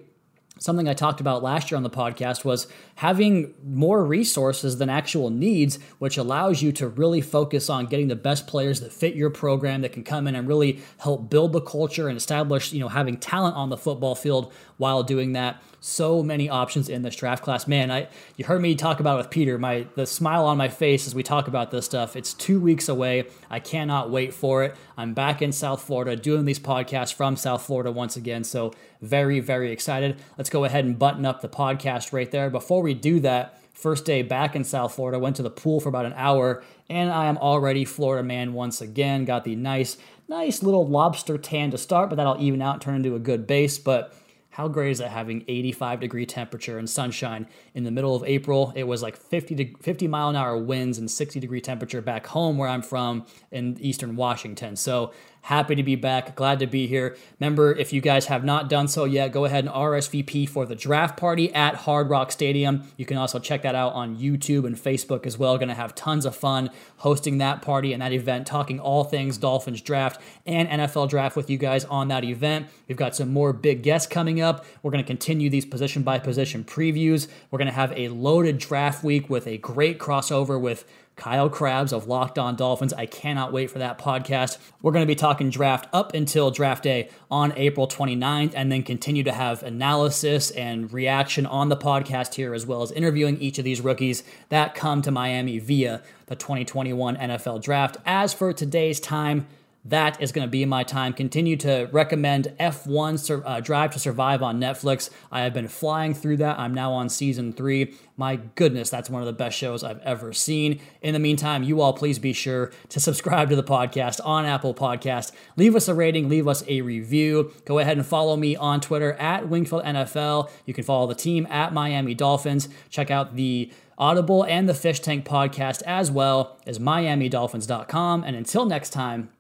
something 0.59 0.89
I 0.89 0.95
talked 0.95 1.21
about 1.21 1.43
last 1.43 1.71
year 1.71 1.77
on 1.77 1.83
the 1.83 1.91
podcast 1.91 2.45
was 2.45 2.67
having 2.99 3.55
more 3.63 4.05
resources 4.05 4.79
than 4.79 4.91
actual 4.91 5.31
needs, 5.31 5.79
which 6.01 6.17
allows 6.17 6.63
you 6.63 6.73
to 6.73 6.89
really 6.89 7.21
focus 7.21 7.71
on 7.71 7.87
getting 7.87 8.09
the 8.09 8.17
best 8.17 8.49
players 8.49 8.81
that 8.81 8.93
fit 8.93 9.15
your 9.15 9.31
program 9.31 9.83
that 9.83 9.93
can 9.93 10.03
come 10.03 10.27
in 10.27 10.35
and 10.35 10.49
really 10.49 10.81
help 10.99 11.31
build 11.31 11.53
the 11.53 11.61
culture 11.61 12.09
and 12.09 12.17
establish, 12.17 12.73
you 12.73 12.81
know, 12.81 12.89
having 12.89 13.17
talent 13.17 13.55
on 13.55 13.69
the 13.69 13.77
football 13.77 14.17
field 14.17 14.53
while 14.79 15.05
doing 15.05 15.35
that. 15.35 15.63
So 15.81 16.25
many 16.25 16.49
options 16.49 16.89
in 16.89 17.03
this 17.03 17.15
draft 17.15 17.45
class. 17.45 17.69
Man, 17.69 17.89
I 17.93 18.09
you 18.37 18.45
heard 18.45 18.61
me 18.61 18.75
talk 18.75 18.99
about 18.99 19.15
it 19.15 19.19
with 19.19 19.31
Peter. 19.31 19.59
My 19.59 19.87
the 19.95 20.07
smile 20.07 20.45
on 20.47 20.59
my 20.59 20.69
face 20.69 21.07
as 21.07 21.15
we 21.15 21.23
talk 21.23 21.47
about 21.47 21.71
this 21.71 21.85
stuff. 21.85 22.17
It's 22.17 22.35
two 22.35 22.59
weeks 22.59 22.89
away. 22.89 23.27
I 23.49 23.61
cannot 23.61 24.11
wait 24.11 24.35
for 24.35 24.65
it. 24.65 24.75
I'm 24.97 25.15
back 25.15 25.41
in 25.41 25.53
South 25.53 25.83
Florida 25.83 26.17
doing 26.17 26.47
these 26.47 26.59
podcasts 26.59 27.15
from 27.15 27.37
South 27.37 27.65
Florida 27.65 27.93
once 27.93 28.17
again. 28.17 28.43
So 28.43 28.73
very, 29.01 29.39
very 29.39 29.71
excited. 29.71 30.19
Let's 30.37 30.51
go 30.51 30.65
ahead 30.65 30.85
and 30.85 30.99
button 30.99 31.25
up 31.25 31.43
the 31.43 31.49
podcast 31.49 32.13
right 32.13 32.29
there. 32.29 32.51
Before 32.51 32.83
we 32.83 32.88
do 32.95 33.21
that, 33.21 33.61
first 33.73 34.05
day 34.05 34.23
back 34.23 34.57
in 34.57 34.65
South 34.65 34.95
Florida, 34.95 35.19
went 35.19 35.37
to 35.37 35.43
the 35.43 35.51
pool 35.51 35.81
for 35.81 35.89
about 35.89 36.07
an 36.07 36.15
hour, 36.17 36.63
and 36.91 37.11
I 37.11 37.27
am 37.27 37.39
already 37.39 37.85
Florida 37.85 38.23
man 38.23 38.53
once 38.53 38.81
again. 38.81 39.25
Got 39.25 39.45
the 39.45 39.57
nice, 39.57 39.97
nice 40.29 40.63
little 40.63 40.87
lobster 40.87 41.39
tan 41.39 41.71
to 41.71 41.79
start, 41.79 42.11
but 42.11 42.17
that'll 42.17 42.41
even 42.41 42.63
out, 42.63 42.81
turn 42.81 42.97
into 42.97 43.15
a 43.15 43.21
good 43.21 43.47
base. 43.47 43.79
But 43.79 44.15
how 44.59 44.67
great 44.67 44.91
is 44.91 44.99
it 44.99 45.07
having 45.09 45.45
85 45.47 46.01
degree 46.01 46.27
temperature 46.27 46.79
and 46.79 46.91
sunshine 46.91 47.47
in 47.75 47.85
the 47.85 47.93
middle 47.93 48.17
of 48.17 48.25
April? 48.25 48.73
It 48.75 48.83
was 48.83 49.03
like 49.03 49.17
50 49.17 49.55
to 49.55 49.83
50 49.83 50.09
mile 50.09 50.31
an 50.31 50.35
hour 50.35 50.59
winds 50.59 50.99
and 50.99 51.09
60 51.09 51.39
degree 51.39 51.61
temperature 51.61 52.01
back 52.03 52.27
home 52.27 52.59
where 52.59 52.69
I'm 52.69 52.83
from 52.83 53.25
in 53.53 53.79
eastern 53.81 54.17
Washington. 54.17 54.75
So 54.75 55.13
Happy 55.49 55.75
to 55.75 55.83
be 55.83 55.97
back. 55.97 56.37
Glad 56.37 56.59
to 56.59 56.67
be 56.67 56.87
here. 56.87 57.17
Remember, 57.41 57.73
if 57.73 57.91
you 57.91 58.03
guys 58.03 58.27
have 58.27 58.45
not 58.45 58.69
done 58.69 58.87
so 58.87 59.07
yet, 59.07 59.33
go 59.33 59.47
ahead 59.47 59.65
and 59.65 59.73
RSVP 59.73 60.47
for 60.47 60.67
the 60.67 60.75
draft 60.75 61.17
party 61.17 61.51
at 61.55 61.75
Hard 61.75 62.11
Rock 62.11 62.31
Stadium. 62.31 62.83
You 62.99 63.07
can 63.07 63.17
also 63.17 63.39
check 63.39 63.63
that 63.63 63.75
out 63.75 63.95
on 63.95 64.19
YouTube 64.19 64.67
and 64.67 64.77
Facebook 64.77 65.25
as 65.25 65.39
well. 65.39 65.57
Going 65.57 65.71
to 65.71 65.75
have 65.75 65.95
tons 65.95 66.27
of 66.27 66.37
fun 66.37 66.69
hosting 66.99 67.39
that 67.39 67.63
party 67.63 67.95
and 67.95 68.03
that 68.03 68.13
event, 68.13 68.47
talking 68.47 68.79
all 68.79 69.05
things 69.05 69.39
Dolphins 69.39 69.81
draft 69.81 70.21
and 70.45 70.69
NFL 70.69 71.09
draft 71.09 71.35
with 71.35 71.49
you 71.49 71.57
guys 71.57 71.87
on 71.87 72.09
that 72.09 72.25
event. 72.25 72.67
We've 72.87 72.99
got 72.99 73.17
some 73.17 73.33
more 73.33 73.55
big 73.55 73.83
guests 73.83 74.07
coming 74.07 74.43
up. 74.43 74.67
We're 74.83 74.91
going 74.91 75.03
to 75.03 75.09
continue 75.09 75.49
these 75.49 75.65
position 75.65 76.03
by 76.03 76.19
position 76.19 76.63
previews. 76.63 77.27
We're 77.51 77.59
going 77.59 77.69
to 77.69 77.73
have 77.73 77.95
a 77.97 78.09
loaded 78.09 78.59
draft 78.59 79.03
week 79.03 79.31
with 79.31 79.47
a 79.47 79.57
great 79.57 79.99
crossover 79.99 80.61
with 80.61 80.85
Kyle 81.19 81.51
Crabbs 81.51 81.93
of 81.93 82.07
Locked 82.07 82.39
On 82.39 82.57
Dolphins. 82.57 82.93
I 82.95 83.05
cannot 83.05 83.53
wait 83.53 83.71
for 83.71 83.81
that 83.81 83.99
podcast. 83.99 84.57
We're 84.81 84.93
going 84.93 85.03
to 85.03 85.07
be 85.07 85.17
talking 85.17 85.51
draft 85.51 85.89
up 85.93 86.15
until 86.15 86.51
draft 86.51 86.85
day 86.85 87.11
on 87.31 87.53
April 87.57 87.89
29th 87.89 88.53
and 88.55 88.71
then 88.71 88.85
continue 88.85 89.25
to 89.25 89.33
have 89.33 89.63
analysis 89.65 90.51
and 90.53 90.91
reaction 90.93 91.45
on 91.45 91.69
the 91.69 91.77
podcast 91.77 92.35
here, 92.35 92.55
as 92.55 92.65
well 92.65 92.83
as 92.83 92.93
interviewing 92.93 93.37
each 93.39 93.59
of 93.59 93.65
these 93.65 93.81
rookies 93.81 94.23
that 94.49 94.77
come 94.77 95.03
to 95.03 95.11
Miami 95.11 95.59
via 95.59 96.03
the 96.27 96.37
2021 96.37 97.17
NFL 97.17 97.63
draft. 97.63 97.97
As 98.07 98.33
for 98.33 98.53
today's 98.53 99.01
time, 99.01 99.49
that 99.85 100.21
is 100.21 100.33
going 100.33 100.47
to 100.47 100.51
be 100.51 100.65
my 100.65 100.83
time. 100.83 101.13
Continue 101.13 101.57
to 101.59 101.89
recommend 101.93 102.53
F1 102.61 103.43
uh, 103.45 103.61
Drive 103.61 103.93
to 103.93 103.99
Survive 103.99 104.43
on 104.43 104.61
Netflix. 104.61 105.09
I 105.31 105.41
have 105.41 105.55
been 105.55 105.69
flying 105.69 106.15
through 106.15 106.39
that. 106.39 106.59
I'm 106.59 106.75
now 106.75 106.93
on 106.93 107.09
season 107.09 107.53
three. 107.53 107.95
My 108.17 108.37
goodness, 108.37 108.91
that's 108.91 109.09
one 109.09 109.23
of 109.23 109.27
the 109.27 109.33
best 109.33 109.57
shows 109.57 109.85
I've 109.85 110.01
ever 110.01 110.33
seen. 110.33 110.81
In 111.01 111.15
the 111.15 111.21
meantime, 111.21 111.63
you 111.63 111.81
all 111.81 111.93
please 111.93 112.19
be 112.19 112.33
sure 112.33 112.73
to 112.89 113.01
subscribe 113.01 113.49
to 113.51 113.57
the 113.57 113.63
podcast 113.63 114.21
on 114.25 114.45
Apple 114.45 114.75
Podcast. 114.75 115.33
Leave 115.57 115.75
us 115.77 115.89
a 115.89 115.95
rating, 115.95 116.29
leave 116.29 116.49
us 116.49 116.65
a 116.67 116.83
review. 116.83 117.53
Go 117.65 117.79
ahead 117.79 117.97
and 117.97 118.07
follow 118.07 118.37
me 118.37 118.57
on 118.57 118.81
Twitter 118.81 119.15
at 119.15 119.49
Wingfield 119.49 119.85
NFL. 119.85 120.51
You 120.67 120.75
can 120.75 120.85
follow 120.85 121.07
the 121.07 121.15
team 121.15 121.47
at 121.49 121.73
Miami 121.73 122.15
Dolphins. 122.15 122.69
Check 122.91 123.11
out 123.11 123.37
the 123.37 123.73
Audible 123.97 124.45
and 124.45 124.69
the 124.69 124.75
Fish 124.75 125.01
Tank 125.01 125.25
podcast 125.25 125.83
as 125.83 126.11
well 126.11 126.59
as 126.67 126.79
MiamiDolphins.com. 126.79 128.23
And 128.25 128.37
until 128.37 128.65
next 128.65 128.91
time, 128.91 129.31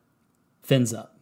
fins 0.68 0.92
up. 0.92 1.17